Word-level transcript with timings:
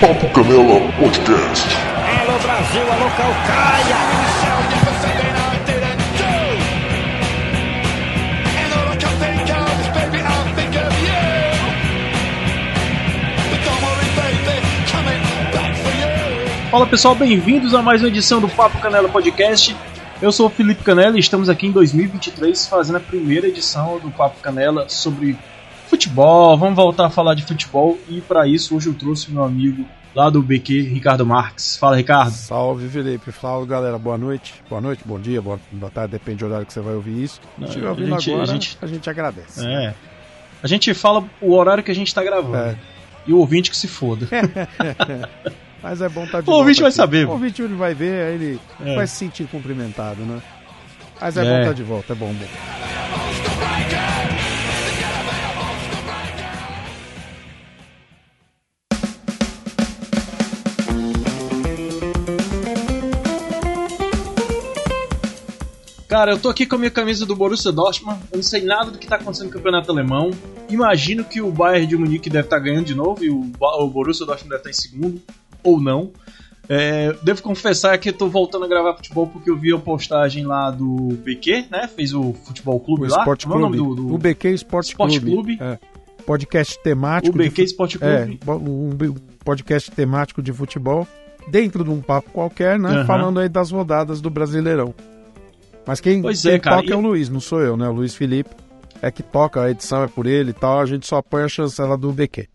Papo 0.00 0.28
Canela 0.30 0.80
Podcast. 0.98 1.68
Alô 2.20 2.38
Brasil, 2.40 2.82
alô 2.82 3.10
Calcaia! 3.16 3.96
Fala 16.70 16.86
pessoal, 16.86 17.14
bem-vindos 17.14 17.72
a 17.72 17.80
mais 17.80 18.02
uma 18.02 18.08
edição 18.08 18.40
do 18.40 18.48
Papo 18.48 18.78
Canela 18.80 19.08
Podcast. 19.08 19.76
Eu 20.20 20.32
sou 20.32 20.48
o 20.48 20.50
Felipe 20.50 20.82
Canela 20.82 21.16
e 21.16 21.20
estamos 21.20 21.48
aqui 21.48 21.68
em 21.68 21.72
2023 21.72 22.66
fazendo 22.66 22.96
a 22.96 23.00
primeira 23.00 23.46
edição 23.46 23.98
do 24.00 24.10
Papo 24.10 24.40
Canela 24.40 24.88
sobre 24.88 25.38
futebol. 25.88 26.56
Vamos 26.56 26.74
voltar 26.76 27.06
a 27.06 27.10
falar 27.10 27.34
de 27.34 27.44
futebol 27.44 27.98
e 28.08 28.20
para 28.20 28.46
isso 28.46 28.76
hoje 28.76 28.88
eu 28.88 28.94
trouxe 28.94 29.30
meu 29.30 29.44
amigo 29.44 29.84
lá 30.14 30.30
do 30.30 30.40
BQ, 30.42 30.82
Ricardo 30.82 31.26
Marques. 31.26 31.76
Fala, 31.76 31.96
Ricardo. 31.96 32.30
Salve, 32.32 32.88
Felipe. 32.88 33.32
Fala, 33.32 33.64
galera. 33.66 33.98
Boa 33.98 34.16
noite. 34.18 34.54
Boa 34.68 34.80
noite, 34.80 35.02
bom 35.04 35.18
dia, 35.18 35.42
boa, 35.42 35.58
boa 35.72 35.90
tarde, 35.90 36.12
depende 36.12 36.38
do 36.38 36.46
horário 36.46 36.66
que 36.66 36.72
você 36.72 36.80
vai 36.80 36.94
ouvir 36.94 37.22
isso. 37.24 37.40
Se 37.58 37.64
estiver 37.64 37.88
ouvindo 37.88 38.14
a 38.14 38.18
gente, 38.18 38.30
agora, 38.30 38.42
a 38.44 38.46
gente, 38.52 38.78
a 38.80 38.86
gente 38.86 39.10
agradece. 39.10 39.66
É. 39.66 39.94
A 40.62 40.66
gente 40.66 40.94
fala 40.94 41.24
o 41.40 41.52
horário 41.54 41.82
que 41.82 41.90
a 41.90 41.94
gente 41.94 42.08
está 42.08 42.22
gravando. 42.22 42.56
É. 42.56 42.76
E 43.26 43.32
o 43.32 43.38
ouvinte 43.38 43.70
que 43.70 43.76
se 43.76 43.88
foda. 43.88 44.28
Mas 45.82 46.00
é 46.00 46.08
bom 46.08 46.24
estar 46.24 46.40
de 46.40 46.48
O 46.48 46.52
ouvinte 46.54 46.80
vai 46.80 46.88
aqui. 46.88 46.96
saber. 46.96 47.26
O 47.26 47.32
ouvinte 47.32 47.60
ele 47.60 47.74
vai 47.74 47.92
ver, 47.94 48.26
aí 48.28 48.34
ele 48.34 48.60
É. 48.84 48.94
vai 48.94 49.06
se 49.06 49.16
sentir 49.16 49.46
cumprimentado, 49.46 50.22
né? 50.22 50.40
Mas 51.20 51.36
é, 51.36 51.44
É. 51.44 51.44
bom 51.54 51.60
estar 51.60 51.72
de 51.74 51.82
volta, 51.82 52.12
é 52.12 52.16
bom, 52.16 52.32
bom. 52.32 54.23
Cara, 66.14 66.30
eu 66.30 66.38
tô 66.38 66.48
aqui 66.48 66.64
com 66.64 66.76
a 66.76 66.78
minha 66.78 66.92
camisa 66.92 67.26
do 67.26 67.34
Borussia 67.34 67.72
Dortmund. 67.72 68.20
Eu 68.30 68.36
não 68.36 68.42
sei 68.44 68.62
nada 68.62 68.88
do 68.92 68.98
que 68.98 69.06
tá 69.08 69.16
acontecendo 69.16 69.46
no 69.48 69.52
campeonato 69.52 69.90
alemão. 69.90 70.30
Imagino 70.70 71.24
que 71.24 71.40
o 71.40 71.50
Bayern 71.50 71.88
de 71.88 71.96
Munique 71.96 72.30
deve 72.30 72.46
estar 72.46 72.60
ganhando 72.60 72.84
de 72.84 72.94
novo 72.94 73.24
e 73.24 73.30
o, 73.30 73.50
o 73.60 73.88
Borussia 73.88 74.24
Dortmund 74.24 74.50
deve 74.50 74.60
estar 74.60 74.70
em 74.70 74.72
segundo, 74.80 75.20
ou 75.64 75.80
não. 75.80 76.12
É, 76.68 77.12
devo 77.24 77.42
confessar 77.42 77.98
que 77.98 78.10
eu 78.10 78.12
tô 78.12 78.28
voltando 78.28 78.64
a 78.64 78.68
gravar 78.68 78.94
futebol 78.94 79.26
porque 79.26 79.50
eu 79.50 79.56
vi 79.56 79.74
a 79.74 79.78
postagem 79.78 80.44
lá 80.46 80.70
do 80.70 81.18
BQ, 81.24 81.64
né? 81.68 81.88
Fez 81.88 82.14
o 82.14 82.32
Futebol 82.32 82.78
Clube 82.78 83.06
O 83.06 83.10
lá. 83.10 83.18
Esporte 83.18 83.46
Como 83.48 83.56
é 83.56 83.58
o 83.58 83.60
nome 83.62 83.76
Clube. 83.78 83.96
do- 84.02 84.06
do- 84.08 84.14
O 84.14 84.18
BQ 84.18 84.48
Esporte, 84.50 84.90
Esporte 84.90 85.18
Clube. 85.20 85.56
Clube. 85.56 85.58
É. 85.60 85.78
Podcast 86.24 86.78
temático. 86.80 87.34
O 87.34 87.38
BQ 87.38 87.54
de 87.56 87.62
Esporte 87.70 87.98
É, 88.00 88.18
Clube. 88.22 88.40
bo- 88.44 88.54
um 88.54 88.90
podcast 89.44 89.90
temático 89.90 90.40
de 90.40 90.52
futebol 90.52 91.08
dentro 91.48 91.82
de 91.82 91.90
um 91.90 92.00
papo 92.00 92.30
qualquer, 92.30 92.78
né? 92.78 92.88
Aham. 92.90 93.04
Falando 93.04 93.40
aí 93.40 93.48
das 93.48 93.72
rodadas 93.72 94.20
do 94.20 94.30
Brasileirão. 94.30 94.94
Mas 95.86 96.00
quem, 96.00 96.22
Pois 96.22 96.42
quem 96.42 96.52
é, 96.52 96.58
cara, 96.58 96.76
toca 96.76 96.88
e- 96.88 96.92
é 96.92 96.96
o 96.96 97.00
Luiz, 97.00 97.28
não 97.28 97.40
sou 97.40 97.60
eu, 97.60 97.76
né? 97.76 97.88
O 97.88 97.92
Luiz 97.92 98.14
Felipe 98.14 98.50
é 99.02 99.10
que 99.10 99.22
toca, 99.22 99.62
a 99.62 99.70
edição 99.70 100.02
é 100.02 100.08
por 100.08 100.26
ele 100.26 100.50
e 100.50 100.54
tal, 100.54 100.80
a 100.80 100.86
gente 100.86 101.06
só 101.06 101.20
põe 101.20 101.42
a 101.42 101.48
chancela 101.48 101.96
do 101.96 102.10
BQ. 102.12 102.48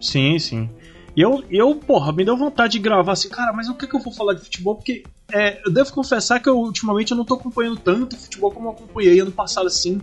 Sim, 0.00 0.38
sim. 0.38 0.68
E 1.16 1.20
eu, 1.20 1.44
eu, 1.48 1.74
porra, 1.76 2.12
me 2.12 2.24
deu 2.24 2.36
vontade 2.36 2.72
de 2.72 2.78
gravar 2.80 3.12
assim, 3.12 3.28
cara, 3.28 3.52
mas 3.52 3.68
o 3.68 3.74
que, 3.74 3.86
que 3.86 3.94
eu 3.94 4.00
vou 4.00 4.12
falar 4.12 4.34
de 4.34 4.40
futebol? 4.40 4.74
Porque 4.74 5.04
é, 5.32 5.60
eu 5.64 5.72
devo 5.72 5.92
confessar 5.92 6.40
que 6.40 6.48
eu, 6.48 6.58
ultimamente 6.58 7.12
eu 7.12 7.16
não 7.16 7.24
tô 7.24 7.34
acompanhando 7.34 7.76
tanto 7.78 8.16
futebol 8.16 8.50
como 8.50 8.66
eu 8.68 8.72
acompanhei 8.72 9.20
ano 9.20 9.30
passado, 9.30 9.68
assim, 9.68 10.00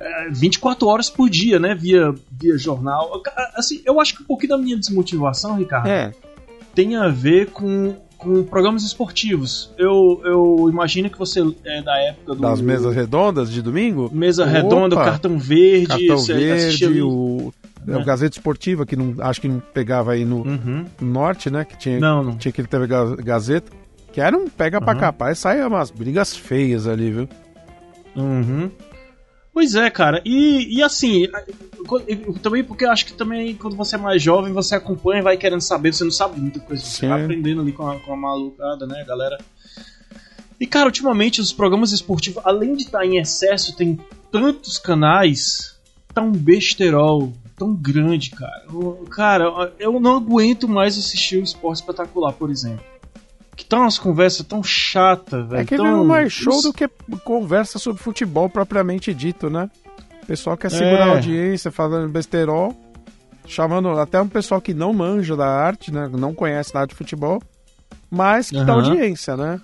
é, 0.00 0.30
24 0.30 0.88
horas 0.88 1.10
por 1.10 1.28
dia, 1.28 1.58
né? 1.58 1.74
Via, 1.74 2.14
via 2.32 2.56
jornal. 2.56 3.22
Assim, 3.54 3.82
eu 3.84 4.00
acho 4.00 4.16
que 4.16 4.22
um 4.22 4.26
pouquinho 4.26 4.50
da 4.50 4.58
minha 4.58 4.78
desmotivação, 4.78 5.56
Ricardo, 5.58 5.88
É, 5.88 6.10
tem 6.74 6.96
a 6.96 7.08
ver 7.08 7.50
com, 7.50 7.94
com 8.18 8.42
programas 8.44 8.82
esportivos. 8.82 9.70
Eu, 9.76 10.20
eu 10.24 10.68
imagino 10.70 11.08
que 11.10 11.18
você 11.18 11.40
é 11.64 11.82
da 11.82 11.96
época 11.98 12.34
do. 12.34 12.40
das 12.40 12.60
mesas 12.60 12.94
redondas 12.94 13.50
de 13.52 13.60
domingo? 13.62 14.10
Mesa 14.12 14.42
Opa! 14.44 14.52
redonda, 14.52 14.96
cartão 14.96 15.38
verde, 15.38 15.86
Cartão 15.86 16.18
Verde, 16.24 17.02
o, 17.02 17.52
né? 17.84 17.96
o 17.98 18.04
Gazeta 18.04 18.36
Esportiva, 18.36 18.84
que 18.86 18.96
não, 18.96 19.14
acho 19.20 19.40
que 19.40 19.48
não 19.48 19.60
pegava 19.60 20.12
aí 20.12 20.24
no, 20.24 20.38
Uhum. 20.46 20.84
no 21.00 21.06
norte, 21.12 21.50
né? 21.50 21.64
Que 21.64 21.76
tinha, 21.78 22.00
Não, 22.00 22.22
não. 22.24 22.36
tinha 22.36 22.50
aquele 22.50 22.66
TV 22.68 22.86
Ga- 22.86 23.16
Gazeta. 23.16 23.70
Que 24.12 24.20
era 24.20 24.34
um 24.36 24.48
pega 24.48 24.80
pra 24.80 24.94
Uhum. 24.94 25.00
capar 25.00 25.32
e 25.32 25.36
saia 25.36 25.68
umas 25.68 25.90
brigas 25.90 26.34
feias 26.34 26.86
ali, 26.86 27.10
viu? 27.10 27.28
Uhum. 28.16 28.70
Pois 29.56 29.74
é, 29.74 29.88
cara. 29.88 30.20
E, 30.22 30.76
e 30.76 30.82
assim, 30.82 31.26
também 32.42 32.62
porque 32.62 32.84
eu 32.84 32.90
acho 32.90 33.06
que 33.06 33.14
também 33.14 33.54
quando 33.54 33.74
você 33.74 33.94
é 33.94 33.98
mais 33.98 34.20
jovem, 34.22 34.52
você 34.52 34.74
acompanha 34.74 35.20
e 35.20 35.22
vai 35.22 35.38
querendo 35.38 35.62
saber, 35.62 35.94
você 35.94 36.04
não 36.04 36.10
sabe 36.10 36.38
muita 36.38 36.60
coisa, 36.60 36.84
você 36.84 36.98
Sim. 37.00 37.08
vai 37.08 37.22
aprendendo 37.22 37.62
ali 37.62 37.72
com 37.72 37.88
a, 37.88 37.98
com 37.98 38.12
a 38.12 38.16
malucada, 38.18 38.86
né, 38.86 39.02
galera? 39.08 39.38
E 40.60 40.66
cara, 40.66 40.84
ultimamente 40.84 41.40
os 41.40 41.54
programas 41.54 41.90
esportivos, 41.90 42.42
além 42.44 42.76
de 42.76 42.82
estar 42.82 43.06
em 43.06 43.16
excesso, 43.16 43.74
tem 43.74 43.98
tantos 44.30 44.76
canais, 44.76 45.74
tá 46.12 46.20
um 46.20 46.32
besterol 46.32 47.32
tão 47.56 47.74
grande, 47.74 48.32
cara. 48.32 48.62
Eu- 48.70 49.06
cara, 49.10 49.72
eu 49.78 49.98
não 49.98 50.16
aguento 50.16 50.68
mais 50.68 50.98
assistir 50.98 51.38
o 51.38 51.42
esporte 51.42 51.80
espetacular, 51.80 52.34
por 52.34 52.50
exemplo. 52.50 52.84
Que 53.56 53.64
tá 53.64 53.78
umas 53.80 53.98
conversas 53.98 54.44
tão 54.46 54.62
chatas, 54.62 55.48
velho. 55.48 55.62
É 55.62 55.64
que 55.64 55.76
tão... 55.76 55.84
virou 55.86 56.04
mais 56.04 56.30
show 56.32 56.60
do 56.62 56.72
que 56.72 56.86
conversa 57.24 57.78
sobre 57.78 58.02
futebol 58.02 58.48
propriamente 58.50 59.12
dito, 59.14 59.48
né? 59.48 59.70
O 60.22 60.26
pessoal 60.26 60.56
quer 60.56 60.70
segurar 60.70 61.06
É. 61.08 61.10
a 61.10 61.14
audiência, 61.14 61.70
falando 61.70 62.08
besterol, 62.10 62.76
chamando 63.46 63.88
até 63.90 64.20
um 64.20 64.28
pessoal 64.28 64.60
que 64.60 64.74
não 64.74 64.92
manja 64.92 65.34
da 65.36 65.46
arte, 65.46 65.90
né? 65.92 66.08
Não 66.12 66.34
conhece 66.34 66.74
nada 66.74 66.86
de 66.88 66.94
futebol, 66.94 67.40
mas 68.10 68.50
que 68.50 68.56
dá 68.62 68.74
Aham. 68.74 68.90
audiência, 68.90 69.36
né? 69.36 69.60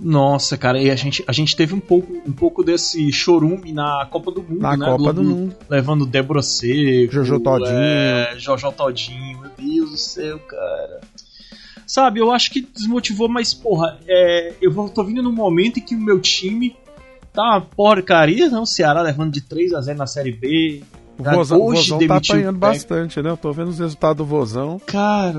Nossa, 0.00 0.56
cara, 0.56 0.80
e 0.82 0.90
a 0.90 0.96
gente, 0.96 1.22
a 1.28 1.32
gente 1.32 1.54
teve 1.54 1.74
um 1.74 1.78
pouco, 1.80 2.12
um 2.26 2.32
pouco 2.32 2.64
desse 2.64 3.12
chorume 3.12 3.72
na 3.72 4.06
Copa 4.10 4.32
do 4.32 4.42
Mundo, 4.42 4.60
Na 4.60 4.76
né? 4.76 4.86
Copa 4.86 4.96
Globo 4.98 5.12
do 5.12 5.22
Mundo. 5.22 5.54
Levando 5.70 6.04
Débora 6.04 6.42
Seco, 6.42 7.12
Jojo 7.12 7.38
Todinho. 7.40 7.70
é, 7.70 8.34
Jojo 8.36 8.72
Todinho, 8.72 9.38
meu 9.38 9.50
Deus 9.56 9.90
do 9.90 9.96
céu, 9.96 10.38
cara. 10.40 11.00
Sabe, 11.92 12.20
eu 12.20 12.32
acho 12.32 12.50
que 12.50 12.62
desmotivou, 12.62 13.28
mas, 13.28 13.52
porra, 13.52 13.98
é, 14.08 14.54
eu 14.62 14.72
tô 14.88 15.04
vindo 15.04 15.22
num 15.22 15.30
momento 15.30 15.78
em 15.78 15.82
que 15.82 15.94
o 15.94 16.00
meu 16.00 16.18
time 16.18 16.74
tá 17.34 17.42
uma 17.42 17.60
porcaria, 17.60 18.48
não? 18.48 18.62
O 18.62 18.66
Ceará 18.66 19.02
levando 19.02 19.30
de 19.30 19.42
3 19.42 19.74
a 19.74 19.82
0 19.82 19.98
na 19.98 20.06
Série 20.06 20.32
B. 20.32 20.82
O 21.18 21.22
Vozão, 21.22 21.58
o 21.60 21.66
hoje 21.66 21.90
Vozão 21.90 22.08
tá 22.08 22.14
o 22.14 22.16
apanhando 22.16 22.58
bastante, 22.58 23.20
né? 23.20 23.28
Eu 23.28 23.36
tô 23.36 23.52
vendo 23.52 23.68
os 23.68 23.78
resultados 23.78 24.16
do 24.16 24.24
Vozão. 24.24 24.80
Cara, 24.86 25.38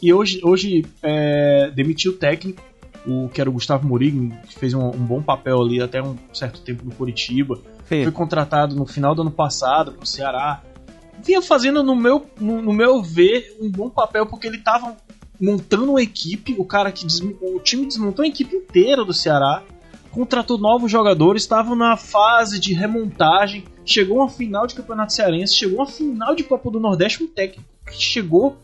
e 0.00 0.12
hoje, 0.12 0.40
hoje 0.42 0.84
é, 1.00 1.70
demitiu 1.72 2.10
o 2.10 2.16
técnico, 2.16 2.60
o 3.06 3.28
que 3.28 3.40
era 3.40 3.48
o 3.48 3.52
Gustavo 3.52 3.86
Mourinho, 3.86 4.36
que 4.48 4.58
fez 4.58 4.74
um, 4.74 4.88
um 4.88 5.06
bom 5.06 5.22
papel 5.22 5.62
ali 5.62 5.80
até 5.80 6.02
um 6.02 6.16
certo 6.34 6.60
tempo 6.62 6.84
no 6.84 6.90
Curitiba. 6.90 7.56
Sim. 7.88 8.02
Foi 8.02 8.10
contratado 8.10 8.74
no 8.74 8.84
final 8.84 9.14
do 9.14 9.22
ano 9.22 9.30
passado 9.30 9.92
pro 9.92 10.04
Ceará. 10.04 10.60
Vinha 11.24 11.40
fazendo, 11.40 11.84
no 11.84 11.94
meu, 11.94 12.26
no, 12.40 12.60
no 12.60 12.72
meu 12.72 13.00
ver, 13.00 13.56
um 13.60 13.70
bom 13.70 13.88
papel, 13.88 14.26
porque 14.26 14.48
ele 14.48 14.58
tava 14.58 14.96
montando 15.42 15.90
uma 15.90 16.02
equipe, 16.02 16.54
o 16.56 16.64
cara 16.64 16.92
que 16.92 17.04
o 17.42 17.58
time 17.58 17.84
desmontou 17.86 18.24
a 18.24 18.28
equipe 18.28 18.54
inteira 18.54 19.04
do 19.04 19.12
Ceará, 19.12 19.62
contratou 20.12 20.56
novos 20.56 20.90
jogadores, 20.90 21.42
estavam 21.42 21.74
na 21.74 21.96
fase 21.96 22.60
de 22.60 22.72
remontagem, 22.72 23.64
chegou 23.84 24.18
uma 24.18 24.28
final 24.28 24.66
de 24.68 24.74
Campeonato 24.76 25.12
Cearense, 25.12 25.56
chegou 25.56 25.78
uma 25.80 25.86
final 25.86 26.34
de 26.36 26.44
Copa 26.44 26.70
do 26.70 26.78
Nordeste, 26.78 27.24
um 27.24 27.26
técnico 27.28 27.68
que 27.86 28.00
chegou 28.00 28.56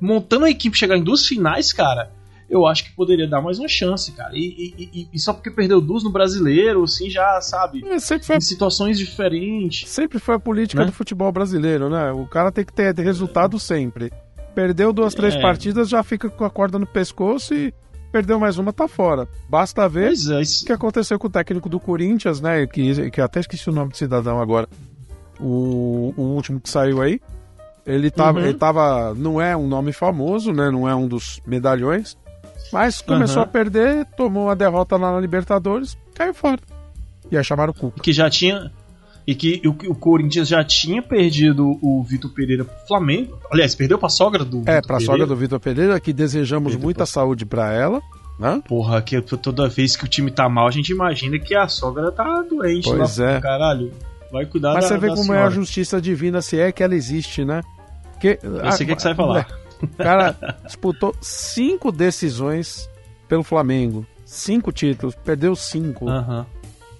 montando 0.00 0.46
a 0.46 0.50
equipe 0.50 0.76
chegar 0.76 0.96
em 0.96 1.02
duas 1.04 1.24
finais, 1.24 1.72
cara. 1.72 2.10
Eu 2.48 2.64
acho 2.66 2.84
que 2.84 2.92
poderia 2.94 3.26
dar 3.26 3.40
mais 3.40 3.58
uma 3.58 3.66
chance, 3.68 4.10
cara. 4.12 4.30
E, 4.34 4.72
e- 4.78 5.08
e- 5.12 5.18
só 5.18 5.32
porque 5.32 5.50
perdeu 5.50 5.80
duas 5.80 6.04
no 6.04 6.10
brasileiro, 6.10 6.84
assim, 6.84 7.10
já 7.10 7.40
sabe, 7.40 7.84
É, 7.88 7.98
sempre, 7.98 8.26
foi, 8.26 8.36
em 8.36 8.40
situações 8.40 8.98
diferentes. 8.98 9.88
sempre 9.90 10.18
foi 10.20 10.36
a 10.36 10.38
política 10.38 10.80
Né? 10.82 10.86
do 10.86 10.92
futebol 10.92 11.30
brasileiro, 11.32 11.88
né? 11.90 12.12
O 12.12 12.24
cara 12.26 12.52
tem 12.52 12.64
que 12.64 12.72
ter 12.72 12.94
resultado 12.98 13.58
sempre. 13.58 14.12
Perdeu 14.56 14.92
duas, 14.92 15.14
três 15.14 15.34
É. 15.36 15.40
partidas, 15.40 15.88
já 15.88 16.02
fica 16.02 16.28
com 16.30 16.44
a 16.44 16.50
corda 16.50 16.78
no 16.78 16.86
pescoço 16.86 17.54
e 17.54 17.72
perdeu 18.10 18.40
mais 18.40 18.56
uma, 18.56 18.72
tá 18.72 18.88
fora. 18.88 19.28
Basta 19.50 19.86
ver 19.88 20.06
Pois 20.06 20.28
é, 20.30 20.36
o 20.38 20.40
isso, 20.40 20.64
que 20.64 20.72
aconteceu 20.72 21.18
com 21.18 21.26
o 21.26 21.30
técnico 21.30 21.68
do 21.68 21.78
Corinthians, 21.78 22.40
né? 22.40 22.66
Que, 22.66 23.10
que 23.10 23.20
até 23.20 23.38
esqueci 23.40 23.68
o 23.68 23.72
nome 23.72 23.90
do 23.90 23.96
cidadão 23.98 24.40
agora. 24.40 24.66
O, 25.38 26.14
o 26.16 26.22
último 26.22 26.58
que 26.58 26.70
saiu 26.70 27.02
aí. 27.02 27.20
Ele 27.84 28.10
tava, 28.10 28.40
Uhum. 28.40 28.46
ele 28.46 28.54
tava. 28.54 29.14
Não 29.14 29.40
é 29.40 29.56
um 29.56 29.68
nome 29.68 29.92
famoso, 29.92 30.50
né? 30.52 30.70
Não 30.70 30.88
é 30.88 30.94
um 30.94 31.06
dos 31.06 31.40
medalhões. 31.46 32.16
Mas 32.72 33.00
começou 33.02 33.42
Uhum. 33.42 33.42
a 33.44 33.46
perder, 33.46 34.06
tomou 34.16 34.44
uma 34.46 34.56
derrota 34.56 34.96
lá 34.96 35.12
na 35.12 35.20
Libertadores, 35.20 35.96
caiu 36.14 36.34
fora. 36.34 36.58
E 37.30 37.36
aí 37.36 37.44
chamaram 37.44 37.72
o 37.72 37.74
Cuca. 37.74 38.00
que 38.02 38.12
já 38.12 38.28
tinha. 38.30 38.72
E 39.26 39.34
que 39.34 39.60
o, 39.66 39.70
o 39.90 39.94
Corinthians 39.94 40.46
já 40.48 40.62
tinha 40.62 41.02
perdido 41.02 41.78
o 41.82 42.02
Vitor 42.04 42.30
Pereira 42.32 42.64
pro 42.64 42.74
Flamengo. 42.86 43.38
Aliás, 43.50 43.74
perdeu 43.74 43.98
pra 43.98 44.08
sogra 44.08 44.44
do 44.44 44.58
É, 44.58 44.60
Vitor 44.60 44.72
pra 44.74 44.82
Pereira. 44.98 45.04
sogra 45.04 45.26
do 45.26 45.34
Vitor 45.36 45.58
Pereira, 45.60 45.98
que 45.98 46.12
desejamos 46.12 46.76
muita 46.76 47.04
saúde 47.04 47.44
pra 47.44 47.72
ela. 47.72 48.00
Né? 48.38 48.62
Porra, 48.68 49.00
que 49.02 49.20
toda 49.22 49.66
vez 49.68 49.96
que 49.96 50.04
o 50.04 50.08
time 50.08 50.30
tá 50.30 50.48
mal, 50.48 50.68
a 50.68 50.70
gente 50.70 50.90
imagina 50.92 51.38
que 51.38 51.56
a 51.56 51.66
sogra 51.66 52.12
tá 52.12 52.42
doente. 52.42 52.84
Pois 52.88 53.16
lá, 53.18 53.30
é. 53.32 53.40
Caralho. 53.40 53.92
Vai 54.30 54.44
cuidar 54.44 54.74
Mas 54.74 54.84
da 54.84 54.88
você 54.90 54.98
vê 54.98 55.08
da 55.08 55.14
como 55.14 55.32
é 55.32 55.36
a 55.36 55.38
senhora. 55.38 55.50
justiça 55.54 56.00
divina, 56.00 56.42
se 56.42 56.58
é 56.60 56.70
que 56.70 56.82
ela 56.82 56.94
existe, 56.94 57.44
né? 57.44 57.62
Porque, 58.12 58.38
Eu 58.42 58.72
sei 58.72 58.84
o 58.84 58.88
que, 58.90 58.96
que 58.96 59.02
você 59.02 59.08
vai 59.08 59.14
falar. 59.16 59.48
O 59.82 59.88
cara 59.88 60.34
disputou 60.64 61.14
cinco 61.20 61.92
decisões 61.92 62.88
pelo 63.28 63.42
Flamengo. 63.42 64.06
Cinco 64.24 64.72
títulos, 64.72 65.14
perdeu 65.14 65.54
cinco. 65.54 66.08
Aham. 66.08 66.46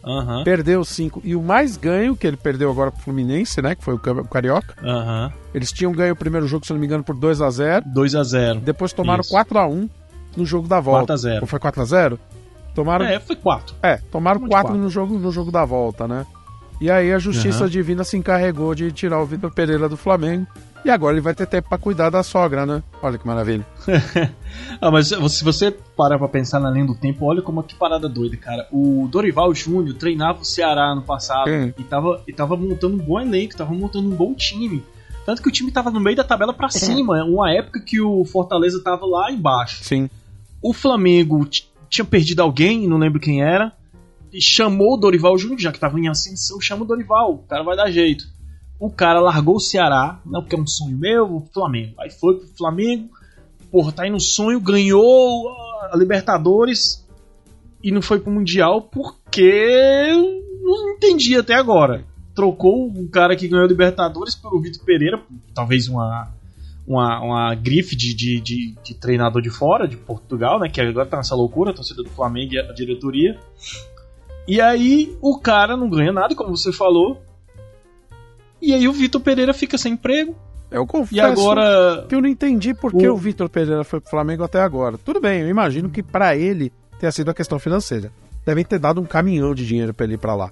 Aham. 0.06 0.44
Perdeu 0.44 0.84
cinco. 0.84 1.20
E 1.24 1.34
o 1.34 1.42
mais 1.42 1.76
ganho, 1.76 2.14
que 2.16 2.26
ele 2.26 2.36
perdeu 2.36 2.70
agora 2.70 2.90
pro 2.92 3.02
Fluminense, 3.02 3.60
né? 3.60 3.74
Que 3.74 3.82
foi 3.82 3.94
o 3.94 3.98
Ca- 3.98 4.12
o 4.12 4.28
Carioca. 4.28 4.74
Aham. 4.84 5.32
Eles 5.52 5.72
tinham 5.72 5.90
ganho 5.92 6.12
o 6.12 6.16
primeiro 6.16 6.46
jogo, 6.46 6.64
se 6.64 6.72
não 6.72 6.78
me 6.78 6.86
engano, 6.86 7.02
por 7.02 7.16
2 7.16 7.40
a 7.42 7.50
0 7.50 7.84
2x0. 7.92 8.60
Depois 8.60 8.92
tomaram 8.92 9.20
Isso. 9.22 9.30
4 9.30 9.58
a 9.58 9.66
1 9.66 9.88
no 10.36 10.46
jogo 10.46 10.68
da 10.68 10.78
volta. 10.78 11.06
4 11.08 11.12
a 11.14 11.16
0. 11.16 11.40
Ou 11.40 11.46
foi 11.46 11.58
4 11.58 11.82
a 11.82 11.84
0 11.84 12.20
Tomaram 12.74 13.04
É, 13.06 13.18
foi 13.18 13.34
4. 13.36 13.74
É, 13.82 13.96
tomaram 13.96 14.38
Vamos 14.38 14.50
de 14.50 14.54
4 14.54 14.68
quatro. 14.68 14.82
no 14.82 14.90
jogo, 14.90 15.18
no 15.18 15.32
jogo 15.32 15.50
da 15.50 15.64
volta, 15.64 16.06
né? 16.06 16.26
E 16.78 16.90
aí 16.90 17.10
a 17.10 17.18
Justiça 17.18 17.60
Aham. 17.64 17.70
Divina 17.70 18.04
se 18.04 18.18
encarregou 18.18 18.74
de 18.74 18.92
tirar 18.92 19.18
o 19.22 19.24
Vitor 19.24 19.50
Pereira 19.50 19.88
do 19.88 19.96
Flamengo. 19.96 20.46
E 20.86 20.90
agora 20.90 21.14
ele 21.14 21.20
vai 21.20 21.34
ter 21.34 21.48
tempo 21.48 21.68
pra 21.68 21.78
cuidar 21.78 22.10
da 22.10 22.22
sogra, 22.22 22.64
né? 22.64 22.80
Olha 23.02 23.18
que 23.18 23.26
maravilha. 23.26 23.66
Ah, 24.80 24.90
mas 24.90 25.08
se 25.08 25.42
você 25.42 25.70
parar 25.70 26.18
pra 26.18 26.28
pensar 26.28 26.60
na 26.60 26.70
linha 26.70 26.86
do 26.86 26.94
tempo, 26.94 27.24
olha 27.24 27.40
como 27.40 27.62
que 27.62 27.74
parada 27.74 28.08
doida, 28.08 28.36
cara. 28.36 28.68
O 28.70 29.08
Dorival 29.10 29.54
Júnior 29.54 29.96
treinava 29.96 30.42
o 30.42 30.44
Ceará 30.44 30.94
no 30.94 31.02
passado 31.02 31.48
Sim. 31.48 31.72
e 31.78 31.82
tava, 31.82 32.22
e 32.28 32.32
tava 32.32 32.56
montando 32.56 32.94
um 32.94 32.98
bom 32.98 33.18
elenco, 33.18 33.56
tava 33.56 33.72
montando 33.72 34.08
um 34.08 34.14
bom 34.14 34.34
time. 34.34 34.82
Tanto 35.24 35.42
que 35.42 35.48
o 35.48 35.52
time 35.52 35.72
tava 35.72 35.90
no 35.90 35.98
meio 35.98 36.16
da 36.16 36.24
tabela 36.24 36.52
pra 36.52 36.68
cima, 36.68 37.24
uma 37.24 37.50
época 37.50 37.80
que 37.80 38.00
o 38.00 38.24
Fortaleza 38.24 38.82
tava 38.82 39.06
lá 39.06 39.32
embaixo. 39.32 39.82
Sim. 39.82 40.10
O 40.62 40.72
Flamengo 40.72 41.48
tinha 41.88 42.04
perdido 42.04 42.40
alguém, 42.40 42.86
não 42.86 42.98
lembro 42.98 43.18
quem 43.18 43.42
era, 43.42 43.72
e 44.32 44.40
chamou 44.40 44.94
o 44.94 44.98
Dorival 44.98 45.38
Júnior, 45.38 45.58
já 45.58 45.72
que 45.72 45.80
tava 45.80 45.98
em 45.98 46.08
ascensão, 46.08 46.60
chama 46.60 46.84
o 46.84 46.86
Dorival, 46.86 47.34
o 47.34 47.38
cara 47.38 47.62
vai 47.62 47.76
dar 47.76 47.90
jeito. 47.90 48.35
O 48.78 48.90
cara 48.90 49.20
largou 49.20 49.56
o 49.56 49.60
Ceará, 49.60 50.20
não 50.24 50.42
porque 50.42 50.56
é 50.56 50.58
um 50.58 50.66
sonho 50.66 50.98
meu, 50.98 51.36
o 51.36 51.46
Flamengo. 51.52 51.94
Aí 51.98 52.10
foi 52.10 52.38
pro 52.38 52.48
Flamengo, 52.48 53.08
porra, 53.70 53.92
tá 53.92 54.02
aí 54.02 54.10
no 54.10 54.20
sonho, 54.20 54.60
ganhou 54.60 55.48
a 55.90 55.96
Libertadores 55.96 57.06
e 57.82 57.90
não 57.90 58.02
foi 58.02 58.20
pro 58.20 58.30
Mundial 58.30 58.82
porque 58.82 60.10
não 60.62 60.92
entendi 60.92 61.36
até 61.36 61.54
agora. 61.54 62.04
Trocou 62.34 62.88
o 62.88 63.08
cara 63.08 63.34
que 63.34 63.48
ganhou 63.48 63.64
a 63.64 63.68
Libertadores 63.68 64.34
pelo 64.34 64.60
Vitor 64.60 64.84
Pereira, 64.84 65.22
talvez 65.54 65.88
uma, 65.88 66.34
uma, 66.86 67.20
uma 67.20 67.54
grife 67.54 67.96
de, 67.96 68.12
de, 68.14 68.40
de, 68.40 68.74
de 68.82 68.94
treinador 68.94 69.40
de 69.40 69.48
fora, 69.50 69.88
de 69.88 69.96
Portugal, 69.96 70.60
né? 70.60 70.68
Que 70.68 70.80
agora 70.80 71.06
tá 71.06 71.16
nessa 71.16 71.34
loucura, 71.34 71.70
a 71.70 71.74
torcida 71.74 72.02
do 72.02 72.10
Flamengo 72.10 72.54
e 72.54 72.58
a 72.58 72.72
diretoria. 72.72 73.38
E 74.46 74.60
aí 74.60 75.16
o 75.20 75.38
cara 75.38 75.76
não 75.76 75.88
ganha 75.88 76.12
nada, 76.12 76.34
como 76.34 76.56
você 76.56 76.72
falou. 76.72 77.22
E 78.66 78.74
aí 78.74 78.88
o 78.88 78.92
Vitor 78.92 79.20
Pereira 79.20 79.54
fica 79.54 79.78
sem 79.78 79.92
emprego. 79.94 80.34
Eu 80.70 80.84
confesso 80.86 81.14
E 81.14 81.20
agora. 81.20 82.04
que 82.08 82.14
eu 82.14 82.20
não 82.20 82.28
entendi 82.28 82.74
por 82.74 82.92
que 82.92 83.08
O- 83.08 83.14
o, 83.14 83.16
Vitor 83.16 83.48
Pereira 83.48 83.84
foi 83.84 84.00
pro 84.00 84.10
Flamengo 84.10 84.42
até 84.42 84.60
agora. 84.60 84.98
Tudo 84.98 85.20
bem, 85.20 85.42
eu 85.42 85.48
imagino 85.48 85.88
que 85.88 86.02
pra 86.02 86.36
ele 86.36 86.72
tenha 86.98 87.12
sido 87.12 87.30
a 87.30 87.34
questão 87.34 87.58
financeira. 87.58 88.10
Devem 88.44 88.64
ter 88.64 88.78
dado 88.78 89.00
um 89.00 89.04
caminhão 89.04 89.54
de 89.54 89.64
dinheiro 89.66 89.94
pra 89.94 90.04
ele 90.04 90.14
ir 90.14 90.18
pra 90.18 90.34
lá. 90.34 90.50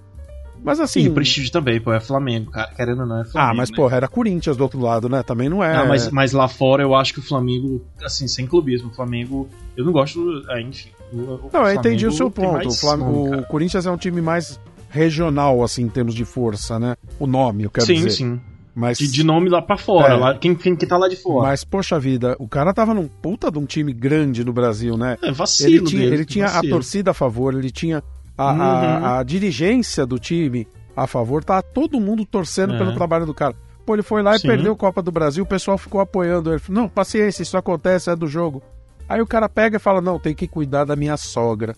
Mas 0.62 0.81
assim. 0.81 1.02
Sim, 1.02 1.12
prestígio 1.12 1.50
também, 1.52 1.78
pô, 1.81 1.93
é 1.93 2.00
Flamengo, 2.00 2.50
cara. 2.52 2.70
Querendo 2.75 3.00
ou 3.00 3.06
não, 3.06 3.20
é 3.20 3.25
Flamengo. 3.25 3.52
ah, 3.52 3.55
mas 3.55 3.70
né? 3.70 3.76
porra, 3.76 3.96
era 3.96 4.08
Corinthians 4.08 4.56
do 4.56 4.62
outro 4.62 4.81
lado, 4.81 5.08
né? 5.08 5.22
Também 5.22 5.49
não 5.49 5.62
é. 5.62 5.75
Ah, 5.76 5.84
mas, 5.84 6.08
mas 6.10 6.32
lá 6.32 6.49
fora 6.49 6.82
eu 6.82 6.94
acho 6.94 7.12
que 7.12 7.19
o 7.19 7.22
Flamengo, 7.22 7.84
assim, 8.02 8.26
sem 8.28 8.46
clubismo, 8.46 8.88
o 8.90 8.94
Flamengo. 8.94 9.49
Eu 9.76 9.84
não 9.84 9.93
gosto. 9.93 10.43
Ah, 10.49 10.60
enfim. 10.60 10.88
o- 11.12 11.17
o 11.19 11.50
Não, 11.52 11.67
eu 11.69 11.75
entendi 11.75 12.06
o 12.06 12.12
Flamengo 12.12 12.17
seu 12.17 12.31
ponto. 12.31 12.69
O, 12.69 12.72
Flam- 12.72 12.96
nome, 12.96 13.37
o. 13.40 13.43
Corinthians 13.46 13.84
é 13.84 13.90
um 13.90 13.96
time 13.99 14.22
mais 14.22 14.58
regional, 14.94 15.62
assim, 15.64 15.82
em 15.82 15.88
termos 15.88 16.14
de 16.14 16.25
força, 16.25 16.79
né? 16.79 16.94
O 17.19 17.26
nome, 17.26 17.64
eu 17.64 17.70
quero 17.70 17.87
sim, 17.87 17.94
dizer. 17.94 18.11
sim. 18.11 18.41
Mas, 18.76 18.99
De, 18.99 19.08
de 19.11 19.23
nome 19.25 19.49
lá 19.49 19.61
pra 19.62 19.76
fora. 19.76 20.14
É. 20.14 20.17
Lá, 20.17 20.35
quem, 20.38 20.55
quem 20.55 20.75
que 20.75 20.87
tá 20.87 20.96
lá 20.96 21.08
de 21.08 21.17
fora? 21.17 21.49
mas, 21.49 21.62
poxa 21.64 21.99
vida, 21.99 22.35
o 22.41 22.49
cara 22.49 22.73
tava 22.73 22.93
num 22.94 23.06
puta 23.08 23.50
de 23.50 23.58
um 23.58 23.64
time 23.67 23.93
grande 23.93 24.44
no 24.44 24.52
Brasil, 24.52 24.96
né? 24.96 25.17
É 25.23 25.31
vacilo 25.32 25.70
Ele 25.70 25.85
tinha, 25.85 26.02
dele, 26.02 26.14
ele 26.17 26.25
tinha 26.25 26.46
a 26.46 26.50
vacilo. 26.55 26.73
torcida 26.73 27.11
a 27.11 27.14
favor, 27.14 27.55
ele 27.55 27.70
tinha 27.70 28.02
a, 28.38 28.50
a- 28.50 28.52
Uhum. 29.00 29.06
a 29.19 29.23
dirigência 29.23 30.05
do 30.06 30.19
time 30.19 30.67
a 30.96 31.06
favor, 31.06 31.43
tá 31.44 31.61
todo 31.62 32.00
mundo 32.00 32.25
torcendo 32.25 32.75
É. 32.75 32.79
pelo 32.79 32.94
trabalho 32.94 33.26
do 33.26 33.35
cara. 33.35 33.55
Pô, 33.87 33.94
ele 33.94 34.02
foi 34.02 34.23
lá 34.23 34.35
e 34.35 34.38
Sim. 34.38 34.49
perdeu 34.49 34.73
a 34.73 34.76
Copa 34.76 35.02
do 35.02 35.12
Brasil, 35.12 35.44
o 35.44 35.46
pessoal 35.46 35.76
ficou 35.79 36.00
apoiando 36.00 36.50
ele. 36.52 36.61
Não, 36.69 36.88
paciência, 36.88 37.43
isso 37.43 37.56
acontece, 37.56 38.11
é 38.11 38.17
do 38.17 38.26
jogo. 38.26 38.62
Aí 39.08 39.20
o 39.20 39.26
cara 39.26 39.49
pega 39.49 39.76
e 39.76 39.81
fala, 39.81 40.00
não, 40.00 40.19
tem 40.19 40.35
que 40.35 40.49
cuidar 40.49 40.85
da 40.85 40.96
minha 40.96 41.17
sogra. 41.17 41.76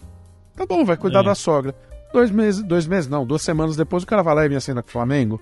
Tá 0.56 0.64
bom, 0.64 0.82
vai 0.84 0.96
cuidar 0.96 1.20
É. 1.20 1.24
da 1.24 1.34
sogra. 1.34 1.74
Dois 2.12 2.30
meses, 2.30 2.62
dois 2.62 2.86
meses 2.86 3.08
não, 3.10 3.26
duas 3.26 3.42
semanas 3.42 3.76
depois 3.76 4.02
o 4.02 4.06
cara 4.06 4.22
vai 4.22 4.34
lá 4.34 4.46
e 4.46 4.48
me 4.48 4.56
assina 4.56 4.82
com 4.82 4.88
o 4.88 4.92
Flamengo. 4.92 5.40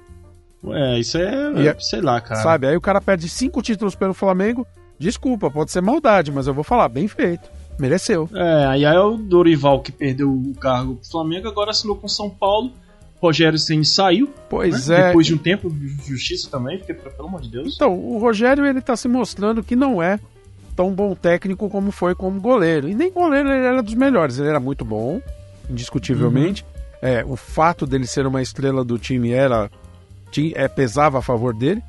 É, 0.67 0.99
isso 0.99 1.19
é. 1.19 1.67
É- 1.69 1.77
sei 1.79 2.01
lá, 2.01 2.21
cara. 2.21 2.41
Sabe? 2.43 2.67
Aí 2.67 2.77
o 2.77 2.81
cara 2.81 3.01
perde 3.01 3.29
cinco 3.29 3.61
títulos 3.63 3.95
pelo 3.95 4.15
Flamengo. 4.15 4.67
Desculpa, 4.99 5.51
pode 5.51 5.71
ser 5.71 5.83
maldade, 5.83 6.33
mas 6.33 6.47
eu 6.47 6.55
vou 6.55 6.65
falar, 6.65 6.89
bem 6.89 7.07
feito. 7.07 7.49
Mereceu. 7.79 8.29
É, 8.33 8.67
aí 8.67 8.85
é 8.85 8.99
o 9.01 9.17
Dorival 9.17 9.81
que 9.81 9.91
perdeu 9.93 10.31
o 10.31 10.55
cargo 10.55 10.95
pro 10.97 11.11
Flamengo, 11.11 11.49
agora 11.49 11.71
assinou 11.71 11.97
com 11.97 12.09
São 12.09 12.31
Paulo. 12.31 12.73
Rogério 13.21 13.59
Ceni 13.59 13.85
saiu, 13.85 14.29
Pois 14.51 14.89
né? 14.89 15.01
é. 15.01 15.07
Depois 15.09 15.27
de 15.27 15.35
um 15.35 15.39
tempo, 15.39 15.75
justiça 16.05 16.49
também, 16.51 16.79
porque, 16.79 16.93
pelo 16.95 17.27
amor 17.29 17.41
de 17.41 17.49
Deus. 17.49 17.75
Então, 17.75 17.95
o 17.99 18.19
Rogério 18.19 18.67
ele 18.67 18.81
tá 18.83 18.95
se 18.97 19.09
mostrando 19.09 19.63
que 19.63 19.75
não 19.75 20.03
é 20.03 20.21
tão 20.77 20.93
bom 20.93 21.15
técnico 21.15 21.69
como 21.71 21.91
foi 21.91 22.15
como 22.15 22.39
goleiro. 22.41 22.89
E 22.89 22.95
nem 22.95 23.11
goleiro 23.11 23.49
ele 23.49 23.65
era 23.67 23.83
dos 23.83 23.95
melhores, 23.95 24.39
ele 24.39 24.49
era 24.49 24.61
muito 24.61 24.85
bom, 24.85 25.21
indiscutivelmente. 25.69 26.65
É, 27.03 27.25
o 27.27 27.37
fato 27.37 27.87
dele 27.87 28.07
ser 28.07 28.27
uma 28.27 28.41
estrela 28.41 28.83
do 28.85 28.99
time 28.99 29.31
era 29.33 29.71
é, 30.55 30.67
pesava 30.69 31.19
a 31.19 31.23
favor 31.23 31.55
dele. 31.55 31.83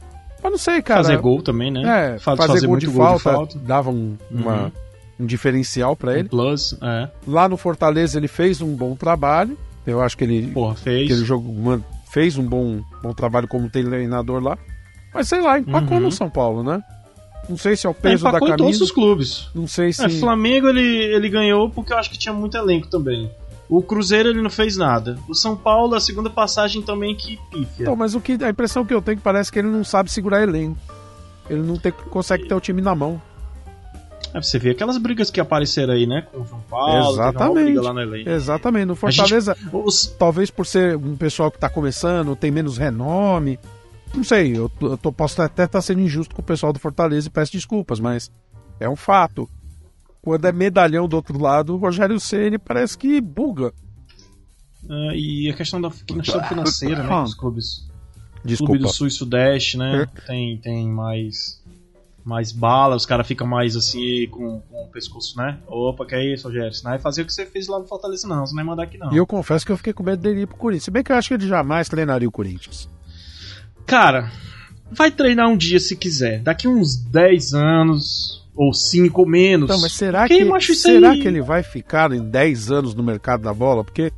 Mas 0.43 0.51
não 0.51 0.59
sei, 0.59 0.81
cara. 0.81 1.01
fazer 1.03 1.17
gol 1.17 1.41
também, 1.41 1.71
né? 1.71 2.13
É, 2.15 2.19
Fa- 2.19 2.35
fazer, 2.35 2.67
gol, 2.67 2.77
de, 2.77 2.87
muito 2.87 3.19
falta, 3.19 3.57
dava 3.59 3.89
um, 3.89 4.15
uma- 4.29 4.63
Uhum. 4.65 4.71
um 5.21 5.25
diferencial 5.25 5.95
pra 5.95 6.11
Um 6.11 6.15
ele. 6.15 6.29
plus, 6.29 6.77
é. 6.81 7.09
Lá 7.25 7.49
no 7.49 7.57
Fortaleza 7.57 8.17
ele 8.19 8.27
fez 8.27 8.61
um 8.61 8.75
bom 8.75 8.95
trabalho. 8.95 9.57
Eu 9.87 10.01
acho 10.01 10.17
que 10.17 10.23
ele, 10.23 10.47
Porra, 10.51 10.75
fez. 10.75 11.07
que 11.07 11.13
ele 11.13 11.25
jogo, 11.25 11.51
man- 11.53 11.81
fez 12.11 12.37
um 12.37 12.43
bom, 12.43 12.81
bom 13.01 13.13
trabalho 13.13 13.47
como 13.47 13.69
treinador 13.69 14.43
lá. 14.43 14.57
Mas 15.13 15.27
sei 15.27 15.41
lá, 15.41 15.57
empacou 15.57 15.97
Uhum. 15.97 16.03
no 16.03 16.11
São 16.11 16.29
Paulo, 16.29 16.61
né? 16.61 16.81
Não 17.47 17.57
sei 17.57 17.75
se 17.75 17.85
é 17.87 17.89
o 17.89 17.91
É, 17.91 17.93
peso 17.93 18.23
da 18.23 18.29
empacou 18.31 18.47
em 18.47 18.51
todos 18.51 18.63
camisa. 18.65 18.83
os 18.83 18.91
clubes. 18.91 19.49
Não 19.55 19.67
sei 19.67 19.93
se. 19.93 20.03
É, 20.03 20.09
Flamengo 20.09 20.67
ele, 20.67 20.81
ele 20.81 21.29
ganhou 21.29 21.69
porque 21.69 21.93
eu 21.93 21.97
acho 21.97 22.09
que 22.11 22.17
tinha 22.17 22.33
muito 22.33 22.57
elenco 22.57 22.87
também. 22.87 23.29
O 23.67 23.81
Cruzeiro 23.81 24.29
ele 24.29 24.41
não 24.41 24.49
fez 24.49 24.77
nada. 24.77 25.17
O 25.27 25.33
São 25.33 25.55
Paulo, 25.57 25.95
a 25.95 25.99
segunda 25.99 26.29
passagem 26.29 26.81
também 26.81 27.15
que 27.15 27.37
pífia. 27.49 27.81
Então, 27.83 27.95
mas 27.95 28.13
o 28.13 28.21
que, 28.21 28.37
a 28.43 28.49
impressão 28.49 28.85
que 28.85 28.93
eu 28.93 29.01
tenho 29.01 29.13
é 29.13 29.17
que 29.17 29.23
parece 29.23 29.51
que 29.51 29.57
ele 29.59 29.67
não 29.69 29.83
sabe 29.83 30.11
segurar 30.11 30.43
elenco. 30.43 30.77
Ele 31.49 31.61
não 31.61 31.75
tem- 31.77 31.91
consegue 31.91 32.47
ter 32.47 32.53
o 32.53 32.59
time 32.59 32.81
na 32.81 32.93
mão. 32.93 33.19
É, 34.33 34.41
você 34.41 34.59
vê 34.59 34.71
aquelas 34.71 34.97
brigas 34.97 35.31
que 35.31 35.39
apareceram 35.39 35.93
aí, 35.93 36.05
né? 36.05 36.27
Com 36.31 36.41
o 36.41 36.45
João 36.45 36.61
Paulo, 36.69 37.13
Exatamente. 37.13 37.77
lá 37.79 37.93
no 37.93 38.01
elenco. 38.01 38.29
Exatamente. 38.29 38.85
No 38.85 38.95
Fortaleza, 38.95 39.55
Os, 39.71 40.07
talvez 40.07 40.51
por 40.51 40.65
ser 40.65 40.95
um 40.97 41.15
pessoal 41.15 41.49
que 41.49 41.57
tá 41.57 41.69
começando, 41.69 42.35
tem 42.35 42.51
menos 42.51 42.77
renome. 42.77 43.57
Não 44.13 44.23
sei, 44.23 44.55
eu, 44.57 44.69
tô- 44.69 44.87
eu 44.87 44.97
tô- 44.97 45.11
posso 45.11 45.41
até 45.41 45.63
estar 45.63 45.81
sendo 45.81 46.01
injusto 46.01 46.35
com 46.35 46.41
o 46.41 46.45
pessoal 46.45 46.71
do 46.73 46.79
Fortaleza 46.79 47.27
e 47.27 47.31
peço 47.31 47.51
desculpas, 47.51 47.99
mas 47.99 48.31
é 48.79 48.87
um 48.89 48.95
fato. 48.95 49.49
Quando 50.25 50.45
é 50.45 50.51
medalhão 50.51 51.07
do 51.07 51.15
outro 51.15 51.39
lado, 51.39 51.75
o 51.75 51.77
Rogério 51.77 52.19
Ceni 52.19 52.57
parece 52.57 52.97
que 52.97 53.21
buga. 53.21 53.71
é, 54.89 55.15
e 55.15 55.51
a 55.51 55.53
questão 55.53 55.79
da 55.79 55.91
questão 55.91 56.43
financeira, 56.43 57.03
né? 57.03 57.09
que 57.09 57.13
Os 57.13 57.35
clubes. 57.35 57.87
Desculpa. 58.43 58.73
Clube 58.73 58.87
do 58.87 58.91
Sul 58.91 59.05
e 59.05 59.11
Sudeste, 59.11 59.77
né? 59.77 60.07
Tem, 60.25 60.57
tem 60.57 60.89
mais. 60.89 61.63
Mais 62.23 62.51
bala, 62.51 62.95
os 62.95 63.05
caras 63.05 63.27
ficam 63.27 63.45
mais 63.45 63.75
assim 63.75 64.27
com, 64.31 64.59
com 64.61 64.85
o 64.85 64.87
pescoço, 64.87 65.37
né? 65.37 65.59
Opa, 65.67 66.07
que 66.07 66.15
é 66.15 66.33
isso, 66.33 66.47
Rogério? 66.47 66.73
Você 66.73 66.83
não 66.83 66.89
vai 66.89 66.99
fazer 66.99 67.21
o 67.21 67.25
que 67.27 67.31
você 67.31 67.45
fez 67.45 67.67
lá 67.67 67.77
no 67.77 67.85
Fortaleza, 67.85 68.27
não. 68.27 68.43
Você 68.43 68.51
não 68.51 68.55
vai 68.55 68.65
mandar 68.65 68.83
aqui, 68.85 68.97
não. 68.97 69.13
E 69.13 69.17
eu 69.17 69.27
confesso 69.27 69.63
que 69.63 69.71
eu 69.71 69.77
fiquei 69.77 69.93
com 69.93 70.01
medo 70.01 70.23
dele 70.23 70.41
ir 70.41 70.47
pro 70.47 70.57
Corinthians. 70.57 70.85
Se 70.85 70.91
bem 70.91 71.03
que 71.03 71.11
eu 71.11 71.15
acho 71.15 71.27
que 71.27 71.35
ele 71.35 71.47
jamais 71.47 71.87
treinaria 71.87 72.27
o 72.27 72.31
Corinthians. 72.31 72.89
Cara, 73.85 74.31
vai 74.91 75.11
treinar 75.11 75.47
um 75.47 75.55
dia 75.55 75.79
se 75.79 75.95
quiser. 75.95 76.41
Daqui 76.41 76.67
uns 76.67 76.95
10 76.95 77.53
anos, 77.53 78.44
ou 78.55 78.73
5 78.73 79.21
ou 79.21 79.27
menos. 79.27 79.69
Então, 79.69 79.81
mas 79.81 79.91
será, 79.93 80.27
Quem 80.27 80.51
que, 80.51 80.75
será 80.75 81.11
aí? 81.11 81.21
que 81.21 81.27
ele 81.27 81.41
vai 81.41 81.61
ficar 81.63 82.11
em 82.11 82.21
10 82.23 82.71
anos 82.71 82.95
no 82.95 83.03
mercado 83.03 83.41
da 83.43 83.53
bola? 83.53 83.83
Porque 83.83 84.11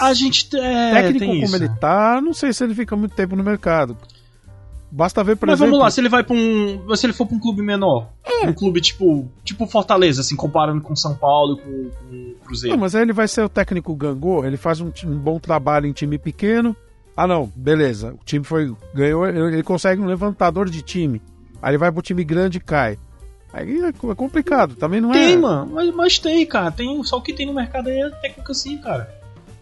A 0.00 0.12
gente 0.14 0.48
é, 0.56 0.92
técnico 0.92 1.18
tem 1.18 1.28
como 1.28 1.44
isso. 1.44 1.56
ele 1.56 1.68
tá, 1.80 2.20
não 2.22 2.32
sei 2.32 2.52
se 2.52 2.64
ele 2.64 2.74
fica 2.74 2.96
muito 2.96 3.14
tempo 3.14 3.36
no 3.36 3.44
mercado. 3.44 3.96
Basta 4.90 5.22
ver, 5.22 5.36
por 5.36 5.46
Mas 5.46 5.58
exemplo. 5.58 5.72
vamos 5.72 5.84
lá, 5.84 5.90
se 5.90 6.00
ele 6.00 6.08
vai 6.08 6.22
pra 6.22 6.34
um. 6.34 6.96
Se 6.96 7.04
ele 7.06 7.12
for 7.12 7.26
pra 7.26 7.36
um 7.36 7.40
clube 7.40 7.60
menor. 7.60 8.08
É. 8.24 8.48
Um 8.48 8.52
clube 8.52 8.80
tipo. 8.80 9.28
Tipo 9.44 9.66
Fortaleza, 9.66 10.20
assim, 10.20 10.36
comparando 10.36 10.80
com 10.80 10.94
São 10.94 11.14
Paulo 11.14 11.58
e 11.58 11.60
com, 11.60 11.90
com 11.90 12.14
o 12.16 12.34
Cruzeiro. 12.46 12.76
Não, 12.76 12.80
mas 12.80 12.94
aí 12.94 13.02
ele 13.02 13.12
vai 13.12 13.26
ser 13.26 13.42
o 13.42 13.48
técnico 13.48 13.94
gangô, 13.96 14.44
ele 14.44 14.56
faz 14.56 14.80
um, 14.80 14.90
um 15.04 15.18
bom 15.18 15.38
trabalho 15.40 15.86
em 15.86 15.92
time 15.92 16.18
pequeno. 16.18 16.74
Ah, 17.16 17.26
não, 17.26 17.50
beleza. 17.56 18.14
O 18.14 18.24
time 18.24 18.44
foi 18.44 18.72
ganhou, 18.94 19.26
ele 19.26 19.54
ele 19.56 19.62
consegue 19.62 20.00
um 20.00 20.06
levantador 20.06 20.70
de 20.70 20.80
time. 20.82 21.20
Aí 21.60 21.72
ele 21.72 21.78
vai 21.78 21.90
pro 21.90 22.00
time 22.00 22.22
grande 22.22 22.58
e 22.58 22.60
cai. 22.60 22.96
Aí 23.56 23.80
é 23.80 23.88
é 23.88 24.14
complicado, 24.14 24.74
também 24.74 25.00
não 25.00 25.14
é. 25.14 25.14
Tem, 25.14 25.38
mano, 25.38 25.72
mas, 25.72 25.94
mas 25.94 26.18
tem, 26.18 26.44
cara. 26.44 26.70
Tem, 26.70 27.02
só 27.02 27.16
o 27.16 27.22
que 27.22 27.32
tem 27.32 27.46
no 27.46 27.54
mercado 27.54 27.88
aí 27.88 28.00
é 28.00 28.10
técnico 28.10 28.52
assim, 28.52 28.76
cara. 28.76 29.08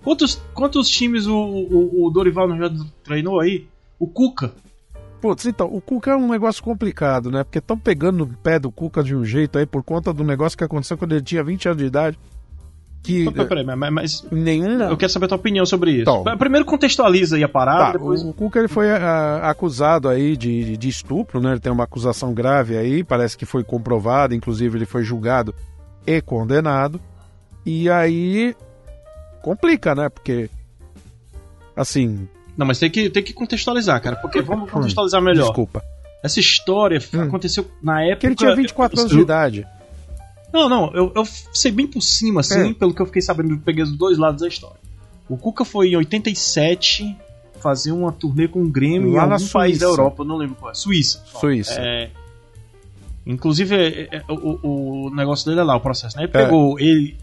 Quantos, 0.03 0.35
quantos 0.53 0.89
times 0.89 1.29
o, 1.29 1.37
o, 1.37 2.07
o 2.07 2.11
Dorival 2.11 2.49
não 2.49 2.59
já 2.59 2.69
treinou 3.05 3.39
aí? 3.39 3.69
O 3.97 4.09
Cuca. 4.09 4.53
Putz, 5.21 5.47
então, 5.47 5.73
o 5.73 5.81
Cuca 5.81 6.11
é 6.11 6.17
um 6.17 6.29
negócio 6.29 6.61
complicado, 6.61 7.31
né? 7.31 7.45
Porque 7.45 7.61
estão 7.61 7.79
pegando 7.79 8.27
no 8.27 8.27
pé 8.27 8.59
do 8.59 8.71
Cuca 8.71 9.01
de 9.01 9.15
um 9.15 9.25
jeito 9.25 9.59
aí 9.59 9.65
por 9.65 9.85
conta 9.85 10.13
do 10.13 10.25
negócio 10.25 10.59
que 10.59 10.65
aconteceu 10.65 10.99
quando 10.99 11.13
ele 11.13 11.23
tinha 11.23 11.45
20 11.45 11.69
anos 11.69 11.79
de 11.79 11.87
idade. 11.87 12.19
Que 13.05 13.31
Peraí, 13.31 13.47
peraí, 13.47 13.65
mas, 13.67 13.93
mas 13.93 14.27
nenhum. 14.33 14.81
eu 14.81 14.97
quero 14.97 15.13
saber 15.13 15.27
a 15.27 15.29
tua 15.29 15.37
opinião 15.37 15.67
sobre 15.67 15.91
isso. 15.93 16.11
Então. 16.11 16.25
Primeiro 16.39 16.65
contextualiza 16.65 17.37
aí 17.37 17.45
a 17.45 17.49
parada, 17.49 17.85
Tá, 17.85 17.93
depois... 17.93 18.23
o 18.23 18.33
Cuca 18.33 18.59
ele 18.59 18.67
foi 18.69 18.91
ah, 18.91 19.43
acusado 19.45 20.09
aí 20.09 20.37
de, 20.39 20.75
de 20.79 20.89
estupro, 20.89 21.39
né? 21.39 21.51
Ele 21.53 21.61
tem 21.61 21.71
uma 21.71 21.85
acusação 21.85 22.33
grave 22.33 22.79
aí, 22.79 23.05
parece 23.05 23.37
que 23.37 23.45
foi 23.45 23.63
comprovado, 23.63 24.35
inclusive 24.35 24.79
ele 24.79 24.87
foi 24.87 25.05
julgado 25.05 25.55
e 26.07 26.21
condenado. 26.23 26.99
E 27.67 27.91
aí 27.91 28.57
complica, 29.43 29.95
né? 29.95 30.09
Porque 30.09 30.49
assim, 31.77 32.27
Não, 32.57 32.67
mas 32.67 32.79
tem 32.79 32.91
que, 32.91 33.11
tem 33.11 33.23
que 33.23 33.33
contextualizar, 33.35 34.01
cara, 34.01 34.17
porque 34.17 34.41
vamos 34.41 34.71
contextualizar 34.71 35.21
melhor. 35.21 35.45
desculpa. 35.45 35.83
Essa 36.23 36.41
história 36.41 36.99
Hum. 37.13 37.21
aconteceu 37.25 37.67
na 37.83 38.01
época... 38.03 38.15
Porque 38.17 38.27
ele 38.29 38.35
tinha 38.35 38.57
24 38.57 38.99
anos 39.01 39.13
de 39.13 39.21
idade. 39.21 39.67
Não, 40.55 40.69
não, 40.69 40.93
eu, 40.95 41.13
eu 41.17 41.25
sei 41.53 41.73
bem 41.73 41.85
por 41.87 42.01
cima, 42.01 42.41
assim, 42.41 42.71
É. 42.71 42.73
pelo 42.73 42.95
que 42.95 43.03
eu 43.03 43.07
fiquei 43.07 43.21
sabendo, 43.21 43.55
eu 43.55 43.59
peguei 43.59 43.83
os 43.83 43.91
dois 43.91 44.17
lados 44.17 44.41
da 44.41 44.47
história. 44.49 44.77
O 45.29 45.37
Cuca 45.37 45.65
foi 45.65 45.89
em 45.89 45.97
87 45.97 47.17
fazer 47.61 47.91
uma 47.91 48.13
turnê 48.13 48.47
com 48.47 48.63
o 48.63 48.69
Grêmio 48.69 49.13
Lá 49.15 49.27
em 49.27 49.33
algum 49.33 49.49
país 49.49 49.81
da. 49.81 49.87
Europa, 49.87 50.23
eu 50.23 50.27
não 50.27 50.37
lembro 50.37 50.55
qual 50.55 50.71
é. 50.71 50.75
Suíça. 50.75 51.23
só. 51.27 51.41
Suíça. 51.41 51.75
É, 51.81 52.11
inclusive, 53.27 53.75
é, 53.75 54.09
é, 54.19 54.23
o, 54.29 55.07
o 55.07 55.11
negócio 55.15 55.47
dele 55.47 55.61
é 55.61 55.65
lá, 55.65 55.75
o 55.77 55.81
processo, 55.81 56.17
né? 56.17 56.25
Ele 56.25 56.33
pegou 56.33 56.79
ele. 56.79 57.17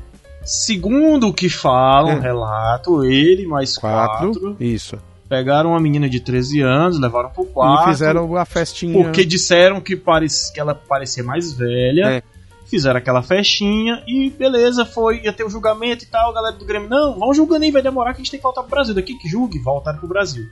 Segundo 0.43 1.27
o 1.27 1.33
que 1.33 1.47
falam, 1.47 2.13
É. 2.13 2.19
relato, 2.19 3.05
ele 3.05 3.45
mais 3.45 3.77
Quatro. 3.77 4.31
quatro, 4.31 4.57
Isso. 4.59 4.97
pegaram 5.29 5.69
uma 5.69 5.79
menina 5.79 6.09
de 6.09 6.19
13 6.19 6.61
anos, 6.61 6.99
levaram 6.99 7.29
pro 7.29 7.45
quarto. 7.45 7.87
E 7.87 7.91
fizeram 7.93 8.35
a 8.35 8.43
festinha. 8.43 8.91
Porque 9.03 9.23
disseram 9.23 9.79
que, 9.79 9.95
parece, 9.95 10.51
que 10.51 10.59
ela 10.59 10.73
parecia 10.73 11.23
mais 11.23 11.53
velha. 11.53 12.23
Fizeram 12.71 12.97
aquela 12.97 13.21
festinha 13.21 14.01
e 14.07 14.29
beleza, 14.29 14.85
foi, 14.85 15.19
ia 15.25 15.33
ter 15.33 15.43
o 15.43 15.49
julgamento 15.49 16.05
e 16.05 16.07
tal. 16.07 16.31
A 16.31 16.33
galera 16.33 16.55
do 16.55 16.63
Grêmio, 16.65 16.87
não, 16.89 17.19
vão 17.19 17.33
julgando 17.33 17.65
aí, 17.65 17.69
vai 17.69 17.81
demorar 17.81 18.13
que 18.13 18.21
a 18.21 18.23
gente 18.23 18.31
tem 18.31 18.39
que 18.39 18.43
voltar 18.43 18.61
pro 18.61 18.71
Brasil. 18.71 18.95
Daqui 18.95 19.13
que 19.17 19.27
julgue, 19.27 19.59
voltaram 19.59 19.99
pro 19.99 20.07
Brasil. 20.07 20.45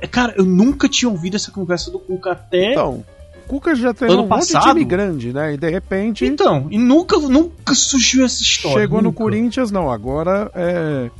É, 0.00 0.06
cara, 0.08 0.34
eu 0.36 0.44
nunca 0.44 0.88
tinha 0.88 1.08
ouvido 1.08 1.36
essa 1.36 1.52
conversa 1.52 1.90
do 1.90 2.00
Cuca 2.00 2.32
até. 2.32 2.72
Então, 2.72 3.04
o 3.44 3.48
Cuca 3.48 3.74
já 3.76 3.94
treinou 3.94 4.18
Ano 4.18 4.26
um 4.26 4.28
monte 4.28 4.48
de 4.48 4.52
passado? 4.54 4.72
time 4.72 4.84
grande, 4.84 5.32
né? 5.32 5.54
E 5.54 5.56
de 5.56 5.70
repente 5.70 6.26
Então, 6.26 6.66
e 6.68 6.76
nunca, 6.78 7.16
nunca 7.18 7.74
surgiu 7.74 8.24
essa 8.24 8.42
história. 8.42 8.80
chegou 8.80 8.98
no 8.98 9.04
nunca. 9.10 9.18
Corinthians, 9.18 9.70
não. 9.70 9.90
Agora 9.90 10.50
é. 10.54 11.10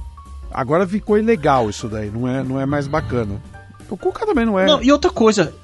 Agora 0.50 0.86
ficou 0.88 1.16
ilegal 1.18 1.70
isso 1.70 1.88
daí, 1.88 2.10
não 2.10 2.28
é, 2.28 2.42
não 2.42 2.60
é 2.60 2.66
mais 2.66 2.86
bacana. 2.88 3.40
O 3.88 3.96
Cuca 3.96 4.26
também 4.26 4.44
não 4.44 4.58
é. 4.58 4.66
Não, 4.66 4.82
e 4.82 4.90
outra 4.92 5.10
coisa, 5.10 5.54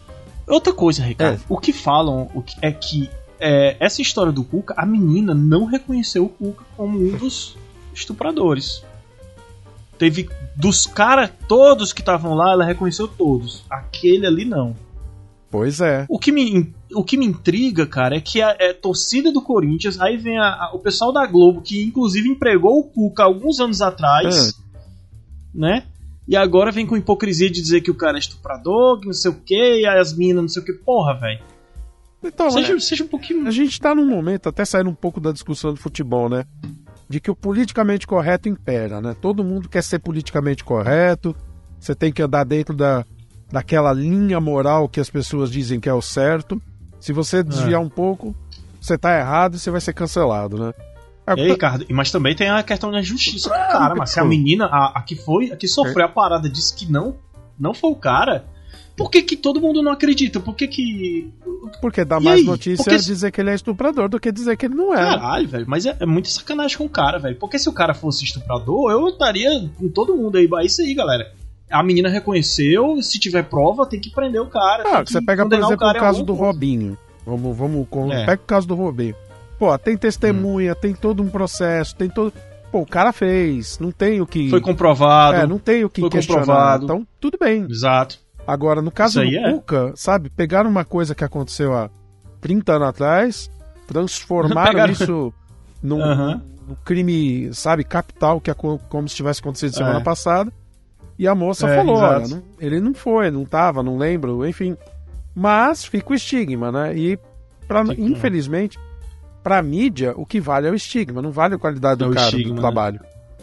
outra 0.48 0.72
coisa, 0.72 1.02
Ricardo. 1.02 1.34
É. 1.36 1.40
O 1.48 1.58
que 1.58 1.72
falam 1.72 2.28
o 2.34 2.42
que- 2.42 2.56
é 2.62 2.70
que 2.72 3.08
é, 3.40 3.76
essa 3.80 4.00
história 4.02 4.30
do 4.32 4.44
Cuca, 4.44 4.74
a 4.76 4.84
menina 4.86 5.34
não 5.34 5.64
reconheceu 5.64 6.24
o 6.26 6.28
Cuca 6.28 6.64
como 6.76 6.98
um 6.98 7.16
dos 7.16 7.56
estupradores. 7.94 8.84
Teve 9.98 10.28
dos 10.56 10.86
caras 10.86 11.30
todos 11.48 11.92
que 11.92 12.00
estavam 12.00 12.34
lá, 12.34 12.52
ela 12.52 12.64
reconheceu 12.64 13.06
todos. 13.08 13.64
Aquele 13.68 14.26
ali 14.26 14.44
não. 14.44 14.74
Pois 15.50 15.80
é. 15.80 16.06
O 16.08 16.18
que 16.18 16.30
me, 16.30 16.72
o 16.94 17.02
que 17.02 17.16
me 17.16 17.26
intriga, 17.26 17.84
cara, 17.86 18.16
é 18.16 18.20
que 18.20 18.40
a 18.40 18.56
é, 18.58 18.72
torcida 18.72 19.32
do 19.32 19.42
Corinthians, 19.42 20.00
aí 20.00 20.16
vem 20.16 20.38
a- 20.38 20.44
a- 20.66 20.70
o 20.72 20.78
pessoal 20.78 21.12
da 21.12 21.26
Globo, 21.26 21.60
que 21.60 21.82
inclusive 21.82 22.28
empregou 22.28 22.78
o 22.78 22.84
Cuca 22.84 23.24
alguns 23.24 23.58
anos 23.58 23.82
atrás, 23.82 24.54
né? 25.54 25.84
E 26.28 26.36
agora 26.36 26.70
vem 26.70 26.86
com 26.86 26.96
hipocrisia 26.96 27.50
de 27.50 27.60
dizer 27.60 27.80
que 27.80 27.90
o 27.90 27.94
cara 27.96 28.16
é 28.16 28.20
estuprador, 28.20 29.00
que 29.00 29.06
não 29.06 29.12
sei 29.12 29.30
o 29.32 29.34
que, 29.34 29.80
e 29.80 29.86
as 29.86 30.16
minas 30.16 30.42
não 30.42 30.48
sei 30.48 30.62
o 30.62 30.64
que. 30.64 30.72
Porra, 30.72 31.14
velho. 31.14 31.40
Então, 32.22 32.50
Seja, 32.50 32.74
é, 32.74 32.80
seja 32.80 33.04
um 33.04 33.08
pouquinho. 33.08 33.46
a 33.46 33.50
gente 33.50 33.80
tá 33.80 33.94
num 33.94 34.06
momento, 34.06 34.48
até 34.48 34.64
saindo 34.64 34.90
um 34.90 34.94
pouco 34.94 35.20
da 35.20 35.32
discussão 35.32 35.72
do 35.72 35.80
futebol, 35.80 36.28
né? 36.28 36.44
De 37.08 37.18
que 37.18 37.30
o 37.30 37.34
politicamente 37.34 38.06
correto 38.06 38.48
impera, 38.48 39.00
né? 39.00 39.16
Todo 39.20 39.42
mundo 39.42 39.68
quer 39.68 39.82
ser 39.82 39.98
politicamente 39.98 40.62
correto, 40.62 41.34
você 41.78 41.94
tem 41.94 42.12
que 42.12 42.22
andar 42.22 42.44
dentro 42.44 42.76
da, 42.76 43.04
daquela 43.50 43.92
linha 43.92 44.38
moral 44.38 44.88
que 44.88 45.00
as 45.00 45.08
pessoas 45.08 45.50
dizem 45.50 45.80
que 45.80 45.88
é 45.88 45.94
o 45.94 46.02
certo. 46.02 46.60
Se 47.00 47.12
você 47.12 47.42
desviar 47.42 47.80
um 47.80 47.88
pouco, 47.88 48.34
você 48.80 48.98
tá 48.98 49.18
errado 49.18 49.54
e 49.54 49.58
você 49.58 49.70
vai 49.70 49.80
ser 49.80 49.94
cancelado, 49.94 50.58
né? 50.58 50.74
É 51.26 51.34
tá- 51.34 51.42
Ricardo, 51.42 51.86
mas 51.90 52.10
também 52.10 52.34
tem 52.36 52.50
a 52.50 52.62
questão 52.62 52.90
da 52.90 53.00
justiça 53.00 53.48
do 53.48 53.54
cara, 53.54 53.94
mas 53.94 54.10
se 54.10 54.20
a 54.20 54.24
menina, 54.24 54.66
a, 54.66 54.98
a 54.98 55.02
que 55.02 55.16
foi, 55.16 55.50
a 55.52 55.56
que 55.56 55.68
sofreu 55.68 56.04
a 56.04 56.08
parada, 56.08 56.48
disse 56.48 56.74
que 56.74 56.90
não, 56.90 57.16
não 57.58 57.72
foi 57.72 57.90
o 57.90 57.96
cara, 57.96 58.44
por 59.00 59.10
que, 59.10 59.22
que 59.22 59.34
todo 59.34 59.58
mundo 59.62 59.82
não 59.82 59.90
acredita? 59.90 60.38
Por 60.38 60.54
que 60.54 60.68
que. 60.68 61.32
Porque 61.80 62.04
dá 62.04 62.18
E 62.20 62.22
mais 62.22 62.40
aí? 62.40 62.44
notícia 62.44 62.84
Porque- 62.84 62.98
dizer 62.98 63.32
que 63.32 63.40
ele 63.40 63.48
é 63.48 63.54
estuprador 63.54 64.10
do 64.10 64.20
que 64.20 64.30
dizer 64.30 64.58
que 64.58 64.66
ele 64.66 64.74
não 64.74 64.92
é. 64.92 64.98
Caralho, 64.98 65.48
velho, 65.48 65.64
mas 65.66 65.86
é, 65.86 65.96
é 65.98 66.04
muita 66.04 66.28
sacanagem 66.28 66.76
com 66.76 66.84
o 66.84 66.88
cara, 66.88 67.18
velho. 67.18 67.36
Porque 67.36 67.58
se 67.58 67.66
o 67.66 67.72
cara 67.72 67.94
fosse 67.94 68.24
estuprador, 68.24 68.90
eu 68.90 69.08
estaria 69.08 69.48
com 69.78 69.88
todo 69.88 70.14
mundo 70.14 70.36
aí. 70.36 70.46
É 70.60 70.66
isso 70.66 70.82
aí, 70.82 70.92
galera. 70.92 71.32
A 71.70 71.82
menina 71.82 72.10
reconheceu, 72.10 73.00
se 73.00 73.18
tiver 73.18 73.44
prova, 73.44 73.86
tem 73.86 73.98
que 73.98 74.10
prender 74.10 74.42
o 74.42 74.46
cara. 74.50 74.82
Ah, 74.86 75.02
você 75.02 75.22
pega, 75.22 75.46
por 75.48 75.54
exemplo, 75.54 75.86
o, 75.86 75.90
em 75.90 75.94
caso 75.94 76.22
do 76.22 76.34
ponto. 76.34 76.44
Robinho. 76.44 76.98
Vamos, 77.24 77.56
vamos, 77.56 77.86
com... 77.88 78.12
É. 78.12 78.26
pega 78.26 78.42
o 78.42 78.46
caso 78.46 78.68
do 78.68 78.74
Robinho. 78.74 79.14
Pô, 79.58 79.78
tem 79.78 79.96
testemunha, 79.96 80.74
tem 80.74 80.92
todo 80.94 81.22
um 81.22 81.28
processo, 81.30 81.96
tem 81.96 82.10
todo. 82.10 82.32
Pô, 82.70 82.80
o 82.80 82.86
cara 82.86 83.12
fez, 83.12 83.78
não 83.78 83.90
tem 83.92 84.20
o 84.20 84.26
que. 84.26 84.50
Foi 84.50 84.60
comprovado. 84.60 85.36
É, 85.36 85.46
não 85.46 85.58
tem 85.58 85.84
o 85.84 85.90
que 85.90 86.00
foi 86.02 86.10
questionar. 86.10 86.40
comprovado. 86.40 86.84
Então, 86.84 87.06
tudo 87.18 87.38
bem. 87.40 87.66
Exato. 87.68 88.18
Agora, 88.52 88.82
no 88.82 88.90
caso 88.90 89.20
do 89.22 89.28
é. 89.28 89.52
Cuca, 89.52 89.92
sabe, 89.94 90.28
pegaram 90.30 90.68
uma 90.68 90.84
coisa 90.84 91.14
que 91.14 91.22
aconteceu 91.22 91.72
há 91.76 91.88
30 92.40 92.72
anos 92.72 92.88
atrás, 92.88 93.50
transformaram 93.86 94.72
Pegaram- 94.72 94.92
isso 94.92 95.32
num, 95.82 96.02
Aham. 96.02 96.42
num 96.68 96.74
crime, 96.84 97.54
sabe, 97.54 97.84
capital, 97.84 98.40
que 98.40 98.50
é 98.50 98.54
co- 98.54 98.80
como 98.88 99.08
se 99.08 99.14
tivesse 99.14 99.40
acontecido 99.40 99.74
semana 99.74 100.00
É. 100.00 100.02
passada. 100.02 100.52
E 101.18 101.28
a 101.28 101.34
moça 101.34 101.68
É, 101.68 101.76
falou: 101.76 101.96
olha, 101.98 102.26
não- 102.28 102.42
ele 102.58 102.80
não 102.80 102.94
foi, 102.94 103.30
não 103.30 103.44
tava, 103.44 103.82
não 103.82 103.96
lembro, 103.98 104.46
enfim. 104.46 104.76
Mas 105.34 105.84
fica 105.84 106.12
o 106.12 106.14
estigma, 106.16 106.72
né? 106.72 106.96
E, 106.96 107.18
pra, 107.68 107.84
Fica. 107.86 108.00
infelizmente, 108.00 108.78
pra 109.44 109.62
mídia, 109.62 110.12
o 110.16 110.26
que 110.26 110.40
vale 110.40 110.66
é 110.66 110.70
o 110.70 110.74
estigma, 110.74 111.22
não 111.22 111.30
vale 111.30 111.54
a 111.54 111.58
qualidade 111.58 112.02
É 112.02 112.06
do 112.08 112.12
cara, 112.14 112.26
estigma, 112.26 112.56
do 112.56 112.62
né? 112.62 112.68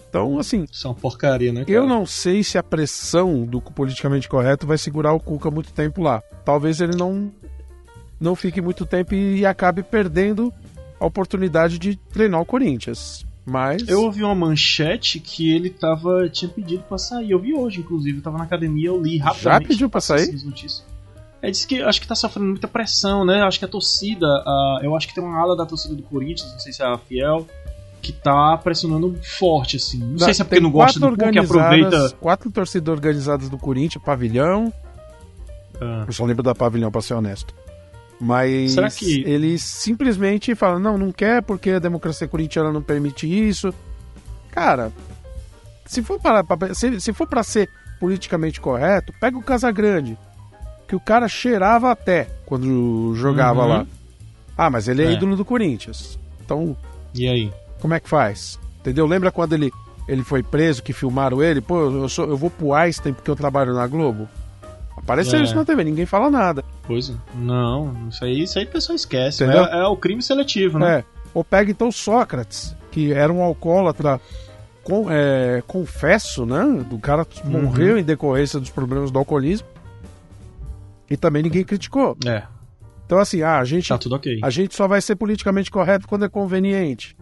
Então, 0.09 0.39
assim, 0.39 0.65
Isso 0.71 0.87
é 0.87 0.89
uma 0.89 0.95
porcaria, 0.95 1.51
né? 1.51 1.65
eu 1.67 1.83
cara? 1.83 1.85
não 1.93 2.05
sei 2.05 2.43
se 2.43 2.57
a 2.57 2.63
pressão 2.63 3.45
do 3.45 3.61
politicamente 3.61 4.27
correto 4.29 4.65
vai 4.65 4.77
segurar 4.77 5.13
o 5.13 5.19
Cuca 5.19 5.51
muito 5.51 5.71
tempo 5.73 6.01
lá. 6.01 6.21
Talvez 6.45 6.79
ele 6.81 6.95
não 6.95 7.31
não 8.19 8.35
fique 8.35 8.59
muito 8.61 8.85
tempo 8.85 9.13
e 9.13 9.45
acabe 9.45 9.83
perdendo 9.83 10.51
a 10.99 11.05
oportunidade 11.05 11.77
de 11.77 11.95
treinar 11.95 12.41
o 12.41 12.45
Corinthians. 12.45 13.25
Mas 13.45 13.87
Eu 13.87 14.03
ouvi 14.03 14.23
uma 14.23 14.33
manchete 14.35 15.19
que 15.19 15.53
ele 15.53 15.69
tava. 15.69 16.27
tinha 16.29 16.49
pedido 16.49 16.83
pra 16.83 16.97
sair. 16.97 17.31
Eu 17.31 17.39
vi 17.39 17.53
hoje, 17.53 17.79
inclusive. 17.79 18.17
Eu 18.17 18.23
tava 18.23 18.37
na 18.37 18.43
academia, 18.43 18.87
eu 18.89 19.01
li 19.01 19.17
rapidamente. 19.19 19.67
pediu 19.67 19.89
pra 19.89 20.01
sair? 20.01 20.33
É, 21.41 21.51
disse 21.51 21.67
que 21.67 21.81
acho 21.81 22.01
que 22.01 22.07
tá 22.07 22.15
sofrendo 22.15 22.49
muita 22.49 22.67
pressão, 22.67 23.23
né? 23.23 23.41
Acho 23.43 23.59
que 23.59 23.65
a 23.65 23.67
torcida. 23.67 24.25
a- 24.25 24.79
eu 24.83 24.95
acho 24.97 25.07
que 25.07 25.13
tem 25.13 25.23
uma 25.23 25.39
ala 25.39 25.55
da 25.55 25.65
torcida 25.65 25.93
do 25.95 26.01
Corinthians, 26.03 26.51
não 26.51 26.59
sei 26.59 26.73
se 26.73 26.81
é 26.81 26.85
a 26.85 26.97
Fiel, 26.97 27.47
que 28.07 28.19
tá 28.21 28.57
pressionando 28.57 29.15
forte, 29.23 29.77
assim. 29.77 29.99
Não 29.99 30.19
sei 30.19 30.33
se 30.33 30.41
é 30.41 30.45
porque 30.45 30.59
não 30.59 30.71
gosta 30.71 30.99
do 30.99 31.07
quatro 31.07 31.15
Cuca 31.17 31.25
e 31.25 31.39
organizadas- 31.39 31.85
aproveita. 31.85 32.15
Quatro 32.19 32.51
torcidas 32.51 32.91
organizadas 32.93 33.49
do 33.49 33.57
Corinthians, 33.57 34.03
pavilhão. 34.03 34.71
Ah, 35.81 36.05
Eu 36.07 36.13
só 36.13 36.25
lembro 36.25 36.43
da 36.43 36.55
pavilhão, 36.55 36.91
pra 36.91 37.01
ser 37.01 37.13
honesto. 37.13 37.53
Mas 38.19 38.71
Será 38.73 38.89
que- 38.89 39.21
eles 39.27 39.61
simplesmente 39.63 40.55
falam, 40.55 40.79
não, 40.79 40.97
não 40.97 41.11
quer 41.11 41.43
porque 41.43 41.69
a 41.71 41.79
democracia 41.79 42.27
corintiana 42.27 42.71
não 42.71 42.81
permite 42.81 43.27
isso. 43.27 43.71
Cara, 44.49 44.91
se 45.85 46.01
for 46.01 46.19
para 46.19 46.43
se, 46.73 46.99
se 46.99 47.13
for 47.13 47.27
para 47.27 47.43
ser 47.43 47.69
politicamente 47.99 48.59
correto, 48.59 49.13
pega 49.21 49.37
o 49.37 49.43
Casagrande, 49.43 50.17
que 50.87 50.95
o 50.95 50.99
cara 50.99 51.27
cheirava 51.27 51.91
até 51.91 52.27
quando 52.45 53.13
jogava 53.15 53.61
Uhum. 53.61 53.67
lá. 53.67 53.87
Ah, 54.57 54.69
mas 54.71 54.87
ele 54.87 55.03
é, 55.03 55.07
É. 55.09 55.11
ídolo 55.13 55.35
do 55.35 55.45
Corinthians. 55.45 56.17
Então, 56.43 56.75
e 57.13 57.27
aí? 57.27 57.51
Como 57.81 57.93
é 57.93 57.99
que 57.99 58.09
faz? 58.09 58.59
Entendeu? 58.79 59.05
Lembra 59.05 59.31
quando 59.31 59.53
ele, 59.53 59.71
ele 60.07 60.23
foi 60.23 60.41
preso, 60.43 60.81
que 60.83 60.93
filmaram 60.93 61.41
ele? 61.43 61.61
Pô, 61.61 61.79
eu, 61.91 62.09
sou, 62.09 62.25
eu 62.27 62.37
vou 62.37 62.49
pro 62.49 62.73
Einstein 62.73 63.13
porque 63.13 63.29
eu 63.29 63.35
trabalho 63.35 63.73
na 63.73 63.85
Globo. 63.87 64.27
Apareceu 64.95 65.39
É. 65.39 65.43
isso 65.43 65.55
na 65.55 65.63
TV, 65.63 65.83
ninguém 65.83 66.05
fala 66.05 66.29
nada. 66.29 66.63
Coisa? 66.85 67.17
Não, 67.35 68.07
isso 68.09 68.23
aí, 68.25 68.43
isso 68.43 68.57
aí 68.59 68.65
o 68.65 68.69
pessoal 68.69 68.95
esquece. 68.95 69.43
É, 69.43 69.47
é 69.79 69.85
o 69.85 69.95
crime 69.95 70.21
seletivo, 70.21 70.79
né? 70.79 70.99
É. 70.99 71.03
Ou 71.33 71.43
pega 71.43 71.69
então 71.71 71.91
Sócrates, 71.91 72.75
que 72.91 73.13
era 73.13 73.31
um 73.31 73.41
alcoólatra 73.41 74.19
com, 74.83 75.05
é, 75.09 75.61
confesso, 75.67 76.45
né? 76.45 76.63
O 76.91 76.97
cara 76.99 77.25
Uhum. 77.45 77.51
morreu 77.61 77.97
em 77.97 78.03
decorrência 78.03 78.59
dos 78.59 78.69
problemas 78.69 79.11
do 79.11 79.19
alcoolismo. 79.19 79.67
E 81.09 81.15
também 81.15 81.43
ninguém 81.43 81.63
criticou. 81.63 82.17
É, 82.25 82.43
Então, 83.05 83.17
assim, 83.19 83.41
ah, 83.41 83.59
a 83.59 83.63
gente, 83.63 83.87
tá 83.87 83.97
tudo 83.97 84.15
ok. 84.15 84.39
a 84.43 84.49
gente 84.49 84.75
só 84.75 84.87
vai 84.87 84.99
ser 85.01 85.15
politicamente 85.15 85.71
correto 85.71 86.05
quando 86.07 86.25
é 86.25 86.29
conveniente. 86.29 87.15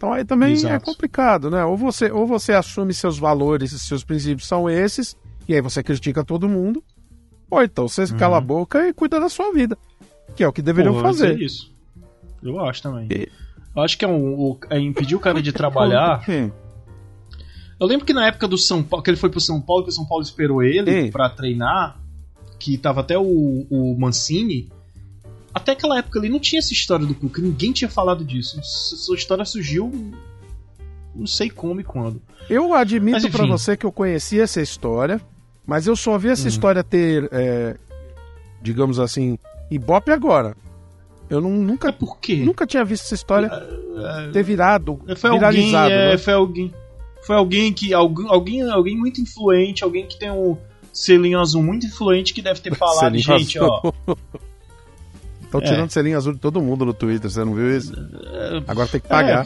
Então 0.00 0.14
aí 0.14 0.24
também 0.24 0.48
é 0.48 0.52
Exato. 0.54 0.86
complicado, 0.86 1.50
né? 1.50 1.62
Ou 1.62 1.76
você, 1.76 2.10
ou 2.10 2.26
você 2.26 2.54
assume 2.54 2.94
seus 2.94 3.18
valores 3.18 3.70
e 3.72 3.78
seus 3.78 4.02
princípios 4.02 4.48
são 4.48 4.68
esses, 4.70 5.14
e 5.46 5.54
aí 5.54 5.60
você 5.60 5.82
critica 5.82 6.24
todo 6.24 6.48
mundo, 6.48 6.82
Ou 7.50 7.62
então 7.62 7.86
você 7.86 8.04
Uhum. 8.04 8.16
cala 8.16 8.38
a 8.38 8.40
boca 8.40 8.88
e 8.88 8.94
cuida 8.94 9.20
da 9.20 9.28
sua 9.28 9.52
vida. 9.52 9.76
Que 10.34 10.42
é 10.44 10.48
o 10.48 10.52
que 10.54 10.62
deveriam 10.62 10.94
Pô, 10.94 11.00
fazer. 11.02 11.38
é 11.38 11.44
isso. 11.44 11.70
Eu 12.42 12.58
acho 12.60 12.80
também. 12.80 13.08
E- 13.10 13.28
Eu 13.76 13.82
acho 13.82 13.98
que 13.98 14.04
é, 14.04 14.08
um, 14.08 14.56
é 14.70 14.78
impedir 14.80 15.16
o 15.16 15.20
cara 15.20 15.42
de 15.42 15.52
trabalhar. 15.52 16.24
Sim. 16.24 16.50
Eu 17.78 17.86
lembro 17.86 18.06
que 18.06 18.12
na 18.14 18.26
época 18.26 18.46
do 18.48 18.56
São 18.56 18.82
Paulo, 18.82 19.02
que 19.02 19.10
ele 19.10 19.16
foi 19.18 19.28
pro 19.30 19.40
São 19.40 19.60
Paulo, 19.60 19.82
que 19.84 19.90
o 19.90 19.92
São 19.92 20.06
Paulo 20.06 20.22
esperou 20.22 20.62
ele 20.62 21.10
pra 21.10 21.28
treinar, 21.28 22.00
que 22.58 22.78
tava 22.78 23.00
até 23.00 23.18
o, 23.18 23.66
o 23.68 23.96
Mancini. 23.98 24.70
Até 25.52 25.72
aquela 25.72 25.98
época 25.98 26.18
ali 26.18 26.28
não 26.28 26.38
tinha 26.38 26.58
essa 26.60 26.72
história 26.72 27.04
do 27.04 27.14
Cuca, 27.14 27.42
ninguém 27.42 27.72
tinha 27.72 27.88
falado 27.90 28.24
disso. 28.24 28.58
Essa 28.60 29.14
história 29.14 29.44
surgiu 29.44 29.90
não 31.14 31.26
sei 31.26 31.50
como 31.50 31.80
e 31.80 31.84
quando. 31.84 32.22
Eu 32.48 32.72
admito 32.72 33.18
enfim. 33.26 33.48
você 33.48 33.76
que 33.76 33.84
eu 33.84 33.90
conhecia 33.92 34.44
essa 34.44 34.60
história, 34.62 35.20
mas 35.66 35.86
eu 35.86 35.96
só 35.96 36.16
vi 36.16 36.28
essa 36.28 36.46
história 36.48 36.84
ter, 36.84 37.28
é, 37.32 37.76
digamos 38.62 38.98
assim, 39.00 39.36
ibope 39.70 40.10
agora. 40.12 40.56
Eu 41.28 41.40
não- 41.40 41.50
É 41.54 41.58
nunca, 41.58 41.92
por 41.92 42.18
quê? 42.18 42.36
nunca 42.36 42.66
tinha 42.66 42.84
visto 42.84 43.04
essa 43.04 43.14
história 43.14 43.48
ter 44.32 44.42
virado, 44.42 45.00
Foi 45.16 45.30
alguém, 45.30 45.38
viralizado. 45.50 45.92
é, 45.92 46.10
né? 46.12 46.18
foi 46.18 46.32
alguém. 46.32 46.74
Foi 47.26 47.36
alguém 47.36 47.72
que. 47.72 47.92
Alguém, 47.92 48.26
alguém, 48.28 48.62
alguém 48.70 48.96
muito 48.96 49.20
influente, 49.20 49.84
alguém 49.84 50.06
que 50.06 50.18
tem 50.18 50.30
um 50.30 50.56
selinho 50.92 51.38
azul 51.38 51.62
muito 51.62 51.86
influente 51.86 52.32
que 52.34 52.40
deve 52.42 52.60
ter 52.60 52.74
falado, 52.74 52.98
Selinho 53.00 53.22
gente, 53.22 53.58
azul. 53.58 53.70
ó. 54.06 54.16
Estão 55.50 55.60
É. 55.60 55.64
tirando 55.64 55.90
selinho 55.90 56.16
azul 56.16 56.32
de 56.32 56.38
todo 56.38 56.60
mundo 56.62 56.84
no 56.84 56.94
Twitter, 56.94 57.28
você 57.28 57.44
não 57.44 57.54
viu 57.54 57.76
isso? 57.76 57.92
é, 58.24 58.62
Agora 58.68 58.86
tem 58.86 59.00
que 59.00 59.08
pagar. 59.08 59.44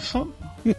É, 0.65 0.75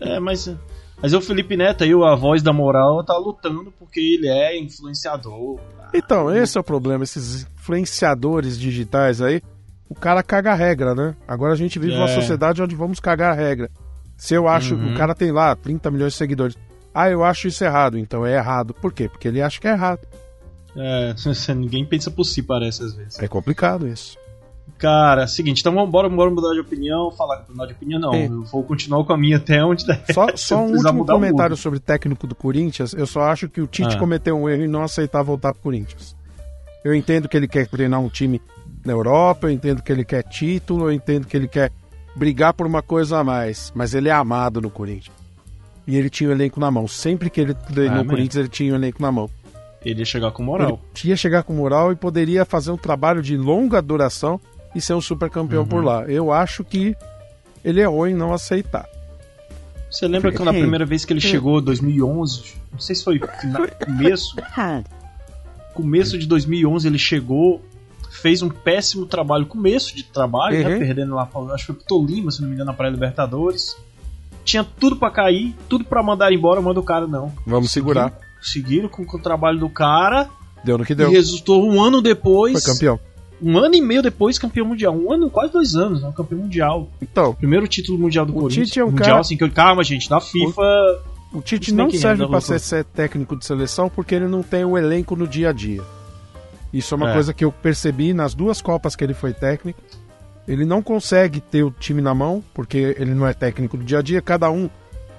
é, 0.16 0.20
mas. 0.20 0.54
Mas 1.02 1.14
o 1.14 1.20
Felipe 1.22 1.56
Neto 1.56 1.82
aí, 1.82 1.92
a 1.92 2.14
voz 2.14 2.42
da 2.42 2.52
moral, 2.52 3.02
tá 3.02 3.16
lutando 3.16 3.72
porque 3.78 3.98
ele 3.98 4.28
é 4.28 4.58
influenciador. 4.60 5.58
Então, 5.94 6.30
esse 6.34 6.58
é 6.58 6.60
o 6.60 6.64
problema, 6.64 7.02
esses 7.02 7.46
influenciadores 7.58 8.58
digitais 8.58 9.22
aí, 9.22 9.40
o 9.88 9.94
cara 9.94 10.22
caga 10.22 10.52
a 10.52 10.54
regra, 10.54 10.94
né? 10.94 11.16
Agora 11.26 11.54
a 11.54 11.56
gente 11.56 11.78
vive 11.78 11.94
uma 11.94 12.04
É. 12.04 12.14
sociedade 12.14 12.62
onde 12.62 12.76
vamos 12.76 13.00
cagar 13.00 13.32
a 13.32 13.34
regra. 13.34 13.70
Se 14.14 14.34
eu 14.34 14.46
acho, 14.46 14.74
Uhum. 14.74 14.92
o 14.92 14.96
cara 14.96 15.14
tem 15.14 15.32
lá 15.32 15.56
30 15.56 15.90
milhões 15.90 16.12
de 16.12 16.18
seguidores. 16.18 16.54
Ah, 16.94 17.08
eu 17.08 17.24
acho 17.24 17.48
isso 17.48 17.64
errado, 17.64 17.96
então 17.98 18.26
é 18.26 18.34
errado. 18.36 18.74
Por 18.74 18.92
quê? 18.92 19.08
Porque 19.08 19.26
ele 19.26 19.40
acha 19.40 19.58
que 19.58 19.66
é 19.66 19.72
errado. 19.72 20.00
É, 20.76 21.14
ninguém 21.56 21.84
pensa 21.86 22.10
por 22.10 22.24
si, 22.24 22.42
parece, 22.42 22.82
às 22.82 22.92
vezes. 22.94 23.18
É 23.18 23.26
complicado 23.26 23.88
isso. 23.88 24.18
Cara, 24.78 25.26
seguinte, 25.26 25.60
então 25.60 25.74
vamos 25.74 25.90
bora, 25.90 26.08
bora 26.08 26.30
mudar 26.30 26.52
de 26.54 26.60
opinião, 26.60 27.10
falar 27.10 27.44
mudar 27.48 27.66
de 27.66 27.72
opinião 27.72 28.00
não. 28.00 28.14
É. 28.14 28.26
Eu 28.26 28.42
vou 28.44 28.62
continuar 28.62 29.04
com 29.04 29.12
a 29.12 29.16
minha 29.18 29.36
até 29.36 29.64
onde 29.64 29.86
der. 29.86 30.02
Só, 30.12 30.26
só 30.36 30.58
um 30.64 30.72
último 30.76 31.04
comentário 31.06 31.56
sobre 31.56 31.78
o 31.78 31.80
técnico 31.80 32.26
do 32.26 32.34
Corinthians. 32.34 32.92
Eu 32.92 33.06
só 33.06 33.22
acho 33.22 33.48
que 33.48 33.60
o 33.60 33.66
Tite 33.66 33.96
Ah. 33.96 33.98
cometeu 33.98 34.36
um 34.38 34.48
erro 34.48 34.64
em 34.64 34.68
não 34.68 34.82
aceitar 34.82 35.22
voltar 35.22 35.52
pro 35.52 35.62
Corinthians. 35.62 36.16
Eu 36.84 36.94
entendo 36.94 37.28
que 37.28 37.36
ele 37.36 37.46
quer 37.48 37.66
treinar 37.68 38.00
um 38.00 38.08
time 38.08 38.40
na 38.84 38.92
Europa, 38.92 39.46
eu 39.46 39.50
entendo 39.50 39.82
que 39.82 39.92
ele 39.92 40.04
quer 40.04 40.22
título, 40.22 40.86
eu 40.86 40.92
entendo 40.92 41.26
que 41.26 41.36
ele 41.36 41.46
quer 41.48 41.70
brigar 42.16 42.54
por 42.54 42.66
uma 42.66 42.82
coisa 42.82 43.18
a 43.18 43.24
mais, 43.24 43.70
mas 43.74 43.94
ele 43.94 44.08
é 44.08 44.12
amado 44.12 44.60
no 44.60 44.70
Corinthians. 44.70 45.14
E 45.86 45.96
ele 45.96 46.08
tinha 46.08 46.30
o 46.30 46.32
elenco 46.32 46.58
na 46.58 46.70
mão. 46.70 46.86
Sempre 46.88 47.28
que 47.28 47.40
ele 47.40 47.52
treinou 47.54 47.98
Ah, 47.98 48.02
o 48.02 48.06
Corinthians, 48.06 48.36
ele 48.36 48.48
tinha 48.48 48.72
o 48.72 48.76
elenco 48.76 49.02
na 49.02 49.12
mão. 49.12 49.28
Ele 49.84 50.00
ia 50.00 50.04
chegar 50.04 50.30
com 50.30 50.42
Ele 50.42 50.50
moral. 50.50 50.80
ia 51.04 51.16
chegar 51.16 51.42
com 51.42 51.52
moral 51.54 51.90
e 51.90 51.96
poderia 51.96 52.44
fazer 52.44 52.70
um 52.70 52.76
trabalho 52.76 53.22
de 53.22 53.36
longa 53.36 53.80
duração 53.80 54.38
e 54.74 54.80
ser 54.80 54.94
um 54.94 55.00
super 55.00 55.28
campeão 55.30 55.62
Uhum. 55.62 55.68
por 55.68 55.84
lá. 55.84 56.04
Eu 56.04 56.32
acho 56.32 56.62
que 56.64 56.96
ele 57.64 57.80
errou 57.80 58.06
em 58.06 58.14
não 58.14 58.32
aceitar. 58.32 58.86
Você 59.90 60.06
lembra 60.06 60.30
que 60.32 60.42
na 60.42 60.52
primeira 60.52 60.86
vez 60.86 61.04
que 61.04 61.12
ele 61.12 61.20
chegou, 61.20 61.60
2011, 61.60 62.54
não 62.72 62.78
sei 62.78 62.94
se 62.94 63.02
foi 63.04 63.18
fina- 63.40 63.66
começo, 63.84 64.36
começo 65.74 66.16
de 66.18 66.26
2011 66.26 66.86
ele 66.86 66.98
chegou, 66.98 67.60
fez 68.10 68.42
um 68.42 68.48
péssimo 68.48 69.06
trabalho, 69.06 69.46
começo 69.46 69.94
de 69.94 70.04
trabalho, 70.04 70.62
né, 70.62 70.72
Uhum. 70.74 70.78
perdendo 70.78 71.14
lá, 71.14 71.28
acho 71.54 71.56
que 71.58 71.66
foi 71.66 71.74
pro 71.74 71.84
Tolima, 71.84 72.30
se 72.30 72.40
não 72.40 72.48
me 72.48 72.54
engano, 72.54 72.70
na 72.70 72.76
Praia 72.76 72.90
Libertadores. 72.92 73.76
Tinha 74.44 74.64
tudo 74.64 74.96
pra 74.96 75.10
cair, 75.10 75.54
tudo 75.68 75.84
pra 75.84 76.02
mandar 76.02 76.32
embora, 76.32 76.60
manda 76.60 76.80
o 76.80 76.84
cara 76.84 77.06
não. 77.06 77.32
Vamos 77.46 77.70
segurar. 77.70 78.16
Seguiram 78.40 78.88
com, 78.88 79.04
com 79.04 79.16
o 79.18 79.20
trabalho 79.20 79.58
do 79.58 79.68
cara 79.68 80.28
Deu 80.64 80.78
no 80.78 80.84
que 80.84 80.92
e 80.92 80.96
deu. 80.96 81.10
resultou 81.10 81.64
um 81.68 81.82
ano 81.82 82.00
depois, 82.00 82.62
Foi 82.64 82.72
campeão. 82.72 82.98
Um 83.42 83.58
ano 83.58 83.74
e 83.74 83.80
meio 83.80 84.02
depois, 84.02 84.38
campeão 84.38 84.66
mundial. 84.66 84.94
Um 84.96 85.12
ano, 85.12 85.30
quase 85.30 85.52
dois 85.52 85.74
anos, 85.74 86.02
né, 86.02 86.12
campeão 86.16 86.40
mundial. 86.40 86.88
Então, 87.00 87.34
Primeiro 87.34 87.66
título 87.68 87.98
mundial 87.98 88.26
do 88.26 88.32
O 88.32 88.40
Corinthians. 88.42 88.68
Tite 88.68 88.80
é 88.80 88.84
um 88.84 88.88
mundial, 88.90 89.06
cara- 89.08 89.20
assim, 89.20 89.36
que 89.36 89.44
eu, 89.44 89.50
calma, 89.50 89.82
gente, 89.84 90.08
da 90.08 90.20
FIFA. 90.20 90.62
O 91.32 91.40
Tite 91.40 91.66
Se 91.70 91.76
bem 91.76 91.84
não 91.86 91.90
serve 91.92 92.26
para 92.26 92.40
ser, 92.40 92.58
ser 92.58 92.84
técnico 92.84 93.36
de 93.36 93.44
seleção 93.46 93.88
porque 93.88 94.14
ele 94.14 94.26
não 94.26 94.42
tem 94.42 94.64
o 94.64 94.76
elenco 94.76 95.14
no 95.14 95.28
dia 95.28 95.50
a 95.50 95.52
dia. 95.52 95.80
Isso 96.72 96.92
é 96.92 96.96
uma 96.96 97.10
É. 97.10 97.14
coisa 97.14 97.32
que 97.32 97.44
eu 97.44 97.50
percebi 97.52 98.12
nas 98.12 98.34
duas 98.34 98.60
Copas 98.60 98.94
que 98.96 99.02
ele 99.04 99.14
foi 99.14 99.32
técnico. 99.32 99.80
Ele 100.48 100.64
não 100.64 100.82
consegue 100.82 101.40
ter 101.40 101.62
o 101.62 101.70
time 101.70 102.00
na 102.02 102.14
mão 102.14 102.42
porque 102.52 102.96
ele 102.98 103.14
não 103.14 103.26
é 103.26 103.32
técnico 103.32 103.76
do 103.76 103.84
dia 103.84 103.98
a 103.98 104.02
dia. 104.02 104.20
Cada 104.20 104.50
um 104.50 104.68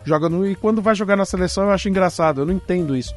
joga 0.04 0.28
no. 0.28 0.46
E 0.46 0.56
quando 0.56 0.82
vai 0.82 0.96
jogar 0.96 1.16
na 1.16 1.24
seleção 1.26 1.64
eu 1.66 1.72
acho 1.72 1.88
engraçado. 1.88 2.42
Eu 2.42 2.46
não 2.46 2.54
entendo 2.54 2.96
isso. 2.96 3.14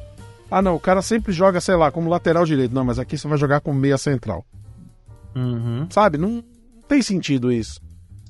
Ah, 0.49 0.61
não, 0.61 0.75
o 0.75 0.79
cara 0.79 1.01
sempre 1.01 1.33
joga, 1.33 1.59
sei 1.59 1.75
lá, 1.75 1.91
como 1.91 2.09
lateral 2.09 2.45
direito. 2.45 2.73
Não, 2.73 2.85
mas 2.85 2.99
aqui 2.99 3.17
você 3.17 3.27
vai 3.27 3.37
jogar 3.37 3.59
como 3.59 3.77
meia 3.79 3.97
central. 3.97 4.45
Uhum. 5.35 5.87
Sabe? 5.89 6.17
Não 6.17 6.43
tem 6.87 7.01
sentido 7.01 7.51
isso. 7.51 7.79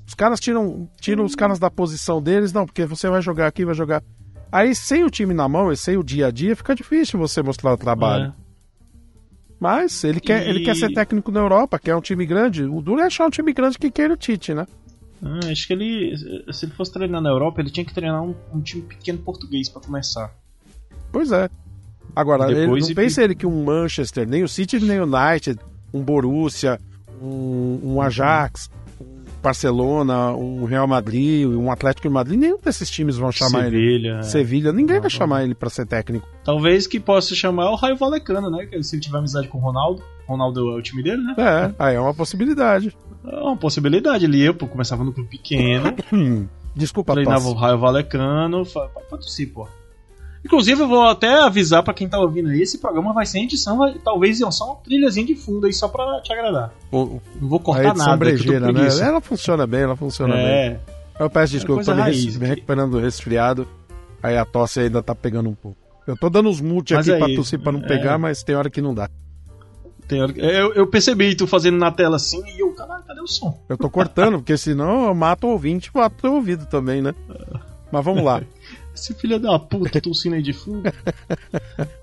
Os 0.07 0.13
caras 0.13 0.39
tiram, 0.39 0.89
tiram 0.99 1.23
os 1.23 1.35
caras 1.35 1.57
da 1.59 1.69
posição 1.69 2.21
deles, 2.21 2.51
não, 2.53 2.65
porque 2.65 2.85
você 2.85 3.09
vai 3.09 3.21
jogar 3.21 3.47
aqui, 3.47 3.65
vai 3.65 3.73
jogar. 3.75 4.03
Aí, 4.51 4.73
sem 4.75 5.03
o 5.03 5.09
time 5.09 5.33
na 5.33 5.47
mão 5.49 5.71
e 5.71 5.77
sem 5.77 5.97
o 5.97 6.03
dia 6.03 6.27
a 6.27 6.31
dia, 6.31 6.55
fica 6.55 6.75
difícil 6.75 7.19
você 7.19 7.41
mostrar 7.41 7.73
o 7.73 7.77
trabalho. 7.77 8.25
É. 8.39 8.45
Mas 9.59 10.03
ele 10.03 10.19
quer, 10.19 10.45
E- 10.45 10.49
ele 10.49 10.59
quer 10.63 10.75
ser 10.75 10.93
técnico 10.93 11.31
na 11.31 11.39
Europa, 11.39 11.79
quer 11.79 11.95
um 11.95 12.01
time 12.01 12.25
grande. 12.25 12.63
O 12.63 12.81
duro 12.81 13.01
é 13.01 13.05
achar 13.05 13.25
um 13.25 13.29
time 13.29 13.53
grande 13.53 13.77
que 13.77 13.89
queira 13.89 14.13
o 14.13 14.17
Tite, 14.17 14.53
né? 14.53 14.67
Ah, 15.23 15.39
acho 15.51 15.65
que 15.65 15.73
ele, 15.73 16.15
se 16.51 16.65
ele 16.65 16.73
fosse 16.73 16.91
treinar 16.91 17.21
na 17.21 17.29
Europa, 17.29 17.61
ele 17.61 17.71
tinha 17.71 17.85
que 17.85 17.93
treinar 17.93 18.21
um, 18.21 18.35
um 18.53 18.61
time 18.61 18.83
pequeno 18.83 19.17
português 19.19 19.69
pra 19.69 19.81
começar. 19.81 20.31
Pois 21.11 21.31
é. 21.31 21.49
Agora, 22.15 22.51
ele, 22.51 22.67
não 22.67 22.77
e- 22.77 22.93
pensa 22.93 23.23
ele 23.23 23.33
que 23.33 23.45
um 23.47 23.63
Manchester, 23.63 24.27
nem 24.27 24.43
o 24.43 24.47
City, 24.47 24.79
nem 24.79 24.99
o 24.99 25.03
United, 25.05 25.59
um 25.93 26.03
Borussia, 26.03 26.79
um, 27.21 27.79
um 27.83 28.01
Ajax, 28.01 28.69
um 28.99 29.05
Barcelona, 29.41 30.31
um 30.31 30.65
Real 30.65 30.87
Madrid, 30.87 31.47
um 31.47 31.71
Atlético 31.71 32.07
de 32.07 32.13
Madrid, 32.13 32.39
nenhum 32.39 32.57
desses 32.57 32.89
times 32.89 33.17
vão 33.17 33.31
chamar 33.31 33.67
ele. 33.67 33.77
Sevilha. 33.77 34.17
é. 34.19 34.21
Sevilha, 34.23 34.71
ninguém 34.71 34.95
vai 34.95 35.03
Não, 35.03 35.09
chamar 35.09 35.43
ele 35.43 35.53
pra 35.53 35.69
ser 35.69 35.85
técnico. 35.85 36.27
Talvez 36.43 36.87
que 36.87 36.99
possa 36.99 37.35
chamar 37.35 37.69
o 37.71 37.75
Raio 37.75 37.95
Valecano, 37.95 38.49
né? 38.49 38.67
Se 38.81 38.95
ele 38.95 39.01
tiver 39.01 39.17
amizade 39.19 39.47
com 39.47 39.57
o 39.57 39.61
Ronaldo. 39.61 40.01
Ronaldo 40.27 40.71
é 40.71 40.75
o 40.79 40.81
time 40.81 41.03
dele, 41.03 41.21
né? 41.21 41.35
É, 41.37 41.71
aí 41.77 41.95
é 41.95 41.99
uma 41.99 42.13
possibilidade. 42.13 42.97
É 43.23 43.35
uma 43.37 43.57
possibilidade. 43.57 44.25
Ele 44.25 44.51
pô, 44.53 44.67
começava 44.67 45.03
no 45.03 45.13
clube 45.13 45.29
pequeno, 45.29 45.93
desculpa, 46.75 47.13
treinava 47.13 47.47
o 47.47 47.53
Raio 47.53 47.77
Valecano. 47.77 48.63
Pode 48.65 49.23
tossir, 49.23 49.53
pô. 49.53 49.67
Inclusive, 50.45 50.79
eu 50.81 50.87
vou 50.87 51.01
até 51.01 51.41
avisar 51.41 51.81
pra 51.81 51.93
quem 51.93 52.07
tá 52.07 52.19
ouvindo 52.19 52.49
aí: 52.49 52.61
esse 52.61 52.77
programa 52.77 53.11
vai 53.13 53.25
ser 53.25 53.39
em 53.39 53.45
edição, 53.45 53.77
vai, 53.79 53.95
talvez 53.95 54.37
só 54.51 54.65
uma 54.65 54.75
trilhazinha 54.75 55.25
de 55.25 55.35
fundo 55.35 55.65
aí, 55.65 55.73
só 55.73 55.87
pra 55.87 56.21
te 56.21 56.31
agradar. 56.31 56.71
O- 56.91 57.19
Não 57.41 57.49
vou 57.49 57.57
a 57.59 57.61
cortar 57.63 57.89
edição 57.89 57.97
nada, 57.97 58.11
eu 58.13 58.17
brejeira, 58.19 58.71
né? 58.71 58.87
Ela 59.01 59.19
funciona 59.21 59.65
bem, 59.65 59.81
ela 59.81 59.95
funciona 59.95 60.35
bem. 60.35 60.45
É, 60.45 60.79
Eu 61.19 61.29
peço 61.29 61.53
desculpa, 61.53 61.75
coisa 61.83 61.91
tô 61.91 61.95
me, 61.97 62.01
raiz, 62.03 62.37
me 62.37 62.45
recuperando 62.45 62.91
do 62.91 62.99
resfriado. 62.99 63.67
Aí 64.21 64.37
a 64.37 64.45
tosse 64.45 64.79
ainda 64.81 65.01
tá 65.03 65.13
pegando 65.15 65.49
um 65.49 65.55
pouco. 65.55 65.77
Eu 66.07 66.15
tô 66.17 66.29
dando 66.29 66.49
uns 66.49 66.61
mute 66.61 66.93
Mas 66.93 67.09
aqui 67.09 67.17
pra 67.17 67.27
aí, 67.27 67.35
tossir 67.35 67.59
pra 67.59 67.71
não 67.71 67.79
é. 67.81 67.87
pegar, 67.87 68.17
mas 68.19 68.43
tem 68.43 68.55
hora 68.55 68.69
que 68.69 68.81
não 68.81 68.93
dá. 68.93 69.09
tem 70.07 70.21
hora 70.21 70.31
que- 70.31 70.39
eu, 70.39 70.73
eu 70.75 70.85
percebi 70.87 71.33
tu 71.35 71.47
fazendo 71.47 71.77
na 71.79 71.91
tela 71.91 72.17
assim 72.17 72.43
e 72.55 72.59
eu, 72.61 72.71
caralho, 72.75 73.03
cadê 73.03 73.19
o 73.21 73.27
som? 73.27 73.59
Eu 73.67 73.75
tô 73.77 73.89
cortando, 73.89 74.37
porque 74.37 74.55
senão 74.57 75.07
eu 75.07 75.15
mato 75.15 75.47
o 75.47 75.51
ouvinte 75.51 75.89
e 75.93 75.97
mato 75.97 76.13
o 76.19 76.21
teu 76.21 76.33
ouvido 76.35 76.67
também, 76.67 77.01
né? 77.01 77.15
Mas 77.91 78.05
vamos 78.05 78.23
lá. 78.23 78.41
Esse 78.95 79.13
filho 79.13 79.37
da 79.39 79.59
puta 79.59 79.99
tossindo 80.01 80.35
aí 80.35 80.41
de 80.41 80.53
fundo. 80.53 80.89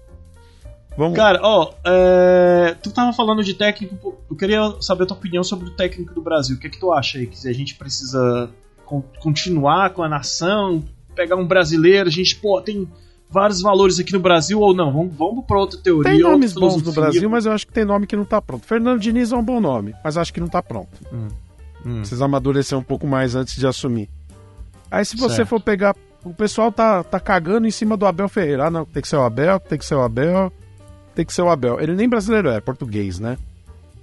Vamos 0.96 1.16
Cara, 1.16 1.40
ó, 1.42 1.72
é, 1.86 2.76
tu 2.82 2.90
tava 2.90 3.14
falando 3.14 3.42
de 3.42 3.54
técnico, 3.54 4.18
eu 4.30 4.36
queria 4.36 4.60
saber 4.80 5.04
a 5.04 5.06
tua 5.06 5.16
opinião 5.16 5.42
sobre 5.42 5.68
o 5.68 5.70
técnico 5.70 6.12
do 6.14 6.20
Brasil. 6.20 6.56
O 6.56 6.58
que 6.58 6.66
é 6.66 6.70
que 6.70 6.78
tu 6.78 6.92
acha 6.92 7.16
aí? 7.18 7.26
Que 7.26 7.48
a 7.48 7.52
gente 7.54 7.76
precisa 7.76 8.50
con- 8.84 9.02
continuar 9.20 9.90
com 9.90 10.02
a 10.02 10.08
nação, 10.08 10.84
pegar 11.14 11.36
um 11.36 11.46
brasileiro, 11.46 12.08
a 12.10 12.12
gente, 12.12 12.36
pô, 12.36 12.60
tem 12.60 12.86
vários 13.30 13.62
valores 13.62 13.98
aqui 13.98 14.12
no 14.12 14.20
Brasil 14.20 14.60
ou 14.60 14.74
não? 14.74 14.92
Vamos, 14.92 15.14
vamos 15.16 15.46
pra 15.46 15.58
outra 15.58 15.78
teoria. 15.78 16.12
Tem 16.12 16.20
nomes 16.20 16.52
bons 16.52 16.82
no. 16.82 16.92
Brasil, 16.92 17.30
mas 17.30 17.46
eu 17.46 17.52
acho 17.52 17.66
que 17.66 17.72
tem 17.72 17.86
nome 17.86 18.06
que 18.06 18.14
não 18.14 18.26
tá 18.26 18.42
pronto. 18.42 18.66
Fernando 18.66 19.00
Diniz 19.00 19.32
é 19.32 19.36
um 19.36 19.42
bom 19.42 19.62
nome, 19.62 19.94
mas 20.04 20.18
acho 20.18 20.30
que 20.30 20.40
não 20.40 20.48
tá 20.48 20.62
pronto. 20.62 20.90
Hum. 21.10 22.00
Precisa 22.00 22.26
amadurecer 22.26 22.76
um 22.78 22.82
pouco 22.82 23.06
mais 23.06 23.34
antes 23.34 23.56
de 23.56 23.66
assumir. 23.66 24.10
Aí 24.90 25.06
se 25.06 25.16
você 25.16 25.36
Certo. 25.36 25.48
for 25.48 25.60
pegar. 25.60 25.96
O 26.24 26.32
pessoal 26.32 26.70
tá, 26.70 27.02
tá 27.02 27.18
cagando 27.18 27.66
em 27.66 27.70
cima 27.70 27.96
do 27.96 28.06
Abel 28.06 28.28
Ferreira. 28.28 28.66
Ah, 28.66 28.70
não, 28.70 28.84
tem 28.84 29.02
que 29.02 29.08
ser 29.08 29.16
o 29.16 29.22
Abel, 29.22 29.58
tem 29.58 29.78
que 29.78 29.84
ser 29.84 29.96
o 29.96 30.02
Abel, 30.02 30.52
tem 31.14 31.24
que 31.24 31.32
ser 31.32 31.42
o 31.42 31.50
Abel. 31.50 31.80
Ele 31.80 31.94
nem 31.94 32.08
brasileiro 32.08 32.48
é, 32.48 32.56
é 32.56 32.60
português, 32.60 33.18
né? 33.18 33.36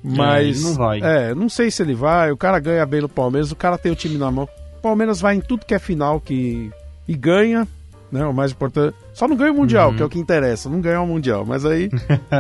Mas. 0.04 0.58
ele 0.58 0.68
não 0.68 0.74
vai. 0.76 1.00
É, 1.02 1.34
não 1.34 1.50
sei 1.50 1.72
se 1.72 1.82
ele 1.82 1.96
vai. 1.96 2.32
O 2.32 2.38
cara 2.38 2.60
ganha 2.60 2.86
bem 2.86 3.02
no 3.02 3.10
Palmeiras, 3.10 3.52
o 3.52 3.56
cara 3.56 3.78
tem 3.78 3.92
o 3.92 3.96
time 3.96 4.18
na 4.18 4.32
mão. 4.32 4.48
O 4.78 4.82
Palmeiras 4.82 5.20
vai 5.20 5.36
em 5.36 5.42
tudo 5.42 5.66
que 5.66 5.74
é 5.74 5.80
final 5.80 6.20
que. 6.20 6.72
E 7.08 7.16
ganha. 7.16 7.68
né? 8.12 8.26
O 8.26 8.34
mais 8.34 8.52
importante. 8.52 8.96
Só 9.14 9.28
não 9.28 9.36
ganha 9.36 9.52
o 9.52 9.56
Mundial, 9.56 9.90
uhum. 9.90 9.96
que 9.96 10.04
é 10.04 10.06
o 10.06 10.10
que 10.10 10.20
interessa, 10.20 10.70
não 10.70 10.82
ganhar 10.82 11.02
o 11.02 11.08
Mundial. 11.08 11.46
Mas 11.46 11.66
aí. 11.66 11.90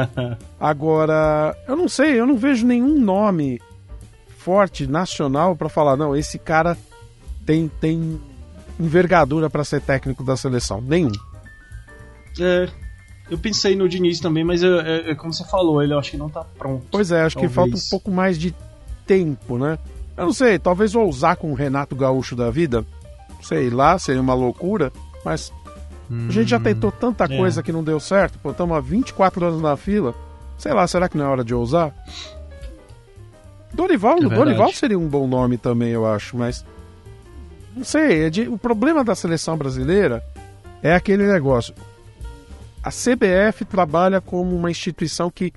Agora, 0.60 1.56
eu 1.68 1.76
não 1.76 1.88
sei, 1.88 2.20
eu 2.20 2.26
não 2.26 2.38
vejo 2.38 2.66
nenhum 2.66 3.00
nome 3.00 3.62
forte 4.38 4.88
nacional 4.88 5.56
para 5.56 5.68
falar, 5.68 5.98
não, 5.98 6.16
esse 6.16 6.40
cara 6.40 6.78
tem, 7.46 7.70
tem 7.82 8.20
envergadura 8.80 9.50
para 9.50 9.64
ser 9.64 9.82
técnico 9.82 10.24
da 10.24 10.38
seleção. 10.38 10.82
Nenhum. 10.82 11.12
É, 12.40 12.70
eu 13.30 13.38
pensei 13.38 13.76
no 13.76 13.88
Diniz 13.88 14.20
também, 14.20 14.44
mas 14.44 14.64
é, 14.64 14.68
é, 14.68 15.12
é, 15.12 15.16
como 15.16 15.34
você 15.34 15.44
falou, 15.44 15.84
ele 15.84 15.94
eu 15.94 16.00
acho 16.00 16.12
que 16.12 16.18
não 16.18 16.30
tá 16.30 16.44
pronto. 16.58 16.86
Pois 16.90 17.12
é, 17.12 17.22
acho 17.22 17.36
talvez. 17.36 17.52
que 17.52 17.56
falta 17.56 17.76
um 17.76 17.90
pouco 17.90 18.10
mais 18.10 18.38
de 18.38 18.56
tempo, 19.06 19.58
né? 19.58 19.78
Eu 20.18 20.26
não 20.26 20.34
sei, 20.34 20.58
talvez 20.58 20.96
ousar 20.96 21.36
com 21.38 21.52
o 21.52 21.54
Renato 21.54 21.96
Gaúcho 21.96 22.36
da 22.36 22.50
vida, 22.50 22.86
sei 23.42 23.70
lá, 23.70 23.98
seria 23.98 24.22
uma 24.22 24.34
loucura, 24.34 24.92
mas 25.24 25.52
hum, 26.10 26.28
a 26.28 26.32
gente 26.32 26.50
já 26.50 26.58
hum, 26.58 26.64
tentou 26.64 26.92
tanta 26.92 27.26
é. 27.26 27.38
coisa 27.38 27.64
que 27.64 27.72
não 27.72 27.84
deu 27.84 28.00
certo, 28.00 28.38
pô, 28.40 28.52
estamos 28.52 28.76
há 28.76 28.82
24 28.82 29.46
anos 29.46 29.62
na 29.62 29.78
fila, 29.78 30.14
sei 30.58 30.74
lá, 30.74 30.86
será 30.88 31.08
que 31.08 31.18
não 31.18 31.26
é 31.26 31.30
hora 31.30 31.44
de 31.44 31.54
ousar? 31.54 31.94
Dorival, 33.74 34.18
é 34.18 34.22
Dorival 34.22 34.74
seria 34.74 35.00
um 35.00 35.08
bom 35.08 35.28
nome 35.28 35.58
também, 35.58 35.90
eu 35.90 36.06
acho, 36.06 36.36
mas 36.36 36.66
não 37.76 37.84
sei, 37.84 38.26
é 38.26 38.30
de, 38.30 38.48
o 38.48 38.58
problema 38.58 39.04
da 39.04 39.16
seleção 39.16 39.58
brasileira 39.58 40.24
é 40.82 40.94
aquele 40.94 41.28
negócio 41.28 41.74
a 42.84 42.90
CBF 42.90 43.66
trabalha 43.66 44.22
como 44.22 44.56
uma 44.56 44.72
instituição 44.72 45.30
que 45.30 45.52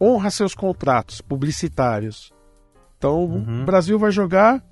honra 0.00 0.30
seus 0.30 0.54
contratos 0.54 1.20
publicitários. 1.20 2.32
Então, 2.96 3.24
uhum. 3.24 3.62
o 3.62 3.64
Brasil 3.64 3.98
vai 3.98 4.10
jogar, 4.10 4.62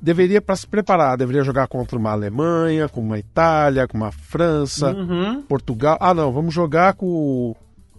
deveria 0.00 0.40
para 0.40 0.56
se 0.56 0.66
preparar, 0.66 1.16
deveria 1.16 1.42
jogar 1.42 1.66
contra 1.68 1.98
uma 1.98 2.10
Alemanha, 2.10 2.88
com 2.88 3.00
uma 3.00 3.18
Itália, 3.18 3.86
com 3.86 3.96
uma 3.96 4.12
França, 4.12 4.92
uhum. 4.92 5.42
Portugal. 5.42 5.96
Ah, 6.00 6.14
não, 6.14 6.32
vamos 6.32 6.54
jogar 6.54 6.94
com 6.94 7.54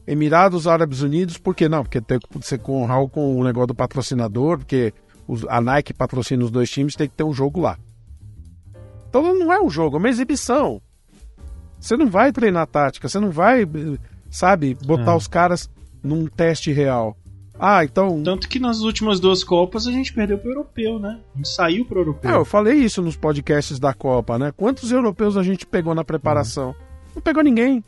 Emirados 0.05 0.67
Árabes 0.67 1.01
Unidos, 1.01 1.37
por 1.37 1.55
que 1.55 1.69
não? 1.69 1.83
Porque 1.83 2.01
tem 2.01 2.19
que 2.19 2.27
ser 2.41 2.59
com 2.59 2.87
com 3.09 3.39
o 3.39 3.43
negócio 3.43 3.67
do 3.67 3.75
patrocinador, 3.75 4.57
porque 4.57 4.93
a 5.49 5.61
Nike 5.61 5.93
patrocina 5.93 6.43
os 6.43 6.51
dois 6.51 6.69
times, 6.69 6.95
tem 6.95 7.07
que 7.07 7.15
ter 7.15 7.23
um 7.23 7.33
jogo 7.33 7.59
lá. 7.59 7.77
Então 9.19 9.33
não 9.37 9.51
é 9.51 9.61
um 9.61 9.69
jogo, 9.69 9.97
é 9.97 9.99
uma 9.99 10.09
exibição. 10.09 10.81
Você 11.79 11.95
não 11.95 12.07
vai 12.07 12.31
treinar 12.31 12.67
tática, 12.67 13.07
você 13.07 13.19
não 13.19 13.31
vai, 13.31 13.67
sabe, 14.29 14.75
botar 14.85 15.11
é. 15.11 15.15
os 15.15 15.27
caras 15.27 15.69
num 16.03 16.27
teste 16.27 16.71
real. 16.71 17.15
Ah, 17.59 17.83
então. 17.83 18.21
Tanto 18.23 18.47
que 18.47 18.59
nas 18.59 18.81
últimas 18.81 19.19
duas 19.19 19.43
Copas 19.43 19.87
a 19.87 19.91
gente 19.91 20.13
perdeu 20.13 20.37
pro 20.37 20.51
europeu, 20.51 20.99
né? 20.99 21.19
A 21.33 21.37
gente 21.37 21.49
saiu 21.49 21.85
pro 21.85 22.01
europeu. 22.01 22.29
É, 22.29 22.35
eu 22.35 22.45
falei 22.45 22.75
isso 22.75 23.01
nos 23.01 23.15
podcasts 23.15 23.79
da 23.79 23.93
Copa, 23.93 24.37
né? 24.37 24.51
Quantos 24.55 24.91
europeus 24.91 25.35
a 25.35 25.43
gente 25.43 25.65
pegou 25.65 25.95
na 25.95 26.03
preparação? 26.03 26.69
Uhum. 26.69 26.75
Não 27.15 27.21
pegou 27.21 27.43
ninguém. 27.43 27.83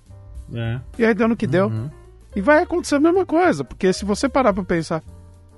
É. 0.54 0.80
E 0.98 1.06
aí 1.06 1.13
deu 1.13 1.28
no 1.28 1.38
que 1.38 1.46
uhum. 1.46 1.52
deu. 1.52 1.72
E 2.36 2.42
vai 2.42 2.63
acontecer 2.63 2.96
a 2.96 3.00
mesma 3.00 3.26
coisa, 3.26 3.63
porque 3.63 3.94
se 3.94 4.06
você 4.06 4.28
parar 4.28 4.54
pra 4.54 4.63
pensar, 4.63 5.04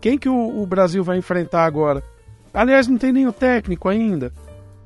quem 0.02 0.18
que 0.18 0.28
o, 0.28 0.62
o 0.62 0.66
Brasil 0.66 1.04
vai 1.04 1.18
enfrentar 1.18 1.66
agora? 1.66 2.04
Aliás, 2.54 2.88
não 2.88 2.98
tem 2.98 3.14
nem 3.14 3.28
o 3.28 3.34
técnico 3.34 3.88
ainda. 3.88 4.34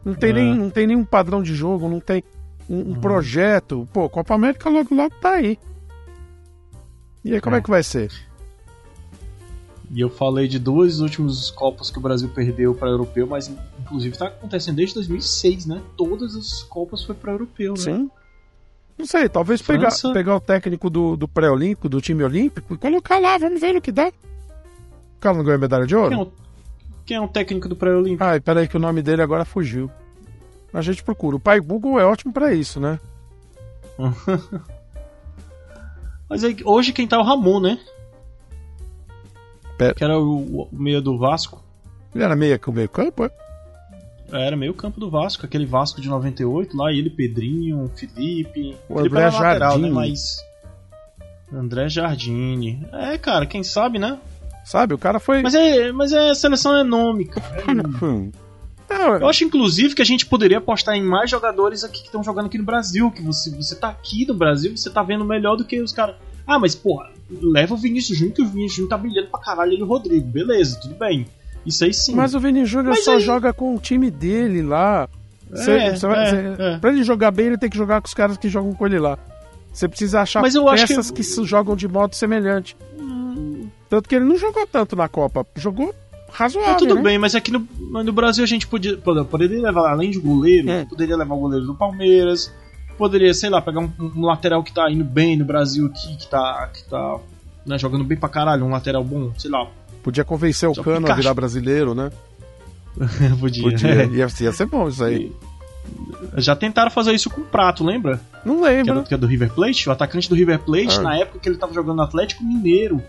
Não 0.05 0.13
tem, 0.13 0.29
é. 0.29 0.33
nem, 0.33 0.55
não 0.55 0.69
tem 0.69 0.85
nenhum 0.85 1.03
padrão 1.03 1.41
de 1.41 1.55
jogo, 1.55 1.89
não 1.89 1.99
tem 1.99 2.23
um, 2.69 2.75
um 2.75 2.79
uhum. 2.89 3.01
projeto. 3.01 3.87
Pô, 3.91 4.07
Copa 4.07 4.35
América 4.35 4.69
logo 4.69 4.93
logo 4.93 5.15
tá 5.19 5.31
aí. 5.31 5.57
E 7.23 7.33
aí 7.33 7.41
como 7.41 7.55
é, 7.55 7.59
é 7.59 7.61
que 7.61 7.69
vai 7.71 7.81
ser? 7.81 8.11
E 9.91 9.99
eu 9.99 10.09
falei 10.09 10.47
de 10.47 10.59
duas 10.59 10.99
últimas 10.99 11.49
Copas 11.49 11.89
que 11.89 11.97
o 11.97 12.01
Brasil 12.01 12.29
perdeu 12.29 12.75
para 12.75 12.89
europeu, 12.89 13.25
mas 13.25 13.51
inclusive 13.79 14.13
está 14.13 14.27
acontecendo 14.27 14.75
desde 14.75 14.95
2006, 14.95 15.65
né? 15.65 15.81
Todas 15.97 16.35
as 16.35 16.63
Copas 16.63 17.03
foi 17.03 17.15
para 17.15 17.31
europeu, 17.31 17.73
né? 17.73 17.79
Sim. 17.79 18.11
Não 18.97 19.05
sei, 19.05 19.27
talvez 19.27 19.61
pegar, 19.61 19.89
pegar 20.13 20.35
o 20.35 20.39
técnico 20.39 20.89
do, 20.89 21.17
do 21.17 21.27
pré-olímpico, 21.27 21.89
do 21.89 21.99
time 21.99 22.23
olímpico, 22.23 22.73
e 22.73 22.77
colocar 22.77 23.19
lá, 23.19 23.37
vamos 23.37 23.59
ver 23.59 23.73
no 23.73 23.81
que 23.81 23.91
dá. 23.91 24.07
O 24.07 25.19
cara 25.19 25.35
não 25.35 25.43
ganhou 25.43 25.59
medalha 25.59 25.85
de 25.85 25.95
ouro? 25.95 26.09
Quem 26.09 26.19
é 26.19 26.21
o, 26.21 26.31
quem 27.05 27.17
é 27.17 27.21
o 27.21 27.27
técnico 27.27 27.69
do 27.69 27.75
pré-olímpico? 27.75 28.23
Ai, 28.23 28.39
peraí 28.39 28.67
que 28.67 28.77
o 28.77 28.79
nome 28.79 29.01
dele 29.01 29.21
agora 29.21 29.45
fugiu 29.45 29.89
a 30.77 30.81
gente 30.81 31.03
procura. 31.03 31.37
O 31.37 31.39
pai 31.39 31.59
Google 31.59 31.99
é 31.99 32.05
ótimo 32.05 32.33
para 32.33 32.53
isso, 32.53 32.79
né? 32.79 32.99
Mas 36.27 36.43
aí, 36.43 36.57
hoje 36.65 36.91
quem 36.91 37.07
tá 37.07 37.15
é 37.15 37.19
o 37.19 37.23
Ramon, 37.23 37.61
né? 37.61 37.79
Pera. 39.77 39.93
Que 39.93 40.03
era 40.03 40.19
o, 40.19 40.63
o 40.63 40.69
meia 40.71 41.01
do 41.01 41.17
Vasco. 41.17 41.63
Ele 42.13 42.23
era 42.23 42.35
meia 42.35 42.59
com 42.59 42.71
meio 42.71 42.89
campo, 42.89 43.23
é? 43.25 43.31
Era 44.31 44.57
meio 44.57 44.73
campo 44.73 44.99
do 44.99 45.09
Vasco, 45.09 45.45
aquele 45.45 45.65
Vasco 45.65 46.01
de 46.01 46.09
98 46.09 46.75
lá, 46.75 46.91
ele, 46.91 47.09
Pedrinho, 47.09 47.89
Felipe. 47.95 48.75
O 48.89 48.95
Felipe 48.97 49.15
André 49.15 49.29
lateral, 49.29 49.77
né? 49.77 49.89
Mas. 49.89 50.43
André 51.53 51.87
Jardine. 51.87 52.85
É, 52.91 53.17
cara, 53.17 53.45
quem 53.45 53.63
sabe, 53.63 53.99
né? 53.99 54.19
Sabe, 54.65 54.95
o 54.95 54.97
cara 54.97 55.19
foi. 55.19 55.43
Mas 55.43 55.53
é, 55.53 55.91
mas 55.91 56.11
é 56.11 56.33
seleção 56.33 56.75
enômica. 56.75 57.41
É, 58.89 59.21
eu 59.21 59.27
acho, 59.27 59.43
inclusive, 59.43 59.95
que 59.95 60.01
a 60.01 60.05
gente 60.05 60.25
poderia 60.25 60.57
apostar 60.57 60.95
em 60.95 61.03
mais 61.03 61.29
jogadores 61.29 61.83
aqui 61.83 61.99
que 62.01 62.05
estão 62.05 62.23
jogando 62.23 62.47
aqui 62.47 62.57
no 62.57 62.63
Brasil. 62.63 63.11
Que 63.11 63.21
você, 63.21 63.49
você 63.51 63.75
tá 63.75 63.89
aqui 63.89 64.27
no 64.27 64.33
Brasil, 64.33 64.75
você 64.75 64.89
tá 64.89 65.01
vendo 65.03 65.23
melhor 65.23 65.55
do 65.55 65.63
que 65.63 65.79
os 65.79 65.91
caras. 65.91 66.15
Ah, 66.47 66.59
mas 66.59 66.75
porra, 66.75 67.09
leva 67.29 67.73
o 67.73 67.77
Vinícius 67.77 68.17
Júnior, 68.17 68.35
que 68.35 68.41
o 68.41 68.47
Vinícius 68.47 68.75
Júnior 68.75 68.89
tá 68.89 68.97
brilhando 68.97 69.27
pra 69.27 69.39
caralho 69.39 69.71
ele 69.71 69.81
e 69.81 69.83
o 69.83 69.87
Rodrigo. 69.87 70.27
Beleza, 70.27 70.79
tudo 70.79 70.95
bem. 70.95 71.25
Isso 71.65 71.83
aí 71.83 71.93
sim. 71.93 72.15
Mas 72.15 72.33
o 72.33 72.39
Vinícius 72.39 72.69
Júnior 72.69 72.95
só 72.97 73.13
aí... 73.13 73.19
joga 73.19 73.53
com 73.53 73.75
o 73.75 73.79
time 73.79 74.09
dele 74.09 74.61
lá. 74.61 75.07
Cê, 75.53 75.71
é, 75.71 75.95
cê 75.95 76.07
vai, 76.07 76.29
é, 76.29 76.55
é. 76.57 76.77
Pra 76.77 76.91
ele 76.91 77.03
jogar 77.03 77.31
bem, 77.31 77.47
ele 77.47 77.57
tem 77.57 77.69
que 77.69 77.77
jogar 77.77 78.01
com 78.01 78.07
os 78.07 78.13
caras 78.13 78.37
que 78.37 78.49
jogam 78.49 78.73
com 78.73 78.85
ele 78.85 78.99
lá. 78.99 79.17
Você 79.71 79.87
precisa 79.87 80.21
achar 80.21 80.41
peças 80.41 81.11
que... 81.11 81.23
que... 81.23 81.43
jogam 81.45 81.75
de 81.75 81.87
modo 81.87 82.15
semelhante. 82.15 82.77
Tanto 83.89 84.09
que 84.09 84.15
ele 84.15 84.25
não 84.25 84.37
jogou 84.37 84.65
tanto 84.67 84.95
na 84.95 85.07
Copa. 85.07 85.45
Jogou 85.55 85.93
razoável. 86.31 86.73
É, 86.73 86.75
tudo 86.75 86.95
né? 86.95 87.01
bem, 87.01 87.17
mas 87.17 87.35
aqui 87.35 87.51
no, 87.51 87.67
no 87.79 88.11
Brasil 88.11 88.43
a 88.43 88.47
gente 88.47 88.67
podia, 88.67 88.97
poderia 88.97 89.61
levar, 89.61 89.91
além 89.91 90.11
de 90.11 90.19
goleiro, 90.19 90.69
é. 90.69 90.85
poderia 90.85 91.15
levar 91.15 91.35
o 91.35 91.39
goleiro 91.39 91.65
do 91.65 91.75
Palmeiras, 91.75 92.51
poderia, 92.97 93.33
sei 93.33 93.49
lá, 93.49 93.61
pegar 93.61 93.79
um, 93.79 93.91
um, 93.99 94.25
lateral 94.25 94.63
que 94.63 94.73
tá 94.73 94.91
indo 94.91 95.03
bem 95.03 95.37
no 95.37 95.45
Brasil 95.45 95.85
aqui, 95.85 96.17
que 96.17 96.27
tá, 96.27 96.69
que 96.73 96.83
tá 96.89 97.19
né, 97.65 97.77
jogando 97.77 98.03
bem 98.03 98.17
pra 98.17 98.29
caralho, 98.29 98.65
um 98.65 98.69
lateral 98.69 99.03
bom, 99.03 99.31
sei 99.37 99.49
lá. 99.49 99.67
Podia 100.03 100.23
convencer 100.23 100.69
o 100.69 100.73
Cano 100.73 101.11
a 101.11 101.15
virar 101.15 101.33
brasileiro, 101.33 101.95
né? 101.95 102.11
Podia. 103.39 103.63
Podia. 103.63 103.89
É. 103.89 104.05
Ia, 104.07 104.27
ia 104.39 104.51
ser 104.51 104.65
bom 104.65 104.87
isso 104.87 105.03
aí. 105.03 105.31
Já 106.37 106.55
tentaram 106.55 106.91
fazer 106.91 107.13
isso 107.13 107.29
com 107.29 107.41
o 107.41 107.45
Prato, 107.45 107.83
lembra? 107.83 108.19
Não 108.43 108.61
lembro. 108.61 108.85
Que, 108.85 108.91
era, 108.91 109.03
que 109.03 109.13
é 109.13 109.17
do 109.17 109.27
River 109.27 109.51
Plate, 109.51 109.87
o 109.87 109.91
atacante 109.91 110.27
do 110.29 110.35
River 110.35 110.59
Plate, 110.59 110.99
ah. 110.99 111.01
na 111.01 111.17
época 111.17 111.39
que 111.39 111.49
ele 111.49 111.57
tava 111.57 111.73
jogando 111.73 111.97
no 111.97 112.03
Atlético 112.03 112.43
Mineiro. 112.43 113.01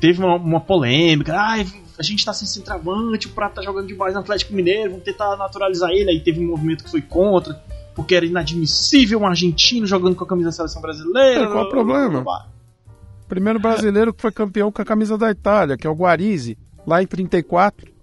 Teve 0.00 0.22
uma, 0.22 0.36
uma 0.36 0.60
polêmica, 0.60 1.34
ah, 1.34 1.64
a 1.98 2.02
gente 2.02 2.24
tá 2.24 2.32
sem 2.32 2.46
centroavante, 2.46 3.26
o 3.26 3.30
Prato 3.30 3.56
tá 3.56 3.62
jogando 3.62 3.88
demais 3.88 4.14
no 4.14 4.20
Atlético 4.20 4.54
Mineiro, 4.54 4.90
vamos 4.90 5.04
tentar 5.04 5.36
naturalizar 5.36 5.90
ele. 5.90 6.10
Aí 6.10 6.20
teve 6.20 6.40
um 6.40 6.46
movimento 6.46 6.84
que 6.84 6.90
foi 6.90 7.02
contra, 7.02 7.54
porque 7.94 8.14
era 8.14 8.24
inadmissível 8.24 9.20
um 9.20 9.26
argentino 9.26 9.86
jogando 9.86 10.14
com 10.14 10.24
a 10.24 10.26
camisa 10.26 10.48
da 10.48 10.52
seleção 10.52 10.80
brasileira. 10.80 11.44
É, 11.44 11.46
qual 11.46 11.64
o 11.64 11.68
problema? 11.68 12.24
Primeiro 13.28 13.58
brasileiro 13.58 14.14
que 14.14 14.22
foi 14.22 14.32
campeão 14.32 14.70
com 14.70 14.80
a 14.80 14.84
camisa 14.84 15.18
da 15.18 15.30
Itália, 15.30 15.76
que 15.76 15.86
é 15.86 15.90
o 15.90 15.94
Guarizzi, 15.94 16.56
lá 16.86 17.02
em 17.02 17.06
34. 17.06 17.97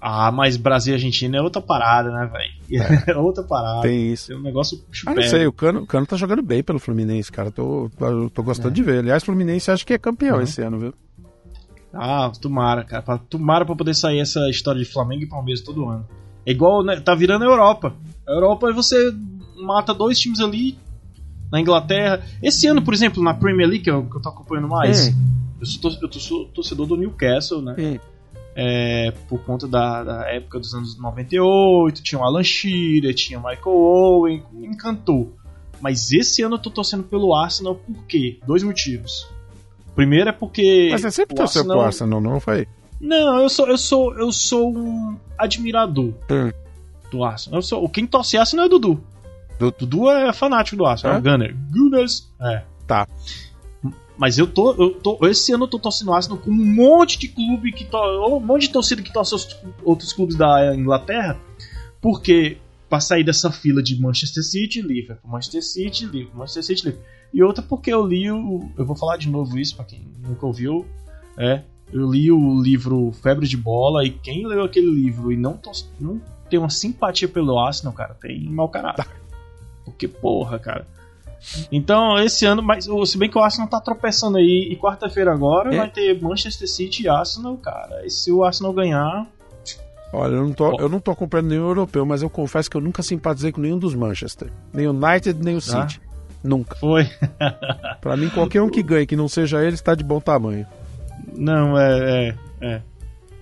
Ah, 0.00 0.30
mas 0.30 0.56
Brasil 0.56 0.92
e 0.92 0.94
Argentina 0.94 1.38
é 1.38 1.42
outra 1.42 1.60
parada, 1.60 2.10
né, 2.10 2.30
velho? 2.32 2.82
É. 2.82 3.10
é. 3.10 3.16
outra 3.16 3.42
parada. 3.42 3.82
Tem 3.82 4.12
isso. 4.12 4.28
Tem 4.28 4.36
um 4.36 4.42
negócio 4.42 4.80
Ah, 5.06 5.14
não 5.14 5.22
sei, 5.22 5.46
o 5.46 5.52
Cano, 5.52 5.82
o 5.82 5.86
Cano 5.86 6.06
tá 6.06 6.16
jogando 6.16 6.42
bem 6.42 6.62
pelo 6.62 6.78
Fluminense, 6.78 7.32
cara. 7.32 7.50
Tô, 7.50 7.90
tô 8.32 8.42
gostando 8.42 8.70
é. 8.70 8.72
de 8.72 8.82
ver. 8.82 8.98
Aliás, 9.00 9.22
o 9.22 9.26
Fluminense 9.26 9.70
acho 9.70 9.84
que 9.84 9.92
é 9.92 9.98
campeão 9.98 10.36
uhum. 10.36 10.42
esse 10.42 10.62
ano, 10.62 10.78
viu? 10.78 10.94
Ah, 11.92 12.30
tomara, 12.40 12.84
cara. 12.84 13.18
Tomara 13.18 13.64
pra 13.64 13.74
poder 13.74 13.94
sair 13.94 14.20
essa 14.20 14.48
história 14.48 14.80
de 14.80 14.90
Flamengo 14.90 15.24
e 15.24 15.28
Palmeiras 15.28 15.62
todo 15.62 15.88
ano. 15.88 16.06
É 16.46 16.52
igual, 16.52 16.84
né? 16.84 17.00
Tá 17.00 17.14
virando 17.14 17.44
a 17.44 17.48
Europa. 17.48 17.94
A 18.26 18.32
Europa 18.32 18.72
você 18.72 19.12
mata 19.56 19.92
dois 19.92 20.18
times 20.18 20.40
ali 20.40 20.78
na 21.50 21.60
Inglaterra. 21.60 22.24
Esse 22.42 22.66
ano, 22.66 22.82
por 22.82 22.94
exemplo, 22.94 23.22
na 23.22 23.34
Premier 23.34 23.68
League, 23.68 23.84
que 23.84 23.90
eu, 23.90 24.04
que 24.04 24.16
eu 24.16 24.22
tô 24.22 24.28
acompanhando 24.28 24.68
mais, 24.68 25.08
é. 25.08 25.14
eu, 25.60 25.66
sou, 25.66 25.90
eu 26.00 26.12
sou 26.12 26.44
torcedor 26.46 26.86
do 26.86 26.96
Newcastle, 26.96 27.62
né? 27.62 27.74
É. 27.78 28.00
É, 28.60 29.12
por 29.28 29.38
conta 29.44 29.68
da, 29.68 30.02
da, 30.02 30.28
época 30.32 30.58
dos 30.58 30.74
anos 30.74 30.98
98, 30.98 32.02
tinha 32.02 32.20
o 32.20 32.24
Alan 32.24 32.42
Shearer, 32.42 33.14
tinha 33.14 33.38
o 33.38 33.42
Michael 33.42 33.76
Owen, 33.76 34.42
me 34.50 34.66
encantou. 34.66 35.32
Mas 35.80 36.10
esse 36.10 36.42
ano 36.42 36.56
eu 36.56 36.58
tô 36.58 36.68
torcendo 36.68 37.04
pelo 37.04 37.32
Arsenal 37.36 37.76
por 37.76 38.04
quê? 38.06 38.40
Dois 38.44 38.64
motivos. 38.64 39.28
Primeiro 39.94 40.30
é 40.30 40.32
porque. 40.32 40.88
Mas 40.90 41.02
você 41.02 41.10
sempre 41.12 41.36
torceu 41.36 41.60
Arsenal... 41.60 41.76
pro 41.76 41.86
Arsenal, 41.86 42.20
não 42.20 42.40
foi? 42.40 42.66
Não, 43.00 43.40
eu 43.40 43.48
sou, 43.48 43.68
eu 43.68 43.78
sou, 43.78 44.18
eu 44.18 44.32
sou 44.32 44.76
um 44.76 45.16
admirador 45.38 46.12
hum. 46.28 46.50
do 47.12 47.22
Arsenal. 47.22 47.58
Eu 47.58 47.62
sou, 47.62 47.88
quem 47.88 48.08
torce 48.08 48.36
Arsenal 48.36 48.64
é 48.64 48.66
o 48.66 48.70
Dudu. 48.70 49.00
Du... 49.56 49.70
Dudu 49.70 50.10
é 50.10 50.32
fanático 50.32 50.76
do 50.76 50.84
Arsenal, 50.84 51.14
é, 51.14 51.18
o 51.20 51.22
Gunner. 51.22 51.56
Gunners. 51.70 52.28
É. 52.40 52.64
Tá. 52.88 53.06
Mas 54.18 54.36
eu 54.36 54.48
tô, 54.48 54.74
eu 54.74 54.94
tô. 54.94 55.18
Esse 55.26 55.52
ano 55.52 55.64
eu 55.64 55.68
tô 55.68 55.78
torcendo 55.78 56.12
Arsenal 56.12 56.38
com 56.38 56.50
um 56.50 56.54
monte 56.54 57.18
de 57.18 57.28
clube 57.28 57.72
que 57.72 57.84
to, 57.84 57.96
um 57.96 58.40
monte 58.40 58.62
de 58.62 58.70
torcida 58.70 59.00
que 59.00 59.12
torce 59.12 59.34
os 59.34 59.56
outros 59.84 60.12
clubes 60.12 60.34
da 60.34 60.74
Inglaterra. 60.74 61.38
Porque 62.00 62.58
pra 62.88 62.98
sair 62.98 63.22
dessa 63.22 63.52
fila 63.52 63.80
de 63.80 64.00
Manchester 64.00 64.42
City, 64.42 64.82
Liverpool, 64.82 65.30
Manchester 65.30 65.62
City, 65.62 66.04
Liverpool, 66.04 66.38
Manchester 66.40 66.64
City, 66.64 66.84
Liverpool. 66.86 67.08
E 67.32 67.42
outra 67.42 67.62
porque 67.62 67.92
eu 67.92 68.04
li 68.04 68.28
o. 68.30 68.68
Eu 68.76 68.84
vou 68.84 68.96
falar 68.96 69.18
de 69.18 69.28
novo 69.28 69.56
isso 69.56 69.76
pra 69.76 69.84
quem 69.84 70.04
nunca 70.20 70.44
ouviu. 70.44 70.84
É. 71.36 71.62
Eu 71.92 72.10
li 72.10 72.30
o 72.32 72.60
livro 72.60 73.12
Febre 73.22 73.46
de 73.46 73.56
Bola 73.56 74.04
e 74.04 74.10
quem 74.10 74.46
leu 74.46 74.64
aquele 74.64 74.90
livro 74.90 75.32
e 75.32 75.36
não, 75.36 75.56
to, 75.56 75.70
não 75.98 76.20
tem 76.50 76.58
uma 76.58 76.68
simpatia 76.68 77.28
pelo 77.28 77.58
Arsenal, 77.58 77.94
cara, 77.94 78.14
tem 78.14 78.42
mau 78.44 78.68
caráter. 78.68 79.06
Porque, 79.84 80.08
porra, 80.08 80.58
cara. 80.58 80.86
Então, 81.70 82.18
esse 82.18 82.44
ano, 82.44 82.62
mas 82.62 82.88
se 83.06 83.18
bem 83.18 83.30
que 83.30 83.38
o 83.38 83.40
Arsenal 83.42 83.68
tá 83.68 83.80
tropeçando 83.80 84.38
aí, 84.38 84.68
e 84.70 84.76
quarta-feira 84.76 85.32
agora 85.32 85.72
É. 85.74 85.78
vai 85.78 85.88
ter 85.90 86.20
Manchester 86.20 86.68
City 86.68 87.04
e 87.04 87.08
Arsenal, 87.08 87.56
cara. 87.56 88.04
E 88.04 88.10
se 88.10 88.30
o 88.32 88.44
Arsenal 88.44 88.72
ganhar, 88.72 89.26
Olha, 90.12 90.36
eu 90.36 90.42
não, 90.42 90.52
tô, 90.54 90.80
eu 90.80 90.88
não 90.88 91.00
tô 91.00 91.10
acompanhando 91.10 91.48
nenhum 91.50 91.66
europeu, 91.66 92.06
mas 92.06 92.22
eu 92.22 92.30
confesso 92.30 92.70
que 92.70 92.76
eu 92.76 92.80
nunca 92.80 93.02
simpatizei 93.02 93.52
com 93.52 93.60
nenhum 93.60 93.78
dos 93.78 93.94
Manchester. 93.94 94.50
Nem 94.72 94.86
o 94.86 94.90
United, 94.92 95.38
nem 95.44 95.54
o 95.54 95.60
City. 95.60 96.00
Nunca. 96.42 96.76
foi. 96.76 97.06
Pra 98.00 98.16
mim, 98.16 98.30
qualquer 98.30 98.62
um 98.62 98.70
que 98.70 98.82
ganhe, 98.82 99.06
que 99.06 99.14
não 99.16 99.28
seja 99.28 99.62
ele, 99.62 99.74
está 99.74 99.94
de 99.94 100.02
bom 100.02 100.18
tamanho. 100.18 100.66
Não, 101.36 101.78
é, 101.78 102.28
é, 102.60 102.66
é. 102.66 102.82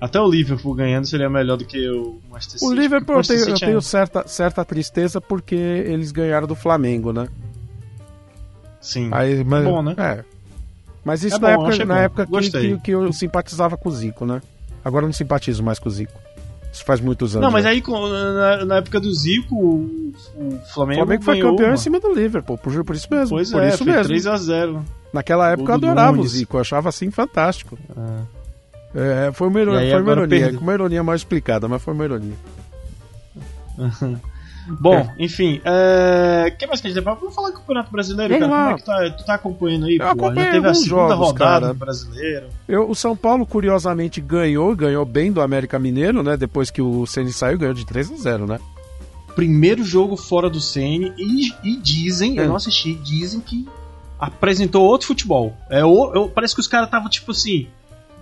Até 0.01 0.21
o 0.21 0.29
Liverpool 0.29 0.75
ganhando 0.75 1.07
seria 1.07 1.31
melhor 1.31 1.57
do 1.57 1.65
que 1.65 1.89
o 1.89 2.19
Manchester 2.29 2.59
City. 2.59 2.73
O 2.73 2.75
Liverpool, 2.75 3.17
eu 3.17 3.23
tenho, 3.23 3.39
eu 3.41 3.45
City 3.47 3.61
tenho 3.61 3.79
é- 3.79 3.83
certa, 3.83 4.27
certa 4.27 4.65
tristeza 4.65 5.21
porque 5.21 5.55
eles 5.55 6.11
ganharam 6.11 6.47
do 6.49 6.55
Flamengo, 6.57 7.13
né? 7.13 7.29
Sim. 8.87 9.09
Aí, 9.13 9.43
mas, 9.43 9.65
Bom, 9.65 9.83
né? 9.83 9.95
É. 9.99 10.25
Mas 11.05 11.25
isso 11.25 11.37
É 11.37 11.39
na 11.41 11.57
bom, 11.57 11.67
época, 11.69 11.85
na 11.85 11.95
bom. 11.95 12.01
época 12.01 12.27
que, 12.27 12.51
que, 12.51 12.79
que 12.79 12.91
eu 12.93 13.13
simpatizava 13.13 13.77
com 13.77 13.89
o 13.89 13.93
Zico, 13.93 14.25
né? 14.25 14.41
Agora 14.85 15.05
eu 15.05 15.09
não 15.09 15.13
simpatizo 15.13 15.61
mais 15.63 15.81
com 15.81 15.89
o 15.89 15.93
Zico. 15.93 16.13
Isso 16.73 16.85
faz 16.85 17.01
muitos 17.01 17.35
anos. 17.35 17.45
Não, 17.47 17.51
mas 17.51 17.65
né? 17.65 17.71
aí 17.71 17.83
na, 17.85 18.65
na 18.65 18.77
época 18.77 19.01
do 19.01 19.13
Zico, 19.13 19.55
o, 19.57 20.13
o 20.37 20.49
O 20.49 20.59
Flamengo, 20.73 21.01
Flamengo 21.01 21.23
foi 21.25 21.41
campeão 21.41 21.67
em 21.67 21.71
mano. 21.71 21.79
cima 21.79 21.99
do 21.99 22.13
Liverpool, 22.13 22.59
por, 22.59 22.85
por 22.85 22.95
isso 22.95 23.09
mesmo. 23.11 23.37
Pois 23.37 23.51
por 23.51 23.63
é, 23.63 23.69
isso 23.71 23.85
foi 23.85 23.93
mesmo. 23.93 24.15
3x0. 24.15 24.83
Naquela 25.13 25.51
época 25.51 25.73
eu 25.73 25.75
adorava 25.77 26.13
o 26.13 26.17
Nunes. 26.17 26.31
Zico, 26.33 26.57
eu 26.57 26.61
achava 26.61 26.89
assim 26.89 27.11
fantástico. 27.11 27.77
É, 28.95 29.33
foi 29.33 29.49
uma 29.49 29.61
ironia, 29.61 29.91
foi 29.91 30.03
uma 30.03 30.13
ironia, 30.13 30.41
perdeu. 30.41 30.61
uma 30.61 30.75
ironia 30.75 31.03
mal 31.03 31.15
explicada, 31.17 31.67
mas 31.67 31.83
foi 31.83 31.93
uma 31.93 32.05
ironia. 32.05 32.35
Bom, 34.69 35.09
enfim, 35.19 35.61
é... 35.65 36.51
o 36.53 36.57
que 36.57 36.67
mais 36.67 36.81
que 36.81 36.89
a 36.89 36.91
gente 36.91 37.03
tem? 37.03 37.15
Vamos 37.15 37.35
falar 37.35 37.51
do 37.51 37.55
Campeonato 37.55 37.91
Brasileiro, 37.93 38.35
cara. 38.39 38.47
lá. 38.51 38.63
Como 38.65 38.75
é 38.75 38.79
que 38.79 38.85
tá? 38.85 39.11
Tu 39.19 39.25
tá 39.25 39.35
acompanhando 39.35 39.87
aí, 39.87 39.97
Eu 39.97 40.01
pô? 40.01 40.07
acompanhei 40.27 40.45
Já 40.45 40.51
teve 40.53 40.67
a 40.69 40.75
segunda 40.75 41.09
jogos, 41.09 41.27
rodada 41.29 41.51
cara. 41.61 41.69
do 41.69 41.75
Brasileiro. 41.75 42.47
Eu, 42.69 42.91
o 42.91 42.95
São 42.95 43.17
Paulo, 43.17 43.47
curiosamente, 43.47 44.21
ganhou, 44.21 44.75
ganhou 44.75 45.05
bem 45.05 45.31
do 45.31 45.41
América 45.41 45.79
Mineiro, 45.79 46.23
né? 46.23 46.37
Depois 46.37 46.71
que 46.71 46.83
o 46.83 47.07
Ceni 47.07 47.33
saiu, 47.33 47.59
ganhou 47.59 47.75
de 47.75 47.87
3 47.87 48.13
a 48.13 48.17
0 48.17 48.47
né? 48.47 48.59
Primeiro 49.35 49.85
jogo 49.85 50.17
fora 50.17 50.49
do 50.49 50.61
CN 50.61 51.13
e, 51.19 51.51
e 51.63 51.77
dizem, 51.77 52.39
É. 52.39 52.43
eu 52.43 52.49
não 52.49 52.57
assisti, 52.57 52.95
dizem 52.95 53.39
que 53.41 53.69
apresentou 54.19 54.83
outro 54.83 55.07
futebol. 55.09 55.55
É, 55.69 55.85
o- 55.85 56.13
eu- 56.15 56.29
parece 56.29 56.55
que 56.55 56.61
os 56.61 56.67
caras 56.67 56.87
estavam 56.87 57.09
tipo 57.11 57.33
assim: 57.33 57.67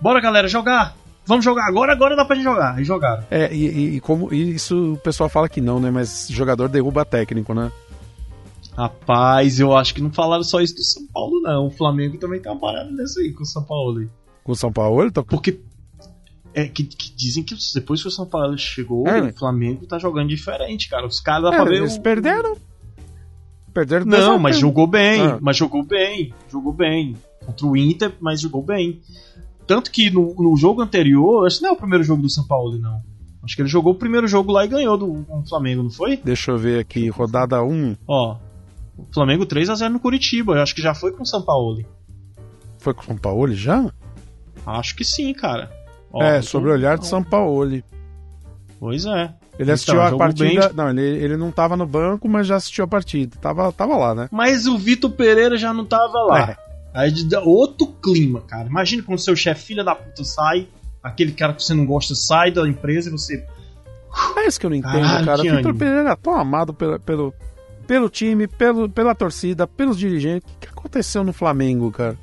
bora 0.00 0.20
galera, 0.20 0.48
jogar! 0.48 0.96
Vamos 1.26 1.44
jogar 1.44 1.66
agora, 1.66 1.92
agora 1.92 2.14
dá 2.16 2.24
pra 2.24 2.36
gente 2.36 2.44
jogar. 2.44 2.80
E 2.80 2.84
jogaram. 2.84 3.24
É, 3.30 3.52
e, 3.54 3.66
e- 3.66 3.96
e 3.96 4.00
como 4.00 4.32
e 4.32 4.54
isso 4.54 4.92
o 4.94 4.98
pessoal 4.98 5.28
fala 5.28 5.48
que 5.48 5.60
não, 5.60 5.80
né? 5.80 5.90
Mas 5.90 6.26
jogador 6.30 6.68
derruba 6.68 7.04
técnico, 7.04 7.54
né? 7.54 7.72
Rapaz, 8.76 9.60
eu 9.60 9.76
acho 9.76 9.94
que 9.94 10.02
não 10.02 10.12
falaram 10.12 10.42
só 10.42 10.60
isso 10.60 10.74
do 10.74 10.82
São 10.82 11.06
Paulo, 11.06 11.40
não. 11.40 11.66
O 11.66 11.70
Flamengo 11.70 12.18
também 12.18 12.40
tem 12.40 12.50
uma 12.50 12.60
parada 12.60 12.90
dessa 12.92 13.20
aí 13.20 13.32
com 13.32 13.42
o 13.42 13.46
São 13.46 13.62
Paulo. 13.62 14.00
aí. 14.00 14.08
Com 14.42 14.52
o 14.52 14.56
São 14.56 14.72
Paulo, 14.72 15.10
tá... 15.12 15.22
Porque 15.22 15.60
é 16.52 16.66
que, 16.66 16.82
que 16.84 17.14
dizem 17.14 17.42
que 17.44 17.54
depois 17.74 18.02
que 18.02 18.08
o 18.08 18.10
São 18.10 18.26
Paulo 18.26 18.58
chegou, 18.58 19.06
É. 19.06 19.22
o 19.22 19.32
Flamengo 19.32 19.86
tá 19.86 19.98
jogando 19.98 20.28
diferente, 20.28 20.88
cara. 20.88 21.06
Os 21.06 21.20
caras 21.20 21.44
dá 21.44 21.54
É, 21.54 21.56
pra 21.56 21.64
ver. 21.64 21.76
eles 21.78 21.96
o- 21.96 22.00
perderam. 22.00 22.56
Perderam 23.72 24.06
Não, 24.06 24.38
mas 24.38 24.58
jogou 24.58 24.86
bem. 24.86 25.20
Ah. 25.20 25.38
Mas 25.40 25.56
jogou 25.56 25.82
bem. 25.84 26.32
Jogou 26.50 26.72
bem. 26.72 27.16
Contra 27.44 27.66
o 27.66 27.76
Inter, 27.76 28.12
mas 28.20 28.40
jogou 28.40 28.62
bem. 28.62 29.00
Tanto 29.66 29.90
que 29.90 30.10
no, 30.10 30.34
no 30.34 30.56
jogo 30.56 30.82
anterior, 30.82 31.46
esse 31.46 31.62
não 31.62 31.70
é 31.70 31.72
o 31.72 31.76
primeiro 31.76 32.04
jogo 32.04 32.22
do 32.22 32.30
São 32.30 32.46
Paulo, 32.46 32.78
não. 32.78 33.00
Acho 33.42 33.56
que 33.56 33.62
ele 33.62 33.68
jogou 33.68 33.92
o 33.92 33.98
primeiro 33.98 34.26
jogo 34.26 34.50
lá 34.52 34.64
e 34.64 34.68
ganhou 34.68 34.96
do 34.96 35.24
com 35.24 35.40
o 35.40 35.48
Flamengo, 35.48 35.82
não 35.82 35.90
foi? 35.90 36.16
Deixa 36.16 36.50
eu 36.50 36.58
ver 36.58 36.80
aqui, 36.80 37.08
rodada 37.08 37.62
1. 37.62 37.96
Ó. 38.08 38.36
O 38.96 39.06
Flamengo 39.12 39.44
3x0 39.44 39.88
no 39.88 40.00
Curitiba. 40.00 40.54
Eu 40.54 40.62
acho 40.62 40.74
que 40.74 40.80
já 40.80 40.94
foi 40.94 41.12
com 41.12 41.22
o 41.22 41.26
São 41.26 41.42
Paulo. 41.42 41.84
Foi 42.78 42.94
com 42.94 43.02
o 43.02 43.04
São 43.04 43.16
Paulo 43.16 43.52
já? 43.52 43.92
Acho 44.64 44.96
que 44.96 45.04
sim, 45.04 45.32
cara. 45.34 45.70
Ó, 46.10 46.22
é, 46.22 46.40
sobre 46.40 46.70
o 46.70 46.72
olhar 46.72 46.96
de 46.96 47.06
São 47.06 47.22
Paulo. 47.22 47.82
Pois 48.80 49.04
é. 49.04 49.34
Ele 49.58 49.70
assistiu 49.72 50.00
a 50.00 50.04
jogou 50.06 50.18
partida. 50.18 50.68
bem. 50.68 50.76
Não, 50.76 50.90
ele, 50.90 51.02
ele 51.02 51.36
não 51.36 51.50
tava 51.50 51.76
no 51.76 51.86
banco, 51.86 52.28
mas 52.28 52.46
já 52.46 52.56
assistiu 52.56 52.84
a 52.84 52.88
partida. 52.88 53.36
Tava, 53.40 53.70
tava 53.72 53.96
lá, 53.96 54.14
né? 54.14 54.28
Mas 54.32 54.66
o 54.66 54.76
Vitor 54.78 55.10
Pereira 55.10 55.56
já 55.56 55.72
não 55.72 55.84
tava 55.84 56.18
lá. 56.22 56.50
É. 56.50 56.63
Aí 56.94 57.10
dá 57.28 57.40
outro 57.42 57.88
clima, 58.00 58.40
cara. 58.42 58.68
Imagina 58.68 59.02
quando 59.02 59.18
seu 59.18 59.34
chefe 59.34 59.66
filha 59.66 59.82
da 59.82 59.96
puta 59.96 60.22
sai, 60.24 60.68
aquele 61.02 61.32
cara 61.32 61.52
que 61.52 61.62
você 61.62 61.74
não 61.74 61.84
gosta 61.84 62.14
sai 62.14 62.52
da 62.52 62.66
empresa 62.68 63.08
e 63.08 63.12
você. 63.12 63.44
É 64.36 64.46
isso 64.46 64.60
que 64.60 64.66
eu 64.66 64.70
não 64.70 64.76
entendo, 64.76 64.92
Caralho, 65.00 65.26
cara. 65.26 65.40
O 65.40 65.56
Vitor. 65.56 65.74
Pereira 65.74 66.10
é 66.10 66.16
tão 66.16 66.36
amado 66.36 66.72
pelo, 66.72 67.00
pelo, 67.00 67.34
pelo 67.84 68.08
time, 68.08 68.46
pelo, 68.46 68.88
pela 68.88 69.12
torcida, 69.12 69.66
pelos 69.66 69.98
dirigentes. 69.98 70.48
O 70.54 70.58
que 70.60 70.68
aconteceu 70.68 71.24
no 71.24 71.32
Flamengo, 71.32 71.90
cara? 71.90 72.16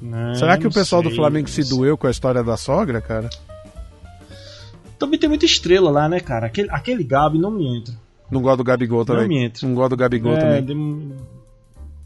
Né, 0.00 0.34
Será 0.36 0.56
que 0.56 0.64
o 0.64 0.70
não 0.70 0.72
pessoal 0.72 1.02
do 1.02 1.08
sei, 1.08 1.16
Flamengo 1.16 1.48
não 1.48 1.54
se 1.54 1.68
doeu 1.68 1.98
com 1.98 2.06
a 2.06 2.10
história 2.10 2.44
da 2.44 2.56
sogra, 2.56 3.00
cara? 3.00 3.28
Também 4.96 5.18
tem 5.18 5.28
muita 5.28 5.44
estrela 5.44 5.90
lá, 5.90 6.08
né, 6.08 6.20
cara? 6.20 6.46
Aquele, 6.46 6.70
aquele 6.70 7.02
Gabi 7.02 7.38
não 7.38 7.50
me 7.50 7.66
entra. 7.66 7.94
Não 8.30 8.40
gosto 8.40 8.58
do 8.58 8.64
Gabigol 8.64 9.04
também. 9.04 9.22
Não 9.22 9.28
me 9.28 9.38
entra. 9.42 9.66
Não 9.66 9.74
gosto 9.74 9.90
do 9.90 9.96
Gabigol 9.96 10.34
É, 10.34 10.60
também. 10.60 11.16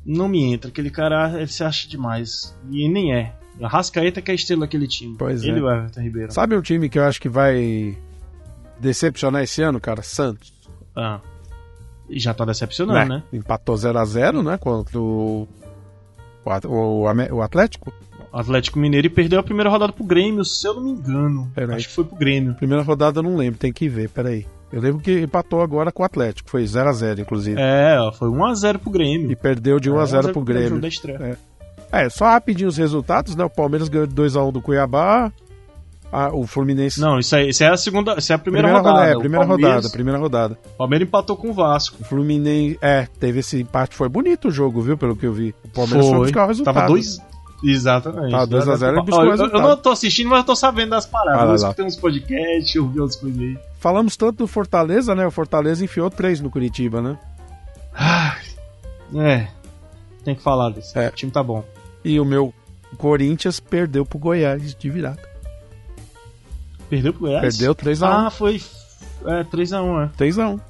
Não 0.04 0.28
me 0.28 0.52
entra. 0.52 0.70
Aquele 0.70 0.90
cara, 0.90 1.32
ele 1.36 1.46
se 1.46 1.62
acha 1.62 1.88
demais. 1.88 2.56
E 2.70 2.88
nem 2.88 3.14
é. 3.14 3.34
A 3.60 3.68
Rascaeta 3.68 4.20
que 4.20 4.30
é 4.30 4.32
a 4.32 4.34
estrela 4.34 4.62
daquele 4.62 4.88
time. 4.88 5.16
Pois 5.16 5.42
ele 5.42 5.56
é. 5.56 5.58
e 5.58 5.62
o 5.62 5.70
Everton 5.70 6.00
Ribeiro. 6.00 6.32
Sabe 6.32 6.56
um 6.56 6.62
time 6.62 6.88
que 6.88 6.98
eu 6.98 7.04
acho 7.04 7.20
que 7.20 7.28
vai 7.28 7.96
decepcionar 8.80 9.42
esse 9.42 9.62
ano, 9.62 9.80
cara? 9.80 10.02
Santos. 10.02 10.52
Ah. 10.96 11.20
E 12.08 12.18
já 12.18 12.34
tá 12.34 12.44
decepcionando, 12.44 13.08
né? 13.08 13.22
Empatou 13.32 13.74
0x0, 13.76 14.42
né? 14.42 14.58
Contra 14.58 14.98
o, 14.98 15.48
o, 16.66 17.02
o, 17.30 17.42
Atlético. 17.42 17.92
Atlético 18.32 18.78
Mineiro 18.78 19.06
e 19.06 19.10
perdeu 19.10 19.38
a 19.38 19.42
primeira 19.42 19.70
rodada 19.70 19.92
pro 19.92 20.04
Grêmio, 20.04 20.44
se 20.44 20.66
eu 20.66 20.74
não 20.74 20.82
me 20.82 20.90
engano. 20.90 21.50
Pera 21.54 21.72
aí. 21.72 21.76
Acho 21.76 21.88
que 21.88 21.94
foi 21.94 22.04
pro 22.04 22.16
Grêmio. 22.16 22.54
Primeira 22.54 22.82
rodada 22.82 23.20
eu 23.20 23.22
não 23.22 23.36
lembro, 23.36 23.58
tem 23.58 23.72
que 23.72 23.88
ver, 23.88 24.08
peraí. 24.08 24.46
Eu 24.72 24.80
lembro 24.80 25.00
que 25.02 25.20
empatou 25.20 25.60
agora 25.60 25.92
com 25.92 26.02
o 26.02 26.06
Atlético, 26.06 26.48
foi 26.50 26.64
0x0, 26.64 27.18
inclusive. 27.20 27.60
É, 27.60 27.98
foi 28.18 28.28
1x0 28.28 28.78
pro 28.78 28.90
Grêmio. 28.90 29.30
E 29.30 29.36
perdeu 29.36 29.78
de 29.78 29.90
1x0 29.90 30.20
pro 30.22 30.32
jogo 30.32 30.44
Grêmio. 30.44 30.80
da 30.80 30.88
estreia. 30.88 31.38
É, 31.92 32.08
só 32.08 32.24
rapidinho 32.26 32.68
os 32.70 32.76
resultados, 32.78 33.36
né? 33.36 33.44
O 33.44 33.50
Palmeiras 33.50 33.88
ganhou 33.88 34.06
de 34.06 34.14
2x1 34.14 34.50
do 34.52 34.62
Cuiabá. 34.62 35.30
a- 36.14 36.30
o 36.34 36.46
Fluminense. 36.46 37.00
Não, 37.00 37.18
isso 37.18 37.34
aí, 37.34 37.48
isso 37.48 37.64
é 37.64 37.68
a 37.68 37.76
segunda, 37.76 38.14
isso 38.18 38.30
é 38.32 38.34
a 38.34 38.38
primeira, 38.38 38.68
primeira 38.68 38.90
rodada. 38.90 39.10
É, 39.12 39.18
primeira 39.18 39.44
rodada, 39.46 39.88
primeira 39.90 40.18
rodada. 40.18 40.58
O 40.74 40.76
Palmeiras 40.76 41.08
empatou 41.08 41.36
com 41.38 41.48
o 41.48 41.52
Vasco. 41.54 41.96
O 42.00 42.04
Fluminense. 42.04 42.78
É, 42.82 43.06
teve 43.18 43.40
esse 43.40 43.60
empate, 43.62 43.96
foi 43.96 44.10
bonito 44.10 44.48
o 44.48 44.50
jogo, 44.50 44.82
viu? 44.82 44.98
Pelo 44.98 45.16
que 45.16 45.24
eu 45.26 45.32
vi. 45.32 45.54
O 45.64 45.68
Palmeiras 45.70 46.06
foi, 46.06 46.18
buscar 46.18 46.44
o 46.44 46.48
resultado. 46.48 46.74
Tava 46.74 46.86
dois. 46.86 47.18
Exatamente. 47.62 48.30
Tava 48.32 48.46
2 48.46 48.68
a 48.68 48.76
0 48.76 48.96
e 48.96 48.98
Ó, 48.98 49.02
buscou 49.02 49.24
o 49.24 49.30
eu, 49.30 49.36
eu 49.36 49.60
não 49.60 49.76
tô 49.76 49.90
assistindo, 49.90 50.28
mas 50.30 50.38
eu 50.40 50.44
tô 50.44 50.56
sabendo 50.56 50.90
das 50.90 51.06
paradas. 51.06 51.40
Ah, 51.40 51.46
eu 51.46 51.54
escutei 51.54 51.84
uns 51.84 51.96
podcasts, 51.96 52.74
eu 52.74 52.88
vi 52.88 53.00
outras 53.00 53.20
coisas 53.20 53.40
aí. 53.40 53.58
Falamos 53.78 54.16
tanto 54.16 54.38
do 54.38 54.46
Fortaleza, 54.46 55.14
né? 55.14 55.26
O 55.26 55.30
Fortaleza 55.30 55.84
enfiou 55.84 56.10
três 56.10 56.40
no 56.40 56.50
Curitiba, 56.50 57.00
né? 57.00 57.18
É. 59.14 59.46
Tem 60.24 60.34
que 60.34 60.42
falar 60.42 60.70
disso. 60.70 60.98
É. 60.98 61.08
O 61.08 61.12
time 61.12 61.30
tá 61.30 61.42
bom. 61.42 61.64
E 62.04 62.18
o 62.18 62.24
meu 62.24 62.52
Corinthians 62.96 63.60
perdeu 63.60 64.04
pro 64.04 64.18
Goiás 64.18 64.74
de 64.74 64.90
virada. 64.90 65.20
Perdeu 66.88 67.12
pro 67.12 67.22
Goiás? 67.22 67.42
Perdeu 67.56 67.74
3x1. 67.74 68.06
Ah, 68.06 68.30
foi. 68.30 68.60
É, 69.24 69.44
3x1, 69.44 70.04
é. 70.04 70.10
3x1. 70.16 70.60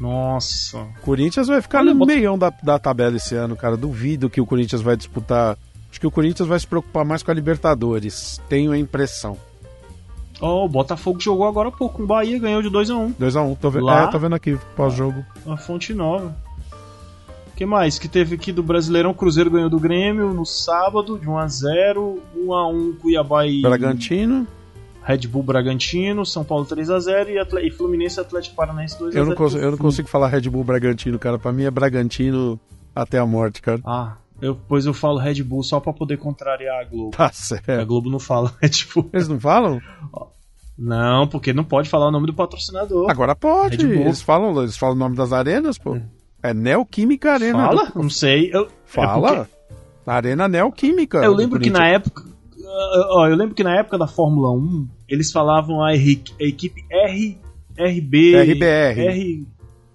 Nossa. 0.00 0.86
Corinthians 1.02 1.48
vai 1.48 1.60
ficar 1.60 1.80
Olha, 1.80 1.92
no 1.92 2.00
bota- 2.00 2.12
meião 2.12 2.38
da, 2.38 2.50
da 2.62 2.78
tabela 2.78 3.16
esse 3.16 3.34
ano, 3.34 3.56
cara. 3.56 3.76
Duvido 3.76 4.30
que 4.30 4.40
o 4.40 4.46
Corinthians 4.46 4.80
vai 4.80 4.96
disputar. 4.96 5.56
Acho 5.90 6.00
que 6.00 6.06
o 6.06 6.10
Corinthians 6.10 6.48
vai 6.48 6.58
se 6.58 6.66
preocupar 6.66 7.04
mais 7.04 7.22
com 7.22 7.30
a 7.30 7.34
Libertadores. 7.34 8.40
Tenho 8.48 8.72
a 8.72 8.78
impressão. 8.78 9.36
Ó, 10.40 10.64
o 10.64 10.68
Botafogo 10.68 11.20
jogou 11.20 11.46
agora 11.46 11.68
há 11.68 11.72
pouco 11.72 11.96
com 11.96 12.02
o 12.04 12.06
Bahia, 12.06 12.38
ganhou 12.38 12.62
de 12.62 12.70
2x1. 12.70 13.14
2x1. 13.18 13.58
Tô, 13.58 13.70
ve 13.70 13.80
Lá? 13.80 14.04
é, 14.04 14.06
tô 14.06 14.18
vendo 14.18 14.34
aqui 14.34 14.58
pós-jogo. 14.76 15.24
A 15.46 15.56
fonte 15.56 15.92
nova. 15.92 16.36
O 17.48 17.56
que 17.56 17.66
mais? 17.66 17.98
Que 17.98 18.06
teve 18.06 18.36
aqui 18.36 18.52
do 18.52 18.62
Brasileirão, 18.62 19.12
Cruzeiro 19.12 19.50
ganhou 19.50 19.68
do 19.68 19.80
Grêmio 19.80 20.32
no 20.32 20.46
sábado, 20.46 21.18
de 21.18 21.26
1x0, 21.26 22.18
1x1 22.36 22.98
Cuiabá 22.98 23.46
e 23.46 23.62
Bragantino. 23.62 24.46
Red 25.02 25.26
Bull 25.26 25.42
Bragantino, 25.42 26.24
São 26.26 26.44
Paulo 26.44 26.66
3x0 26.66 27.28
e, 27.30 27.66
e 27.66 27.70
Fluminense 27.70 28.20
Atlético 28.20 28.54
Paranaense 28.54 28.96
2x0. 28.98 29.14
Eu 29.14 29.24
não, 29.24 29.34
consigo, 29.34 29.62
eu 29.62 29.70
não 29.70 29.78
consigo 29.78 30.06
falar 30.06 30.28
Red 30.28 30.42
Bull 30.42 30.62
Bragantino, 30.62 31.18
cara. 31.18 31.38
Pra 31.38 31.50
mim 31.50 31.64
é 31.64 31.70
Bragantino 31.70 32.60
até 32.94 33.18
a 33.18 33.24
morte, 33.26 33.62
cara. 33.62 33.80
Ah, 33.84 34.16
eu, 34.40 34.56
pois 34.68 34.86
eu 34.86 34.94
falo 34.94 35.18
Red 35.18 35.42
Bull 35.42 35.62
só 35.62 35.80
pra 35.80 35.92
poder 35.92 36.16
contrariar 36.18 36.80
a 36.80 36.84
Globo. 36.84 37.10
Tá 37.16 37.26
A 37.26 37.32
certo. 37.32 37.86
Globo 37.86 38.08
não 38.10 38.18
fala 38.20 38.52
Red 38.62 38.70
Bull. 38.94 39.10
Eles 39.12 39.28
não 39.28 39.38
falam? 39.40 39.80
Não, 40.78 41.26
porque 41.26 41.52
não 41.52 41.64
pode 41.64 41.88
falar 41.88 42.06
o 42.08 42.10
nome 42.10 42.26
do 42.26 42.34
patrocinador. 42.34 43.10
Agora 43.10 43.34
pode. 43.34 43.76
Red 43.84 43.94
Bull. 43.94 44.04
Eles 44.06 44.22
falam, 44.22 44.56
eles 44.62 44.76
falam 44.76 44.94
o 44.94 44.98
nome 44.98 45.16
das 45.16 45.32
arenas, 45.32 45.76
pô. 45.76 45.98
É 46.42 46.54
Neoquímica 46.54 47.32
Arena. 47.32 47.66
Fala? 47.66 47.86
do- 47.86 48.02
Não 48.02 48.10
sei. 48.10 48.50
Eu, 48.52 48.68
Fala. 48.84 49.28
é 49.30 49.34
porque- 49.38 49.50
Arena 50.06 50.48
Neoquímica. 50.48 51.18
eu 51.18 51.34
lembro 51.34 51.58
que 51.60 51.68
na 51.68 51.86
época. 51.88 52.22
ah, 52.64 53.08
ó, 53.10 53.26
eu 53.28 53.34
lembro 53.36 53.54
que 53.54 53.64
na 53.64 53.74
época 53.76 53.98
da 53.98 54.06
Fórmula 54.06 54.52
1, 54.52 54.88
eles 55.08 55.32
falavam 55.32 55.82
a, 55.84 55.92
R- 55.94 56.22
a 56.40 56.44
equipe 56.44 56.84
R, 56.90 57.36
RB. 57.76 58.36
RBR. 58.36 59.00
R, 59.00 59.46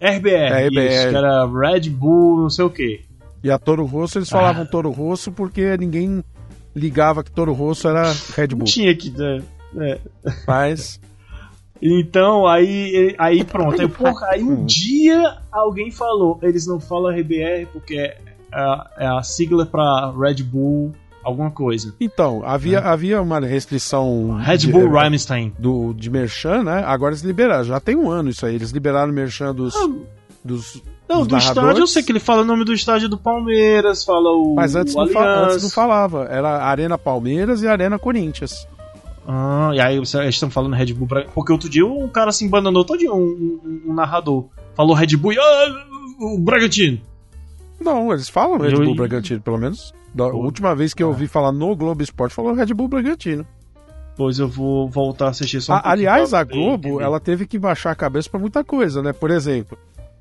RBR. 0.01 0.67
RBR. 0.67 0.88
Isso, 0.93 1.10
que 1.10 1.15
era 1.15 1.45
Red 1.47 1.89
Bull, 1.89 2.41
não 2.41 2.49
sei 2.49 2.65
o 2.65 2.69
quê. 2.69 3.06
E 3.43 3.51
a 3.51 3.58
Toro 3.60 3.86
Rosso, 3.86 4.17
eles 4.17 4.29
falavam 4.29 4.65
Toro 4.65 4.89
Rosso 4.89 5.32
porque 5.32 5.75
ninguém 5.77 6.23
ligava 6.75 7.23
que 7.23 7.32
Toro 7.32 7.53
Rosso 7.53 7.88
era 7.88 8.12
Red 8.36 8.47
Não 8.51 8.60
Bull. 8.60 8.65
tinha 8.67 8.95
que. 8.95 9.13
é, 9.19 9.41
é. 9.91 9.99
Mas, 10.47 10.99
Então, 11.82 12.47
aí, 12.47 13.13
aí 13.17 13.43
pronto. 13.43 13.82
Aí, 13.82 13.88
porra, 13.88 14.27
aí 14.32 14.43
um 14.43 14.63
dia 14.65 15.38
alguém 15.51 15.91
falou, 15.91 16.39
eles 16.41 16.65
não 16.65 16.79
falam 16.79 17.12
RBR 17.12 17.67
porque 17.73 17.95
é 17.97 18.17
a, 18.51 18.89
é 18.97 19.06
a 19.08 19.21
sigla 19.21 19.65
pra 19.65 20.13
Red 20.17 20.41
Bull 20.43 20.93
alguma 21.23 21.51
coisa. 21.51 21.93
então, 21.99 22.41
havia, 22.45 22.79
havia 22.79 23.21
uma 23.21 23.39
restrição 23.39 24.38
Red 24.38 24.58
de, 24.58 24.71
Bull 24.71 24.89
Rhymstein. 24.89 25.53
do, 25.58 25.93
de 25.93 26.10
merchan, 26.10 26.63
né? 26.63 26.84
Agora 26.86 27.12
eles 27.12 27.23
liberaram, 27.23 27.63
já 27.63 27.79
tem 27.79 27.95
um 27.95 28.10
ano 28.10 28.29
isso 28.29 28.45
aí. 28.45 28.56
Eles 28.56 28.71
liberaram 28.71 29.12
o 29.12 29.15
merchan 29.15 29.53
dos, 29.56 29.73
dos, 30.43 30.82
Não, 31.07 31.25
do 31.25 31.37
estádio 31.37 31.79
eu 31.81 31.87
sei 31.87 32.01
que 32.01 32.11
ele 32.11 32.19
fala 32.19 32.41
o 32.41 32.45
nome 32.45 32.63
do 32.63 32.73
estádio 32.73 33.09
do 33.09 33.17
Palmeiras, 33.17 34.03
fala 34.03 34.29
o. 34.31 34.55
Mas 34.55 34.75
antes 34.75 34.95
o 34.95 34.99
não, 34.99 35.07
fa- 35.07 35.45
antes 35.45 35.63
não 35.63 35.69
falava. 35.69 36.25
Era 36.29 36.63
Arena 36.63 36.97
Palmeiras 36.97 37.61
e 37.61 37.67
Arena 37.67 37.99
Corinthians. 37.99 38.67
Ah, 39.27 39.71
e 39.73 39.79
aí 39.79 39.99
vocês 39.99 40.27
estão 40.33 40.49
falando 40.49 40.73
Red 40.75 40.93
Bull. 40.93 41.07
Bra- 41.07 41.25
Porque 41.33 41.51
outro 41.51 41.69
dia 41.69 41.85
um 41.85 42.07
cara 42.07 42.31
se 42.31 42.43
embananou 42.45 42.83
todo 42.83 42.99
um, 43.13 43.15
um, 43.15 43.81
um 43.87 43.93
narrador. 43.93 44.45
Falou 44.75 44.95
Red 44.95 45.15
Bull 45.17 45.33
e. 45.33 45.37
Ah, 45.39 45.85
o 46.19 46.37
Bragantino. 46.39 46.99
Não, 47.79 48.11
eles 48.11 48.29
falam 48.29 48.57
Red 48.57 48.71
Eu- 48.73 48.83
Bull 48.83 48.95
Bragantino, 48.95 49.41
pelo 49.41 49.57
menos. 49.57 49.93
Da 50.13 50.29
Pô. 50.29 50.37
última 50.37 50.75
vez 50.75 50.93
que 50.93 51.01
eu 51.03 51.07
ouvi 51.09 51.27
falar 51.27 51.51
no 51.51 51.75
Globo 51.75 52.01
Esporte, 52.03 52.33
falou 52.35 52.53
Red 52.53 52.67
Bull 52.67 52.87
Bragantino. 52.87 53.45
Pois 54.15 54.37
eu 54.39 54.47
vou 54.47 54.87
voltar 54.87 55.25
a 55.25 55.29
assistir 55.29 55.59
só 55.59 55.73
um 55.73 55.75
A- 55.77 55.81
aliás, 55.85 56.29
pra 56.29 56.39
a 56.39 56.43
Globo, 56.43 57.01
ela 57.01 57.19
teve 57.19 57.47
que 57.47 57.57
baixar 57.57 57.91
a 57.91 57.95
cabeça 57.95 58.29
pra 58.29 58.39
muita 58.39 58.63
coisa, 58.63 59.01
né? 59.01 59.11
Por 59.11 59.31
exemplo, 59.31 59.75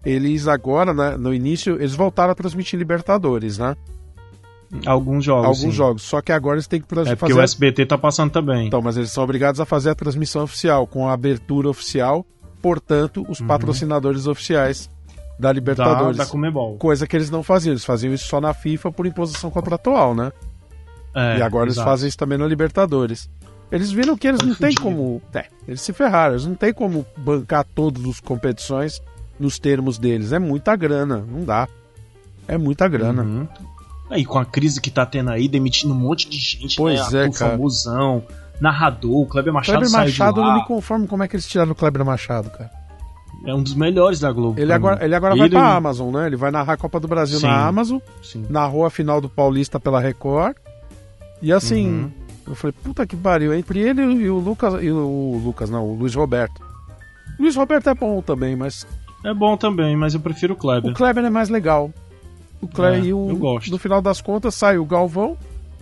eles 0.04 0.48
agora, 0.48 0.92
né, 0.92 1.16
no 1.16 1.32
início, 1.32 1.76
eles 1.76 1.94
voltaram 1.94 2.32
a 2.32 2.34
transmitir 2.34 2.78
Libertadores, 2.78 3.58
né? 3.58 3.76
Alguns 4.86 5.24
jogos. 5.24 5.44
Alguns 5.44 5.60
sim. 5.60 5.70
jogos. 5.70 6.02
Só 6.02 6.20
que 6.22 6.32
agora 6.32 6.56
eles 6.56 6.66
têm 6.66 6.80
que 6.80 6.86
trans- 6.88 7.06
É 7.08 7.14
porque 7.14 7.32
fazer. 7.34 7.40
o 7.40 7.44
SBT 7.44 7.86
tá 7.86 7.98
passando 7.98 8.30
também. 8.30 8.66
Então, 8.66 8.80
mas 8.80 8.96
eles 8.96 9.12
são 9.12 9.22
obrigados 9.22 9.60
a 9.60 9.66
fazer 9.66 9.90
a 9.90 9.94
transmissão 9.94 10.44
oficial, 10.44 10.86
com 10.86 11.06
a 11.06 11.12
abertura 11.12 11.68
oficial, 11.68 12.24
portanto, 12.60 13.24
os 13.28 13.40
patrocinadores 13.40 14.26
oficiais 14.26 14.88
da 15.38 15.48
da, 15.48 15.52
Libertadores. 15.52 16.16
da 16.16 16.24
Comebol. 16.24 16.76
Coisa 16.78 17.06
que 17.06 17.16
eles 17.16 17.28
não 17.30 17.42
faziam, 17.42 17.72
eles 17.72 17.84
faziam 17.84 18.14
isso 18.14 18.26
só 18.26 18.40
na 18.40 18.54
FIFA 18.54 18.90
por 18.92 19.06
imposição 19.06 19.50
contratual, 19.50 20.14
né? 20.14 20.32
É, 21.14 21.38
e 21.38 21.42
agora 21.42 21.64
eles 21.66 21.74
exato. 21.74 21.90
fazem 21.90 22.08
isso 22.08 22.16
também 22.16 22.38
na 22.38 22.46
Libertadores. 22.46 23.28
Eles 23.70 23.90
viram 23.90 24.16
que 24.16 24.26
eles 24.28 24.40
não 24.42 24.54
têm 24.54 24.74
como. 24.74 25.20
É, 25.34 25.46
eles 25.66 25.80
se 25.80 25.92
ferraram, 25.92 26.34
eles 26.34 26.46
não 26.46 26.54
têm 26.54 26.72
como 26.72 27.04
bancar 27.16 27.64
todas 27.74 28.04
as 28.04 28.20
competições 28.20 29.02
nos 29.38 29.58
termos 29.58 29.98
deles. 29.98 30.32
É 30.32 30.38
muita 30.38 30.74
grana, 30.76 31.24
não 31.28 31.44
dá. 31.44 31.68
É 32.48 32.56
muita 32.58 32.88
grana. 32.88 33.22
Uhum. 33.22 33.48
Aí 34.10 34.24
com 34.24 34.38
a 34.38 34.44
crise 34.44 34.80
que 34.80 34.90
tá 34.90 35.06
tendo 35.06 35.30
aí, 35.30 35.48
demitindo 35.48 35.94
um 35.94 35.96
monte 35.98 36.28
de 36.28 36.36
gente, 36.38 36.76
Pois 36.76 37.10
né? 37.12 37.26
é, 37.26 37.30
cara. 37.30 37.52
famosão, 37.52 38.22
narrador, 38.60 39.22
o 39.22 39.26
Kleber 39.26 39.52
Machado 39.52 39.78
Kleber 39.78 39.92
Machado, 39.92 40.40
eu 40.40 40.44
não 40.44 40.54
me 40.56 40.64
conformo 40.66 41.06
como 41.06 41.22
é 41.22 41.28
que 41.28 41.34
eles 41.36 41.46
tiraram 41.46 41.72
o 41.72 41.74
Kleber 41.74 42.04
Machado, 42.04 42.50
cara. 42.50 42.70
É 43.46 43.54
um 43.54 43.62
dos 43.62 43.74
melhores 43.74 44.20
da 44.20 44.30
Globo. 44.30 44.60
Ele 44.60 44.72
agora, 44.72 44.96
mim. 44.96 45.04
ele 45.04 45.14
agora 45.14 45.34
vai 45.34 45.46
Ele- 45.46 45.56
pra 45.56 45.74
Amazon, 45.74 46.14
né? 46.14 46.26
Ele 46.26 46.36
vai 46.36 46.50
narrar 46.52 46.74
a 46.74 46.76
Copa 46.76 47.00
do 47.00 47.08
Brasil 47.08 47.40
Sim. 47.40 47.46
na 47.46 47.66
Amazon, 47.66 47.98
Sim. 48.22 48.44
narrou 48.48 48.84
a 48.84 48.90
final 48.90 49.20
do 49.20 49.28
Paulista 49.28 49.80
pela 49.80 49.98
Record. 50.00 50.54
E 51.40 51.52
assim, 51.52 51.88
Uhum. 51.88 52.10
eu 52.48 52.54
falei, 52.54 52.72
puta 52.84 53.04
que 53.06 53.16
pariu, 53.16 53.52
entre 53.54 53.80
ele 53.80 54.00
e 54.02 54.30
o 54.30 54.38
Lucas. 54.38 54.74
E 54.82 54.90
o 54.92 55.40
Lucas, 55.42 55.70
não, 55.70 55.84
o 55.86 55.94
Luiz 55.96 56.14
Roberto. 56.14 56.60
O 57.38 57.42
Luiz 57.42 57.56
Roberto 57.56 57.88
é 57.88 57.94
bom 57.94 58.20
também, 58.22 58.54
mas 58.54 58.86
É 59.24 59.32
bom 59.32 59.56
também, 59.56 59.96
mas 59.96 60.14
eu 60.14 60.20
prefiro 60.20 60.54
o 60.54 60.56
Kleber. 60.56 60.90
O 60.90 60.94
Kleber 60.94 61.24
é 61.24 61.30
mais 61.30 61.48
legal. 61.48 61.92
O 62.60 62.66
Kleber 62.68 63.00
É, 63.02 63.06
e 63.06 63.12
o, 63.14 63.30
eu 63.30 63.36
gosto. 63.36 63.70
No 63.70 63.78
final 63.78 64.00
das 64.02 64.20
contas, 64.20 64.54
sai 64.54 64.78
o 64.78 64.84
Galvão, 64.84 65.36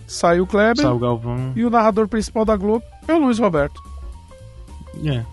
sai 0.06 0.40
o 0.40 0.46
Kleber 0.46 0.82
Sai 0.82 0.92
o 0.92 0.98
Galvão. 0.98 1.52
e 1.56 1.64
o 1.64 1.70
narrador 1.70 2.08
principal 2.08 2.44
da 2.44 2.56
Globo 2.56 2.84
é 3.08 3.14
o 3.14 3.18
Luiz 3.18 3.38
Roberto. 3.38 3.82
É, 5.06 5.24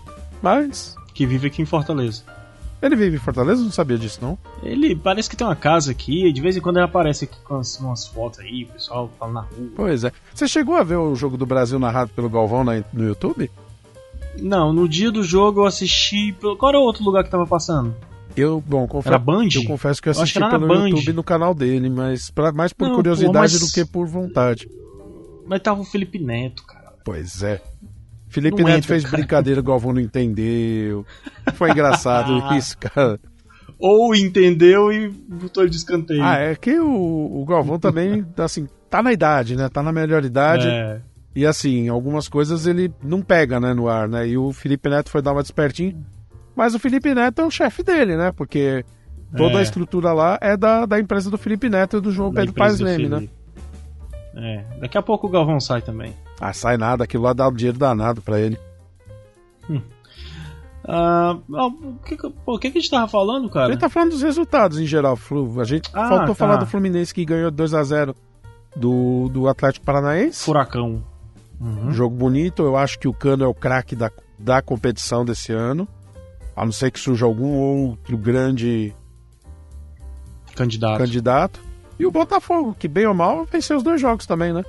Mas 0.42 0.94
que 1.14 1.26
vive 1.26 1.48
aqui 1.48 1.60
em 1.62 1.66
Fortaleza. 1.66 2.22
ele 2.80 2.94
vive 2.94 3.16
em 3.16 3.20
Fortaleza, 3.20 3.62
não 3.62 3.72
sabia 3.72 3.98
disso, 3.98 4.20
não. 4.22 4.38
Ele 4.62 4.94
parece 4.94 5.28
que 5.28 5.36
tem 5.36 5.44
uma 5.46 5.56
casa 5.56 5.90
aqui, 5.90 6.26
e 6.26 6.32
de 6.32 6.40
vez 6.40 6.56
em 6.56 6.60
quando 6.60 6.76
ele 6.76 6.84
aparece 6.84 7.24
aqui 7.24 7.36
com 7.42 7.56
as- 7.56 7.78
umas 7.80 8.06
fotos 8.06 8.38
aí, 8.40 8.64
o 8.64 8.68
pessoal 8.72 9.10
fala 9.18 9.32
na 9.32 9.40
rua. 9.40 9.68
Pois 9.74 10.04
é. 10.04 10.12
Você 10.32 10.46
chegou 10.46 10.76
a 10.76 10.84
ver 10.84 10.96
o 10.96 11.14
jogo 11.16 11.36
do 11.36 11.44
Brasil 11.44 11.78
narrado 11.78 12.10
pelo 12.14 12.30
Galvão 12.30 12.62
na- 12.62 12.84
no 12.92 13.04
YouTube? 13.08 13.50
Não, 14.40 14.72
no 14.72 14.88
dia 14.88 15.10
do 15.10 15.22
jogo 15.22 15.60
eu 15.62 15.66
assisti. 15.66 16.34
Qual 16.58 16.68
era 16.70 16.78
o 16.78 16.82
outro 16.82 17.04
lugar 17.04 17.24
que 17.24 17.30
tava 17.30 17.46
passando? 17.46 17.94
Eu, 18.36 18.62
bom, 18.64 18.86
confesso. 18.86 19.08
Era 19.14 19.18
Band? 19.18 19.48
Eu 19.54 19.64
confesso 19.64 20.00
que 20.00 20.08
eu 20.08 20.12
Eu 20.12 20.20
assisti 20.20 20.38
na 20.38 20.48
pelo 20.50 20.68
Band. 20.68 20.88
YouTube 20.90 21.12
no 21.12 21.24
canal 21.24 21.52
dele, 21.54 21.90
mas 21.90 22.30
pra, 22.30 22.52
mais 22.52 22.72
por 22.72 22.88
Não, 22.88 22.94
curiosidade 22.94 23.32
pô, 23.34 23.38
mas- 23.40 23.60
do 23.60 23.72
que 23.72 23.84
por 23.84 24.06
vontade. 24.06 24.68
Mas 25.46 25.60
tava 25.60 25.80
o 25.80 25.84
Felipe 25.84 26.18
Neto, 26.18 26.62
cara. 26.64 26.92
Pois 27.04 27.42
é. 27.42 27.60
Felipe 28.28 28.58
Não 28.62 28.68
Neto 28.68 28.78
entra, 28.78 28.88
fez 28.88 29.02
cara. 29.04 29.16
brincadeira, 29.16 29.60
o 29.60 29.64
Galvão 29.64 29.92
não 29.94 30.00
entendeu. 30.00 31.04
Foi 31.54 31.70
engraçado 31.70 32.30
isso, 32.54 32.76
cara. 32.78 33.18
Ou 33.78 34.14
entendeu 34.14 34.92
e 34.92 35.08
botou 35.08 35.66
de 35.66 35.76
escanteio. 35.76 36.22
Ah, 36.22 36.36
é 36.36 36.54
que 36.54 36.78
o, 36.78 37.40
o 37.40 37.44
Galvão 37.46 37.78
também, 37.78 38.24
assim, 38.36 38.68
tá 38.90 39.02
na 39.02 39.12
idade, 39.12 39.56
né? 39.56 39.68
Tá 39.68 39.82
na 39.82 39.90
melhor 39.92 40.24
idade. 40.24 40.66
É. 40.68 41.00
E 41.38 41.46
assim, 41.46 41.88
algumas 41.88 42.26
coisas 42.26 42.66
ele 42.66 42.92
não 43.00 43.22
pega, 43.22 43.60
né, 43.60 43.72
no 43.72 43.88
ar, 43.88 44.08
né? 44.08 44.26
E 44.26 44.36
o 44.36 44.52
Felipe 44.52 44.88
Neto 44.88 45.08
foi 45.08 45.22
dar 45.22 45.32
uma 45.32 45.42
despertinho. 45.42 46.04
Mas 46.56 46.74
o 46.74 46.80
Felipe 46.80 47.14
Neto 47.14 47.40
é 47.40 47.44
o 47.44 47.50
chefe 47.50 47.84
dele, 47.84 48.16
né? 48.16 48.32
Porque 48.32 48.84
toda 49.36 49.54
É. 49.54 49.58
a 49.58 49.62
estrutura 49.62 50.12
lá 50.12 50.36
é 50.40 50.56
da, 50.56 50.84
da 50.84 50.98
empresa 50.98 51.30
do 51.30 51.38
Felipe 51.38 51.68
Neto 51.68 51.98
e 51.98 52.00
do 52.00 52.10
João 52.10 52.32
da 52.32 52.40
Pedro 52.40 52.54
Paes 52.56 52.80
Leme, 52.80 53.08
né? 53.08 53.28
É, 54.34 54.64
daqui 54.80 54.98
a 54.98 55.02
pouco 55.02 55.28
o 55.28 55.30
Galvão 55.30 55.60
sai 55.60 55.80
também. 55.80 56.12
Ah, 56.40 56.52
sai 56.52 56.76
nada, 56.76 57.04
aquilo 57.04 57.22
lá 57.22 57.32
dá 57.32 57.46
um 57.48 57.52
dinheiro 57.52 57.78
danado 57.78 58.20
pra 58.20 58.40
ele. 58.40 58.58
Ah, 60.90 61.36
ah, 61.54 61.66
o 61.66 61.98
que, 62.04 62.16
o 62.46 62.58
que, 62.58 62.68
a 62.68 62.70
gente 62.70 62.90
tava 62.90 63.06
falando, 63.06 63.46
A 63.48 63.50
cara? 63.50 63.72
gente 63.72 63.80
tá 63.80 63.88
falando 63.88 64.10
dos 64.10 64.22
resultados 64.22 64.78
em 64.80 64.86
geral. 64.86 65.18
A 65.60 65.64
gente 65.64 65.90
Ah, 65.92 66.08
faltou 66.08 66.28
tá. 66.28 66.34
falar 66.34 66.56
do 66.56 66.66
Fluminense 66.66 67.12
que 67.14 67.24
ganhou 67.24 67.50
2 67.50 67.74
a 67.74 67.82
0 67.84 68.14
do, 68.74 69.28
do 69.28 69.46
Atlético 69.48 69.84
Paranaense. 69.84 70.44
Furacão. 70.44 71.02
Uhum. 71.60 71.90
Jogo 71.92 72.14
bonito, 72.14 72.62
eu 72.62 72.76
acho 72.76 72.98
que 72.98 73.08
o 73.08 73.12
Cano 73.12 73.44
é 73.44 73.46
o 73.48 73.54
craque 73.54 73.96
da, 73.96 74.10
da 74.38 74.62
competição 74.62 75.24
desse 75.24 75.52
ano. 75.52 75.88
A 76.54 76.64
não 76.64 76.72
ser 76.72 76.90
que 76.90 76.98
surja 76.98 77.24
algum 77.24 77.54
outro 77.56 78.16
grande 78.18 78.92
Candidato. 80.54 80.98
candidato. 80.98 81.60
E 81.98 82.06
o 82.06 82.10
Botafogo, 82.10 82.74
que 82.78 82.88
bem 82.88 83.06
ou 83.06 83.14
mal 83.14 83.44
venceu 83.44 83.76
os 83.76 83.82
dois 83.82 84.00
jogos 84.00 84.26
também, 84.26 84.52
né? 84.52 84.64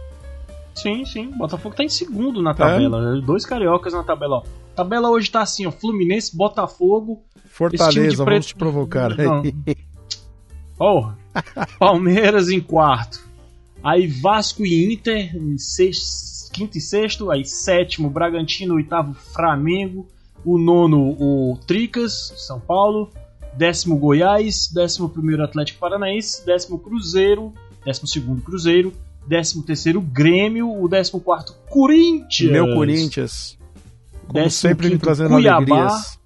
Sim, 0.76 1.04
sim. 1.06 1.32
Botafogo 1.38 1.76
tá 1.76 1.84
em 1.84 1.90
segundo 1.90 2.42
na 2.42 2.54
tabela. 2.54 3.20
Dois 3.22 3.46
cariocas 3.46 3.94
na 3.94 4.04
tabela, 4.04 4.38
ó. 4.38 4.44
A 4.74 4.76
tabela 4.76 5.10
hoje 5.10 5.30
tá 5.30 5.42
assim, 5.42 5.66
ó. 5.66 5.72
Fluminense, 5.72 6.36
Botafogo. 6.36 7.24
Fortaleza, 7.46 8.18
vamos 8.18 8.24
preto- 8.26 8.46
te 8.48 8.56
provocar. 8.56 9.16
Não. 9.18 9.44
Porra. 10.78 11.18
Palmeiras 11.80 12.50
em 12.50 12.62
quarto. 12.62 13.28
Aí 13.84 14.08
Vasco 14.08 14.66
e 14.66 14.94
Inter 14.94 15.36
em 15.36 15.58
sexto, 15.58 16.04
quinto 16.60 16.78
e 16.78 16.82
sexto. 16.82 17.32
Aí 17.32 17.46
sétimo, 17.46 18.10
Bragantino, 18.10 18.76
oitavo, 18.76 19.14
Flamengo. 19.14 20.06
O 20.44 20.58
nono, 20.58 21.16
o 21.20 21.58
Tricas, 21.66 22.34
São 22.38 22.60
Paulo. 22.60 23.12
Décimo, 23.54 23.98
Goiás. 23.98 24.70
Décimo 24.74 25.10
primeiro, 25.10 25.44
Atlético 25.44 25.80
Paranaense. 25.80 26.46
Décimo, 26.46 26.78
Cruzeiro. 26.78 27.54
Décimo 27.86 28.08
segundo, 28.08 28.42
Cruzeiro. 28.42 28.94
Décimo 29.26 29.64
terceiro, 29.64 30.02
Grêmio. 30.02 30.70
O 30.70 30.88
décimo 30.88 31.22
quarto, 31.22 31.56
Corinthians. 31.70 32.52
Meu 32.52 32.74
Corinthians. 32.74 33.58
Como 34.28 34.34
Décimo 34.34 34.52
sempre 34.52 34.90
quinto, 34.90 35.02
trazendo 35.02 35.30
Cuiabá. 35.30 35.58
alegrias. 35.58 36.20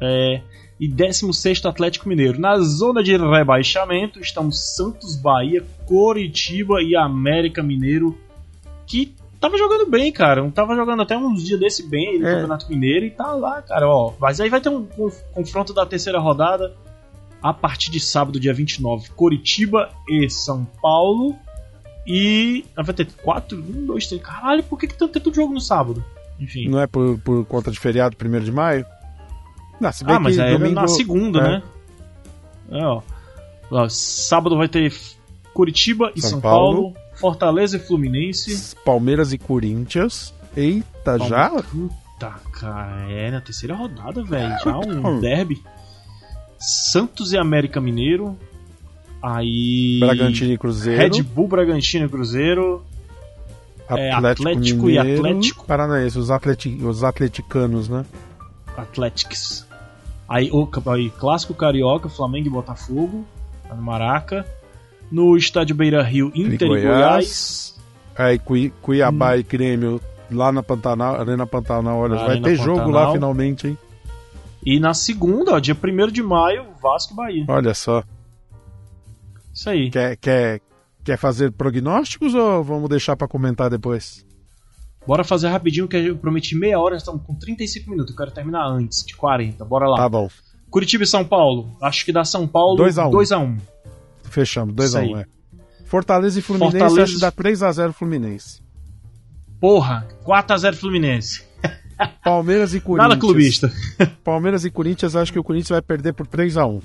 É, 0.00 0.40
e 0.78 0.88
16 0.88 1.64
Atlético 1.66 2.08
Mineiro. 2.08 2.40
Na 2.40 2.58
zona 2.58 3.02
de 3.02 3.16
rebaixamento 3.16 4.18
estão 4.20 4.50
Santos, 4.50 5.14
Bahia, 5.16 5.64
Coritiba 5.86 6.82
e 6.82 6.96
América 6.96 7.62
Mineiro, 7.62 8.16
que 8.86 9.14
tava 9.40 9.56
jogando 9.56 9.86
bem, 9.90 10.12
cara. 10.12 10.48
Tava 10.50 10.74
jogando 10.76 11.02
até 11.02 11.16
uns 11.16 11.42
dias 11.44 11.58
desse 11.58 11.88
bem 11.88 12.18
no 12.20 12.26
É. 12.28 12.32
Campeonato 12.34 12.68
Mineiro 12.68 13.06
e 13.06 13.10
tá 13.10 13.32
lá, 13.32 13.62
cara. 13.62 13.88
Ó, 13.88 14.12
mas 14.20 14.40
aí 14.40 14.48
vai 14.50 14.60
ter 14.60 14.68
um 14.68 14.84
conf- 14.84 15.22
confronto 15.32 15.72
da 15.72 15.84
terceira 15.86 16.18
rodada 16.18 16.74
a 17.42 17.52
partir 17.54 17.90
de 17.90 17.98
sábado, 18.00 18.38
dia 18.38 18.52
29. 18.52 19.10
Coritiba 19.10 19.88
e 20.08 20.28
São 20.28 20.64
Paulo. 20.82 21.34
E. 22.06 22.64
ah, 22.76 22.82
Vai 22.82 22.94
ter 22.94 23.06
quatro? 23.22 23.58
Um, 23.58 23.86
dois, 23.86 24.06
três. 24.06 24.22
Caralho, 24.22 24.62
por 24.64 24.78
que, 24.78 24.86
que 24.86 24.94
tá 24.94 25.06
tendo 25.08 25.32
jogo 25.34 25.52
no 25.54 25.60
sábado? 25.60 26.04
Enfim. 26.38 26.68
Não 26.68 26.80
é 26.80 26.86
por, 26.86 27.18
por 27.20 27.44
conta 27.46 27.70
de 27.70 27.78
feriado, 27.78 28.16
1 28.22 28.40
de 28.40 28.50
maio? 28.52 28.84
Não, 29.80 29.92
se 29.92 30.04
bem 30.04 30.14
Ah, 30.14 30.20
mas 30.20 30.36
que 30.36 30.42
é 30.42 30.52
domingo... 30.52 30.74
na 30.74 30.88
segunda, 30.88 31.38
é. 31.38 31.42
né? 31.42 31.62
É, 32.72 32.84
ó. 32.86 33.02
Ó, 33.70 33.88
Sábado 33.88 34.56
vai 34.56 34.68
ter 34.68 34.92
Curitiba 35.54 36.12
e 36.14 36.20
São 36.20 36.30
São, 36.30 36.40
Paulo. 36.40 36.92
Paulo. 36.92 36.96
Fortaleza 37.20 37.76
e 37.76 37.80
Fluminense. 37.80 38.74
Palmeiras 38.82 39.32
e 39.32 39.38
Corinthians. 39.38 40.32
Eita, 40.56 41.18
já? 41.18 41.50
Puta, 41.50 42.34
cara, 42.52 43.12
é 43.12 43.30
na 43.30 43.42
terceira 43.42 43.74
rodada, 43.74 44.24
velho. 44.24 44.56
Já 44.64 44.78
um 44.78 45.20
derby. 45.20 45.62
Santos 46.58 47.32
e 47.32 47.38
América 47.38 47.78
Mineiro. 47.78 48.38
Aí. 49.22 50.00
Bragantino 50.00 50.52
e 50.52 50.58
Cruzeiro. 50.58 50.98
Red 50.98 51.22
Bull, 51.22 51.46
Bragantino 51.46 52.06
e 52.06 52.08
Cruzeiro. 52.08 52.82
é, 53.90 54.10
Atlético 54.10 54.88
e 54.88 54.98
Mineiro, 54.98 55.26
Atlético. 55.26 55.66
Paranaense, 55.66 56.18
os, 56.18 56.30
atleti 56.30 56.70
os 56.82 57.04
atleticanos, 57.04 57.88
né? 57.88 58.06
Athletics. 58.76 59.66
Aí, 60.26 60.50
o, 60.50 60.66
aí 60.86 61.10
Clássico 61.10 61.52
Carioca, 61.52 62.08
Flamengo 62.08 62.46
e 62.46 62.50
Botafogo. 62.50 63.26
Tá 63.68 63.74
no 63.74 63.82
Maraca. 63.82 64.46
No 65.10 65.36
estádio 65.36 65.74
Beira 65.74 66.02
Rio, 66.02 66.30
Inter 66.34 66.68
e 66.68 66.82
Goiás. 66.82 67.76
Aí 68.16 68.38
Cui- 68.38 68.72
Cuiabá 68.82 69.32
Hum. 69.32 69.36
e 69.38 69.42
Grêmio 69.42 70.00
lá 70.30 70.52
na 70.52 70.62
Pantanal, 70.62 71.16
Arena 71.20 71.46
Pantanal, 71.46 71.98
olha, 71.98 72.14
Na 72.14 72.20
vai 72.22 72.30
Arena 72.32 72.48
ter 72.48 72.56
jogo 72.56 72.78
lá 72.90 73.06
Pantanal. 73.06 73.12
finalmente, 73.14 73.66
hein? 73.68 73.78
E 74.64 74.78
na 74.78 74.92
segunda, 74.94 75.54
ó, 75.54 75.58
dia 75.58 75.74
1 75.74 76.10
de 76.12 76.22
maio, 76.22 76.66
Vasco 76.82 77.14
e 77.14 77.16
Bahia. 77.16 77.44
Olha 77.48 77.74
só. 77.74 78.04
Isso 79.52 79.68
aí. 79.70 79.90
Quer, 79.90 80.16
quer, 80.16 80.60
quer 81.04 81.16
fazer 81.16 81.50
prognósticos 81.52 82.34
ou 82.34 82.62
vamos 82.62 82.88
deixar 82.88 83.16
pra 83.16 83.26
comentar 83.26 83.68
depois? 83.70 84.24
Bora 85.06 85.24
fazer 85.24 85.48
rapidinho, 85.48 85.88
que 85.88 85.96
eu 85.96 86.16
prometi 86.16 86.54
meia 86.54 86.78
hora, 86.78 86.96
estamos 86.96 87.22
com 87.26 87.34
35 87.34 87.90
minutos. 87.90 88.12
Eu 88.12 88.18
quero 88.18 88.30
terminar 88.30 88.66
antes 88.68 89.04
de 89.04 89.16
40. 89.16 89.64
Bora 89.64 89.88
lá. 89.88 89.96
Tá 89.96 90.08
bom, 90.08 90.28
Curitiba 90.70 91.02
e 91.04 91.06
São 91.06 91.24
Paulo. 91.24 91.74
Acho 91.82 92.04
que 92.04 92.12
dá 92.12 92.22
São 92.24 92.46
Paulo 92.46 92.76
2 92.76 92.98
a 92.98 93.08
1. 93.08 93.10
2x1. 93.10 93.56
Fechamos, 94.30 94.74
2x1, 94.74 94.84
Isso 94.86 94.98
aí. 94.98 95.14
um, 95.14 95.18
é. 95.18 95.26
Fortaleza 95.84 96.38
e 96.38 96.42
Fluminense, 96.42 96.78
Fortaleza- 96.78 97.02
acho 97.02 97.14
que 97.14 97.20
dá 97.20 97.32
3x0 97.32 97.92
Fluminense. 97.92 98.62
Porra, 99.60 100.06
4x0 100.24 100.74
Fluminense. 100.74 101.44
Palmeiras 102.24 102.72
e 102.74 102.80
Corinthians. 102.80 103.08
Nada 103.10 103.20
clubista. 103.20 103.70
Palmeiras 104.24 104.64
e 104.64 104.70
Corinthians, 104.70 105.14
acho 105.16 105.32
que 105.32 105.38
o 105.38 105.44
Corinthians 105.44 105.68
vai 105.70 105.82
perder 105.82 106.14
por 106.14 106.26
3x1. 106.26 106.80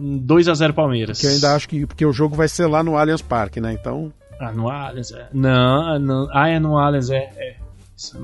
2x0 0.00 0.72
Palmeiras. 0.72 1.20
Que 1.20 1.26
eu 1.26 1.30
ainda 1.30 1.54
acho 1.54 1.68
que. 1.68 1.86
Porque 1.86 2.04
o 2.06 2.12
jogo 2.12 2.34
vai 2.36 2.48
ser 2.48 2.66
lá 2.66 2.82
no 2.82 2.96
Allianz 2.96 3.20
Parque, 3.22 3.60
né? 3.60 3.72
Então, 3.72 4.12
Ah, 4.40 4.52
no 4.52 4.68
Allianz. 4.70 5.10
é. 5.12 5.28
Não, 5.32 5.98
não. 5.98 6.28
Ah, 6.32 6.48
é 6.48 6.58
no 6.58 6.78
Allianz, 6.78 7.10
é. 7.10 7.16
é. 7.36 7.56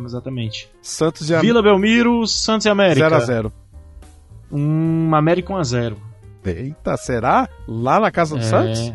Exatamente. 0.05 0.69
Santos 0.81 1.29
e 1.31 1.37
Vila 1.41 1.61
Belmiro, 1.63 2.25
Santos 2.29 2.65
e 2.67 2.69
América. 2.71 3.09
0x0. 3.09 3.53
Um 4.53 5.13
América 5.15 5.53
1x0. 5.53 5.97
Eita, 6.51 6.97
será? 6.97 7.49
Lá 7.67 7.99
na 8.01 8.11
casa 8.11 8.35
do 8.37 8.41
É. 8.43 8.45
Santos? 8.45 8.93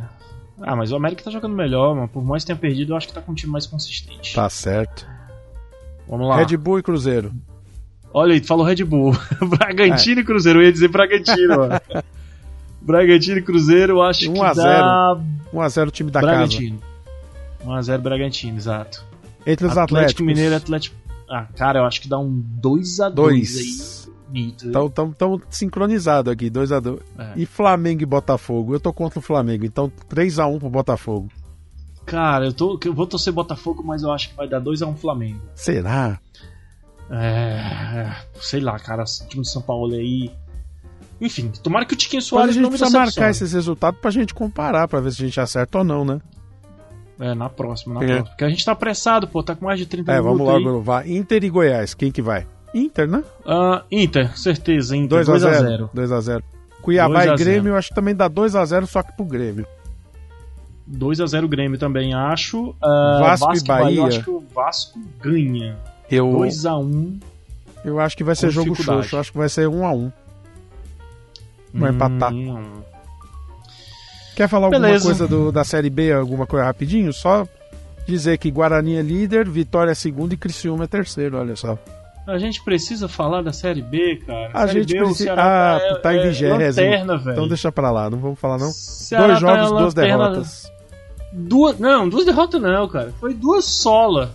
Ah, 0.62 0.76
mas 0.76 0.92
o 0.92 0.96
América 0.96 1.24
tá 1.24 1.32
jogando 1.32 1.56
melhor, 1.56 1.96
mano. 1.96 2.08
Por 2.08 2.24
mais 2.24 2.44
que 2.44 2.48
tenha 2.48 2.58
perdido, 2.60 2.94
eu 2.94 2.98
acho 2.98 3.08
que 3.08 3.14
tá 3.14 3.22
com 3.22 3.32
um 3.32 3.36
time 3.36 3.52
mais 3.52 3.66
consistente. 3.66 4.36
Tá 4.36 4.50
certo. 4.50 5.08
Vamos 6.08 6.28
lá. 6.28 6.38
Red 6.38 6.58
Bull 6.58 6.80
e 6.80 6.84
Cruzeiro. 6.84 7.32
Olha 8.14 8.34
aí, 8.34 8.42
tu 8.42 8.48
falou 8.48 8.66
Red 8.66 8.84
Bull. 8.84 9.14
É. 9.42 9.46
Bragantino 9.46 10.22
e 10.22 10.24
Cruzeiro. 10.24 10.60
Eu 10.60 10.66
ia 10.66 10.72
dizer 10.72 10.88
Bragantino, 10.90 11.58
mano. 11.58 11.80
Bragantino 12.82 13.38
e 13.38 13.42
Cruzeiro, 13.42 13.94
eu 13.94 14.02
acho 14.02 14.30
1 14.30 14.34
que 14.34 14.40
a 14.42 14.54
dá 14.54 15.18
1x0 15.54 15.88
o 15.88 15.92
time 15.92 16.12
da 16.12 16.22
Bragantino. 16.22 16.80
1x0 17.66 17.98
Bragantino, 18.00 18.58
exato. 18.58 19.00
casa. 19.00 19.10
Entre 19.46 19.66
os 19.66 19.72
Atlético 19.72 19.98
Atléticos. 19.98 20.26
Mineiro 20.26 20.54
e 20.54 20.58
Atlético. 20.58 20.96
Ah, 21.30 21.46
cara, 21.56 21.80
eu 21.80 21.86
acho 21.86 22.02
que 22.02 22.10
dá 22.10 22.18
um 22.18 22.44
2x2 22.62 23.30
aí. 23.30 23.99
2. 24.30 24.52
Bonito. 24.64 24.68
Então 24.70 25.10
estamos 25.10 25.42
sincronizados 25.50 26.32
aqui, 26.32 26.50
2x2. 26.50 27.00
É. 27.18 27.34
E 27.36 27.46
Flamengo 27.46 28.04
e 28.04 28.06
Botafogo? 28.06 28.74
Eu 28.74 28.80
tô 28.80 28.94
contra 28.94 29.20
o 29.20 29.22
Flamengo, 29.22 29.66
então 29.66 29.92
3x1 30.10 30.60
pro 30.60 30.70
Botafogo. 30.70 31.30
Cara, 32.06 32.46
eu, 32.46 32.54
tô, 32.54 32.80
eu 32.86 32.94
vou 32.94 33.06
torcer 33.06 33.32
Botafogo, 33.34 33.84
mas 33.84 34.02
eu 34.04 34.12
acho 34.12 34.30
que 34.30 34.36
vai 34.36 34.48
dar 34.48 34.60
2x1 34.62 34.96
Flamengo. 34.98 35.40
Será? 35.56 36.20
É. 37.12 38.16
Sei 38.40 38.60
lá, 38.60 38.78
cara, 38.80 39.04
esse 39.04 39.28
time 39.28 39.44
de 39.44 39.50
São 39.50 39.62
Paulo 39.62 39.94
aí. 39.96 40.32
Enfim, 41.22 41.52
tomara 41.62 41.86
que 41.86 41.94
o 41.94 41.98
Tiquinho 41.98 42.20
a 42.22 42.24
Soares 42.24 42.54
gente 42.56 42.64
não 42.64 42.70
me 42.70 42.78
precisa 42.78 42.98
marcar 42.98 43.08
decepcione. 43.08 43.32
esses 43.32 43.54
resultados 43.54 44.00
pra 44.00 44.10
gente 44.12 44.34
comparar, 44.34 44.88
pra 44.88 45.02
ver 45.02 45.12
se 45.12 45.22
a 45.22 45.26
gente 45.26 45.40
acerta 45.40 45.80
ou 45.80 45.84
não, 45.84 46.06
né? 46.06 46.22
É, 47.20 47.36
na 47.36 47.50
próxima, 47.50 47.96
na 47.96 48.04
É. 48.04 48.08
próxima. 48.08 48.30
Porque 48.30 48.44
a 48.46 48.50
gente 48.50 48.64
tá 48.64 48.72
apressado, 48.72 49.28
pô, 49.28 49.44
tá 49.44 49.54
com 49.56 49.66
mais 49.66 49.78
de 49.78 49.86
30 49.86 50.12
É, 50.14 50.22
minutos. 50.22 50.38
vamos 50.40 50.56
aí. 50.56 50.64
logo. 50.64 50.82
Vai. 50.82 51.12
Inter 51.12 51.44
e 51.44 51.50
Goiás, 51.50 51.94
quem 51.94 52.12
que 52.12 52.22
vai? 52.22 52.48
Inter, 52.74 53.08
né? 53.08 53.24
Ah, 53.46 53.84
Inter, 53.92 54.38
certeza, 54.38 54.96
Inter. 54.96 55.24
2x0. 55.24 55.90
2x0. 55.90 55.90
2x0. 55.96 56.44
Cuiabá 56.82 57.26
2 57.26 57.30
a 57.30 57.34
e 57.34 57.38
0. 57.38 57.50
Grêmio, 57.50 57.70
eu 57.72 57.76
acho 57.78 57.90
que 57.90 57.96
também 57.96 58.16
dá 58.16 58.30
2x0, 58.30 58.86
só 58.86 59.02
que 59.04 59.12
pro 59.14 59.26
Grêmio. 59.26 59.66
2x0 60.92 61.48
Grêmio 61.48 61.78
também, 61.78 62.14
acho. 62.14 62.76
Ah, 62.82 63.18
Vasco 63.22 63.54
e 63.54 63.58
Eu 63.58 63.64
Bahia. 63.66 64.06
acho 64.06 64.24
que 64.24 64.30
o 64.30 64.44
Vasco 64.54 65.00
ganha. 65.22 65.78
Eu, 66.10 66.26
2x1. 66.28 67.20
eu 67.86 68.00
acho 68.00 68.18
que 68.18 68.24
vai 68.24 68.36
ser 68.36 68.50
jogo 68.50 68.74
xoxo, 68.76 69.16
eu 69.16 69.20
acho 69.20 69.32
que 69.32 69.38
vai 69.38 69.50
ser 69.50 69.68
1x1. 69.68 70.12
Vai 71.74 71.92
empatar. 71.92 72.34
Hum, 72.34 72.82
Quer 74.36 74.48
falar 74.48 74.68
alguma 74.68 74.82
Beleza. 74.88 75.04
coisa 75.06 75.28
do- 75.28 75.52
da 75.52 75.64
Série 75.66 75.90
B, 75.90 76.12
alguma 76.14 76.48
coisa 76.48 76.66
rapidinho? 76.66 77.12
Só 77.12 77.46
dizer 78.08 78.38
que 78.38 78.50
Guarani 78.50 78.96
é 78.96 79.02
líder, 79.02 79.48
Vitória 79.50 79.92
é 79.92 79.96
segundo 79.96 80.34
e 80.34 80.38
Criciúma 80.38 80.86
é 80.86 80.88
terceiro, 80.88 81.38
olha 81.38 81.56
só. 81.58 81.78
A 82.32 82.38
gente 82.38 82.64
precisa 82.64 83.08
falar 83.08 83.42
da 83.42 83.52
Série 83.54 83.82
B, 83.82 84.18
cara. 84.26 84.50
A 84.54 84.68
Série 84.68 84.80
gente 84.82 84.94
B, 84.94 85.00
o 85.02 85.06
precisa- 85.06 85.24
Ceará 85.26 85.78
Ah, 85.78 85.96
tá 86.00 86.14
em 86.16 86.22
vigésimo. 86.24 86.58
velho. 86.58 87.32
Então 87.32 87.48
deixa 87.48 87.72
pra 87.72 87.92
lá, 87.92 88.10
não 88.10 88.18
vamos 88.20 88.40
falar 88.40 88.58
não. 88.58 88.72
Ceará 88.72 89.28
Dois 89.28 89.40
tá 89.40 89.48
jogos, 89.48 89.66
em 89.66 89.70
duas 89.70 89.94
lanterna- 89.96 90.30
derrotas. 90.30 90.72
Duas, 91.32 91.78
não, 91.78 92.10
duas 92.10 92.26
derrotas 92.26 92.60
não, 92.60 92.88
cara. 92.88 93.14
Foi 93.20 93.36
duas 93.36 93.64
sola. 93.66 94.32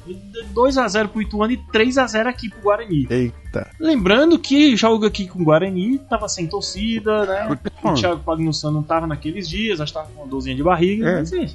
2x0 0.55 1.09
pro 1.09 1.21
Ituano 1.23 1.53
e 1.53 1.57
3x0 1.73 2.29
aqui 2.29 2.49
pro 2.49 2.61
Guarani. 2.63 3.07
Eita. 3.11 3.69
Lembrando 3.81 4.39
que 4.39 4.77
jogo 4.77 5.05
aqui 5.05 5.27
com 5.27 5.41
o 5.41 5.45
Guarani 5.45 5.99
tava 5.99 6.29
sem 6.29 6.47
torcida, 6.47 7.27
né? 7.27 7.59
O 7.83 7.95
Thiago 7.95 8.21
Pagnussano 8.23 8.75
não 8.75 8.83
tava 8.83 9.07
naqueles 9.09 9.49
dias, 9.49 9.81
acho 9.81 9.93
que 9.93 9.99
tava 9.99 10.11
com 10.15 10.23
uma 10.23 10.29
dorzinha 10.29 10.55
de 10.55 10.63
barriga. 10.63 11.09
É. 11.09 11.19
Mas 11.19 11.33
é. 11.33 11.47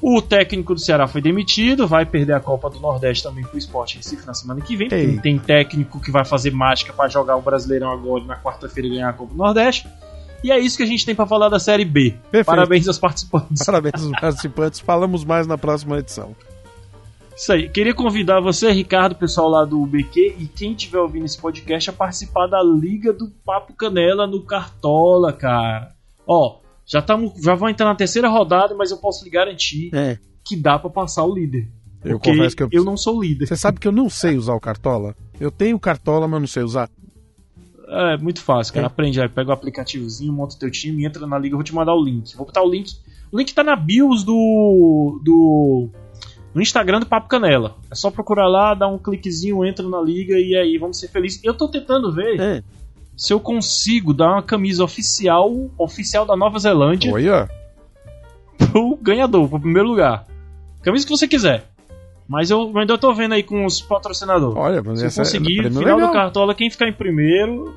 O 0.00 0.22
técnico 0.22 0.74
do 0.74 0.80
Ceará 0.80 1.06
foi 1.06 1.20
demitido, 1.20 1.86
vai 1.86 2.06
perder 2.06 2.34
a 2.34 2.40
Copa 2.40 2.70
do 2.70 2.78
Nordeste 2.78 3.22
também 3.24 3.44
pro 3.44 3.58
Sport 3.58 3.96
Recife 3.96 4.26
na 4.26 4.34
semana 4.34 4.60
que 4.60 4.76
vem. 4.76 4.88
não 4.88 5.20
tem 5.20 5.38
técnico 5.38 6.00
que 6.00 6.10
vai 6.10 6.24
fazer 6.24 6.50
mágica 6.52 6.92
pra 6.92 7.08
jogar 7.08 7.36
o 7.36 7.42
Brasileirão 7.42 7.90
agora 7.90 8.24
na 8.24 8.36
quarta-feira 8.36 8.88
e 8.88 8.90
ganhar 8.92 9.08
a 9.10 9.12
Copa 9.12 9.32
do 9.32 9.38
Nordeste. 9.38 9.88
E 10.42 10.52
é 10.52 10.58
isso 10.58 10.76
que 10.76 10.84
a 10.84 10.86
gente 10.86 11.04
tem 11.04 11.14
pra 11.14 11.26
falar 11.26 11.48
da 11.48 11.58
Série 11.58 11.84
B. 11.84 12.14
Perfeito. 12.30 12.46
Parabéns 12.46 12.86
aos 12.86 12.98
participantes. 12.98 13.64
Parabéns 13.64 13.94
aos 13.94 14.20
participantes. 14.20 14.80
Falamos 14.80 15.24
mais 15.24 15.46
na 15.46 15.58
próxima 15.58 15.98
edição. 15.98 16.34
Isso 17.36 17.52
aí. 17.52 17.68
Queria 17.68 17.94
convidar 17.94 18.40
você, 18.40 18.70
Ricardo, 18.72 19.14
pessoal 19.14 19.48
lá 19.48 19.64
do 19.64 19.84
BQ 19.86 20.36
e 20.38 20.46
quem 20.46 20.72
estiver 20.72 20.98
ouvindo 20.98 21.24
esse 21.24 21.40
podcast 21.40 21.90
a 21.90 21.92
participar 21.92 22.46
da 22.46 22.62
Liga 22.62 23.12
do 23.12 23.30
Papo 23.44 23.72
Canela 23.74 24.26
no 24.26 24.42
Cartola, 24.42 25.32
cara. 25.32 25.92
Ó, 26.26 26.58
já, 26.88 27.02
tamo, 27.02 27.32
já 27.40 27.54
vão 27.54 27.68
entrar 27.68 27.86
na 27.86 27.94
terceira 27.94 28.28
rodada, 28.28 28.74
mas 28.74 28.90
eu 28.90 28.96
posso 28.96 29.22
lhe 29.22 29.30
garantir 29.30 29.90
É. 29.94 30.18
que 30.42 30.56
dá 30.56 30.78
pra 30.78 30.90
passar 30.90 31.24
o 31.24 31.34
líder. 31.34 31.68
Eu 32.04 32.18
Porque 32.18 32.30
confesso 32.30 32.56
que 32.56 32.62
eu... 32.62 32.68
eu 32.72 32.84
não 32.84 32.96
sou 32.96 33.18
o 33.18 33.22
líder. 33.22 33.46
Você 33.46 33.56
sabe 33.56 33.78
que 33.78 33.86
eu 33.86 33.92
não 33.92 34.08
sei 34.08 34.36
usar 34.36 34.54
o 34.54 34.60
Cartola? 34.60 35.14
Eu 35.38 35.50
tenho 35.50 35.78
Cartola, 35.78 36.26
mas 36.26 36.40
não 36.40 36.46
sei 36.46 36.62
usar. 36.62 36.88
É 37.88 38.16
muito 38.18 38.40
fácil, 38.42 38.74
cara. 38.74 38.86
É. 38.86 38.88
Aprende 38.88 39.20
aí, 39.20 39.28
pega 39.28 39.50
o 39.50 39.52
aplicativozinho, 39.52 40.32
monta 40.32 40.54
o 40.54 40.58
teu 40.58 40.70
time, 40.70 41.04
entra 41.04 41.26
na 41.26 41.38
liga, 41.38 41.54
eu 41.54 41.58
vou 41.58 41.64
te 41.64 41.74
mandar 41.74 41.94
o 41.94 42.02
link. 42.02 42.36
Vou 42.36 42.46
botar 42.46 42.62
o 42.62 42.70
link. 42.70 42.92
O 43.32 43.38
link 43.38 43.52
tá 43.52 43.62
na 43.64 43.74
bios 43.76 44.24
do. 44.24 45.20
do. 45.24 45.88
no 46.54 46.62
Instagram 46.62 47.00
do 47.00 47.06
Papo 47.06 47.28
Canela. 47.28 47.76
É 47.90 47.94
só 47.94 48.10
procurar 48.10 48.46
lá, 48.48 48.74
dar 48.74 48.88
um 48.88 48.98
cliquezinho, 48.98 49.64
entra 49.64 49.86
na 49.88 50.00
liga 50.00 50.38
e 50.38 50.54
aí 50.56 50.78
vamos 50.78 50.98
ser 50.98 51.08
felizes. 51.08 51.42
Eu 51.42 51.54
tô 51.54 51.68
tentando 51.68 52.12
ver 52.12 52.38
É. 52.40 52.62
se 53.18 53.32
eu 53.32 53.40
consigo 53.40 54.14
dar 54.14 54.30
uma 54.34 54.42
camisa 54.42 54.82
oficial, 54.84 55.52
oficial 55.76 56.24
da 56.24 56.36
Nova 56.36 56.58
Zelândia 56.58 57.12
Olha. 57.12 57.50
pro 58.56 58.96
ganhador, 59.02 59.48
pro 59.48 59.60
primeiro 59.60 59.88
lugar. 59.88 60.24
Camisa 60.82 61.04
que 61.04 61.10
você 61.10 61.26
quiser. 61.26 61.64
Mas 62.28 62.50
eu 62.50 62.72
ainda 62.78 62.96
tô 62.96 63.12
vendo 63.12 63.32
aí 63.34 63.42
com 63.42 63.64
os 63.64 63.80
patrocinadores. 63.80 64.56
Olha, 64.56 64.82
mas 64.82 64.98
Se 65.00 65.04
eu 65.04 65.08
essa 65.08 65.22
conseguir, 65.22 65.60
é 65.60 65.70
final 65.70 65.82
legal. 65.96 66.06
do 66.08 66.12
cartola, 66.12 66.54
quem 66.54 66.70
ficar 66.70 66.86
em 66.88 66.92
primeiro 66.92 67.74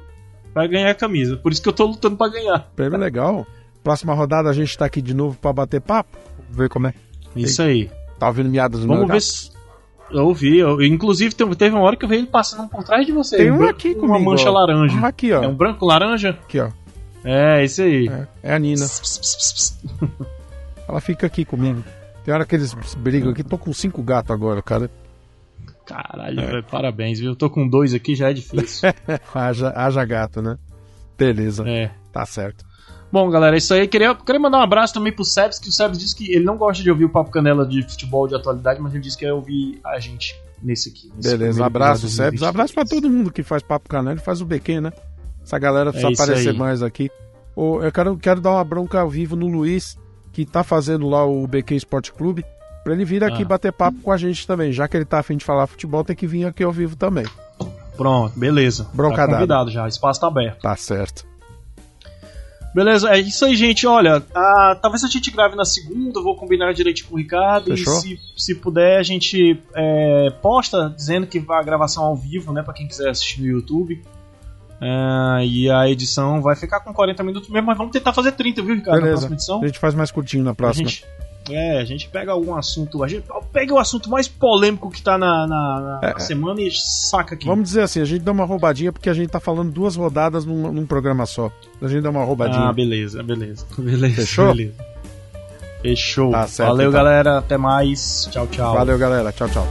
vai 0.54 0.68
ganhar 0.68 0.92
a 0.92 0.96
camisa. 0.96 1.38
Por 1.38 1.52
isso 1.52 1.62
que 1.62 1.70
eu 1.70 1.74
tô 1.74 1.86
lutando 1.86 2.16
pra 2.18 2.28
ganhar. 2.30 2.70
Prêmio 2.76 3.00
legal. 3.00 3.48
Próxima 3.84 4.14
rodada 4.14 4.50
a 4.50 4.54
gente 4.54 4.78
tá 4.78 4.86
aqui 4.86 5.02
de 5.02 5.14
novo 5.14 5.38
pra 5.42 5.52
bater 5.52 5.82
papo. 5.82 6.18
Ver 6.50 6.70
como 6.70 6.88
é. 6.88 6.94
Isso 7.36 7.62
aí. 7.64 7.90
Tá 8.20 8.28
ouvindo 8.28 8.50
miadas 8.50 8.82
no 8.82 8.88
Vamos 8.88 9.00
meu 9.00 9.08
ver 9.08 9.14
gato? 9.14 9.24
se. 9.24 9.52
Eu 10.14 10.28
ouvi. 10.28 10.58
Eu... 10.58 10.82
Inclusive, 10.82 11.34
teve 11.34 11.76
uma 11.76 11.82
hora 11.82 11.96
que 11.96 12.06
eu 12.06 12.10
vi 12.10 12.16
ele 12.16 12.28
passando 12.28 12.68
por 12.70 12.84
trás 12.84 13.06
de 13.06 13.12
você. 13.12 13.38
Tem 13.38 13.52
um 13.52 13.58
branco 13.58 13.74
aqui 13.74 13.96
com 13.96 14.06
uma 14.06 14.20
mancha 14.20 14.50
ó. 14.50 14.54
laranja. 14.54 15.00
Ah, 15.02 15.08
Aqui, 15.08 15.32
ó. 15.32 15.44
É 15.44 15.48
um 15.48 15.56
branco 15.56 15.86
laranja? 15.86 16.32
Aqui, 16.32 16.60
ó. 16.60 16.70
É, 17.24 17.64
esse 17.64 17.82
aí. 17.82 18.08
É, 18.08 18.28
é 18.44 18.54
a 18.54 18.60
Nina. 18.60 18.86
Ela 20.88 21.02
fica 21.02 21.28
aqui 21.28 21.46
comigo. 21.46 21.84
Tem 22.24 22.34
hora 22.34 22.46
que 22.46 22.56
eles 22.56 22.74
brigam 22.98 23.32
aqui. 23.32 23.44
Tô 23.44 23.58
com 23.58 23.74
cinco 23.74 24.02
gatos 24.02 24.32
agora, 24.32 24.62
cara. 24.62 24.90
Caralho, 25.86 26.36
velho, 26.38 26.64
parabéns, 26.64 27.20
viu? 27.20 27.36
Tô 27.36 27.50
com 27.50 27.68
dois 27.68 27.94
aqui, 27.94 28.16
já 28.16 28.30
é 28.30 28.34
difícil. 28.34 28.90
haja, 29.34 29.74
haja 29.76 30.06
gato, 30.06 30.42
né? 30.42 30.58
Beleza. 31.18 31.68
é. 31.68 31.92
Tá 32.12 32.26
certo. 32.26 32.66
Bom, 33.12 33.30
galera, 33.30 33.56
é 33.56 33.58
isso 33.58 33.74
aí. 33.74 33.88
Queria, 33.88 34.16
queria 34.16 34.40
mandar 34.40 34.60
um 34.60 34.62
abraço 34.62 34.94
também 34.94 35.12
pro 35.14 35.26
Sebs, 35.26 35.60
que 35.60 35.68
o 35.68 35.72
Sebs 35.72 35.98
disse 36.00 36.16
que 36.16 36.32
ele 36.34 36.46
não 36.46 36.58
gosta 36.58 36.82
de 36.82 36.90
ouvir 36.90 37.06
o 37.06 37.10
Papo 37.10 37.30
Canela 37.30 37.66
de 37.66 37.84
futebol 37.84 38.28
de 38.28 38.36
atualidade, 38.36 38.80
mas 38.80 38.94
ele 38.94 39.04
disse 39.04 39.18
que 39.18 39.26
ia 39.26 39.36
ouvir 39.36 39.80
a 39.86 40.00
gente 40.00 40.34
nesse 40.64 40.90
aqui. 40.90 41.12
nesse 41.16 41.30
Beleza, 41.38 41.66
abraço, 41.66 42.08
Sebs. 42.08 42.40
2023. 42.40 42.44
Abraço 42.50 42.74
pra 42.74 42.86
todo 42.86 43.10
mundo 43.10 43.32
que 43.32 43.44
faz 43.44 43.62
Papo 43.62 43.90
Canela 43.90 44.16
e 44.18 44.24
faz 44.24 44.40
o 44.42 44.46
BQ, 44.46 44.80
né? 44.82 44.94
Essa 45.44 45.60
galera 45.60 45.92
precisa 45.92 46.12
É 46.12 46.14
aparecer 46.14 46.50
aí. 46.52 46.58
mais 46.58 46.82
aqui. 46.82 47.10
Ô, 47.56 47.82
eu 47.82 47.92
quero, 47.92 48.16
quero 48.18 48.40
dar 48.40 48.52
uma 48.52 48.64
bronca 48.64 49.02
ao 49.02 49.10
vivo 49.10 49.36
no 49.36 49.48
Luiz, 49.48 49.98
que 50.32 50.46
tá 50.46 50.64
fazendo 50.64 51.10
lá 51.10 51.26
o 51.26 51.46
BQ 51.46 51.76
Esporte 51.76 52.14
Clube, 52.14 52.46
pra 52.84 52.94
ele 52.94 53.04
vir 53.04 53.24
aqui 53.26 53.42
Ah. 53.44 53.46
bater 53.46 53.74
papo 53.74 53.98
com 54.02 54.12
a 54.12 54.16
gente 54.18 54.48
também. 54.48 54.72
Já 54.72 54.88
que 54.88 54.96
ele 54.96 55.04
tá 55.06 55.20
afim 55.20 55.36
de 55.36 55.44
falar 55.44 55.68
futebol, 55.68 56.04
tem 56.06 56.16
que 56.16 56.26
vir 56.28 56.46
aqui 56.46 56.64
ao 56.64 56.72
vivo 56.72 56.96
também. 56.96 57.26
Pronto, 57.98 58.40
beleza. 58.40 58.88
Bronca 58.94 59.28
tá 59.28 59.34
convidado 59.34 59.70
já, 59.70 59.86
espaço 59.88 60.22
tá 60.22 60.28
aberto. 60.28 60.62
Tá 60.62 60.76
certo. 60.78 61.30
Beleza, 62.74 63.10
é 63.10 63.20
isso 63.20 63.44
aí, 63.44 63.56
gente. 63.56 63.86
Olha, 63.86 64.24
ah, 64.34 64.78
talvez 64.82 65.04
a 65.04 65.08
gente 65.08 65.30
grave 65.30 65.56
na 65.56 65.66
segunda, 65.66 66.22
vou 66.22 66.36
combinar 66.36 66.74
direitinho 66.74 67.10
com 67.10 67.16
o 67.16 67.18
Ricardo. 67.18 67.72
Fechou? 67.72 67.98
E 67.98 68.02
se, 68.02 68.20
se 68.38 68.56
puder, 68.56 68.98
a 68.98 69.04
gente 69.04 69.60
é, 69.76 70.30
posta 70.42 70.90
dizendo 70.96 71.28
que 71.28 71.40
vai 71.40 71.60
a 71.60 71.64
gravação 71.64 72.04
ao 72.04 72.16
vivo, 72.16 72.54
né? 72.54 72.64
Pra 72.64 72.74
quem 72.74 72.88
quiser 72.88 73.10
assistir 73.10 73.42
no 73.42 73.48
YouTube. 73.48 74.02
Ah, 74.80 75.40
e 75.44 75.70
a 75.70 75.88
edição 75.90 76.42
vai 76.42 76.56
ficar 76.56 76.80
com 76.80 76.92
40 76.94 77.22
minutos 77.24 77.50
mesmo, 77.50 77.68
mas 77.68 77.78
vamos 77.78 77.92
tentar 77.92 78.14
fazer 78.14 78.32
30, 78.32 78.64
viu, 78.64 78.76
Ricardo? 78.76 78.96
Na 78.96 79.02
Beleza. 79.02 79.28
próxima 79.28 79.36
edição. 79.36 79.62
A 79.62 79.68
gente 79.68 79.78
faz 79.80 79.94
mais 79.94 80.10
curtinho 80.10 80.44
na 80.44 80.52
A 80.52 80.56
próxima. 80.56 80.90
gente, 80.90 81.06
é, 81.50 81.80
a 81.80 81.86
gente 81.86 82.08
pega 82.08 82.32
algum 82.32 82.56
assunto. 82.56 83.04
A 83.04 83.08
gente 83.08 83.24
pega 83.52 83.74
o 83.74 83.80
assunto 83.80 84.10
mais 84.10 84.28
polêmico 84.28 84.90
que 84.92 85.02
tá 85.02 85.18
na, 85.18 85.48
na- 85.48 86.00
na 86.02 86.10
É, 86.10 86.20
semana 86.20 86.62
e 86.62 86.70
saca 86.72 87.36
aqui. 87.36 87.46
Vamos 87.46 87.64
dizer 87.70 87.82
assim, 87.82 88.00
a 88.02 88.06
gente 88.06 88.22
dá 88.22 88.32
uma 88.32 88.46
roubadinha 88.46 88.92
porque 88.92 89.10
a 89.10 89.14
gente 89.14 89.30
tá 89.30 89.40
falando 89.40 89.72
duas 89.72 89.96
rodadas 89.96 90.46
num, 90.46 90.72
num 90.72 90.86
programa 90.86 91.26
só. 91.26 91.52
A 91.82 91.88
gente 91.88 92.02
dá 92.04 92.10
uma 92.10 92.24
roubadinha. 92.24 92.68
Ah, 92.70 92.74
beleza, 92.74 93.22
beleza. 93.24 93.66
Beleza. 93.78 94.16
Fechou? 94.16 94.48
Beleza. 94.54 94.74
Fechou. 95.82 96.32
Tá 96.32 96.48
certo, 96.48 96.70
Valeu, 96.70 96.90
então. 96.90 97.04
galera. 97.04 97.38
Até 97.40 97.58
mais. 97.58 98.28
Tchau, 98.32 98.46
tchau. 98.48 98.74
Valeu, 98.76 98.98
galera. 99.00 99.32
Tchau, 99.32 99.50
tchau. 99.50 99.68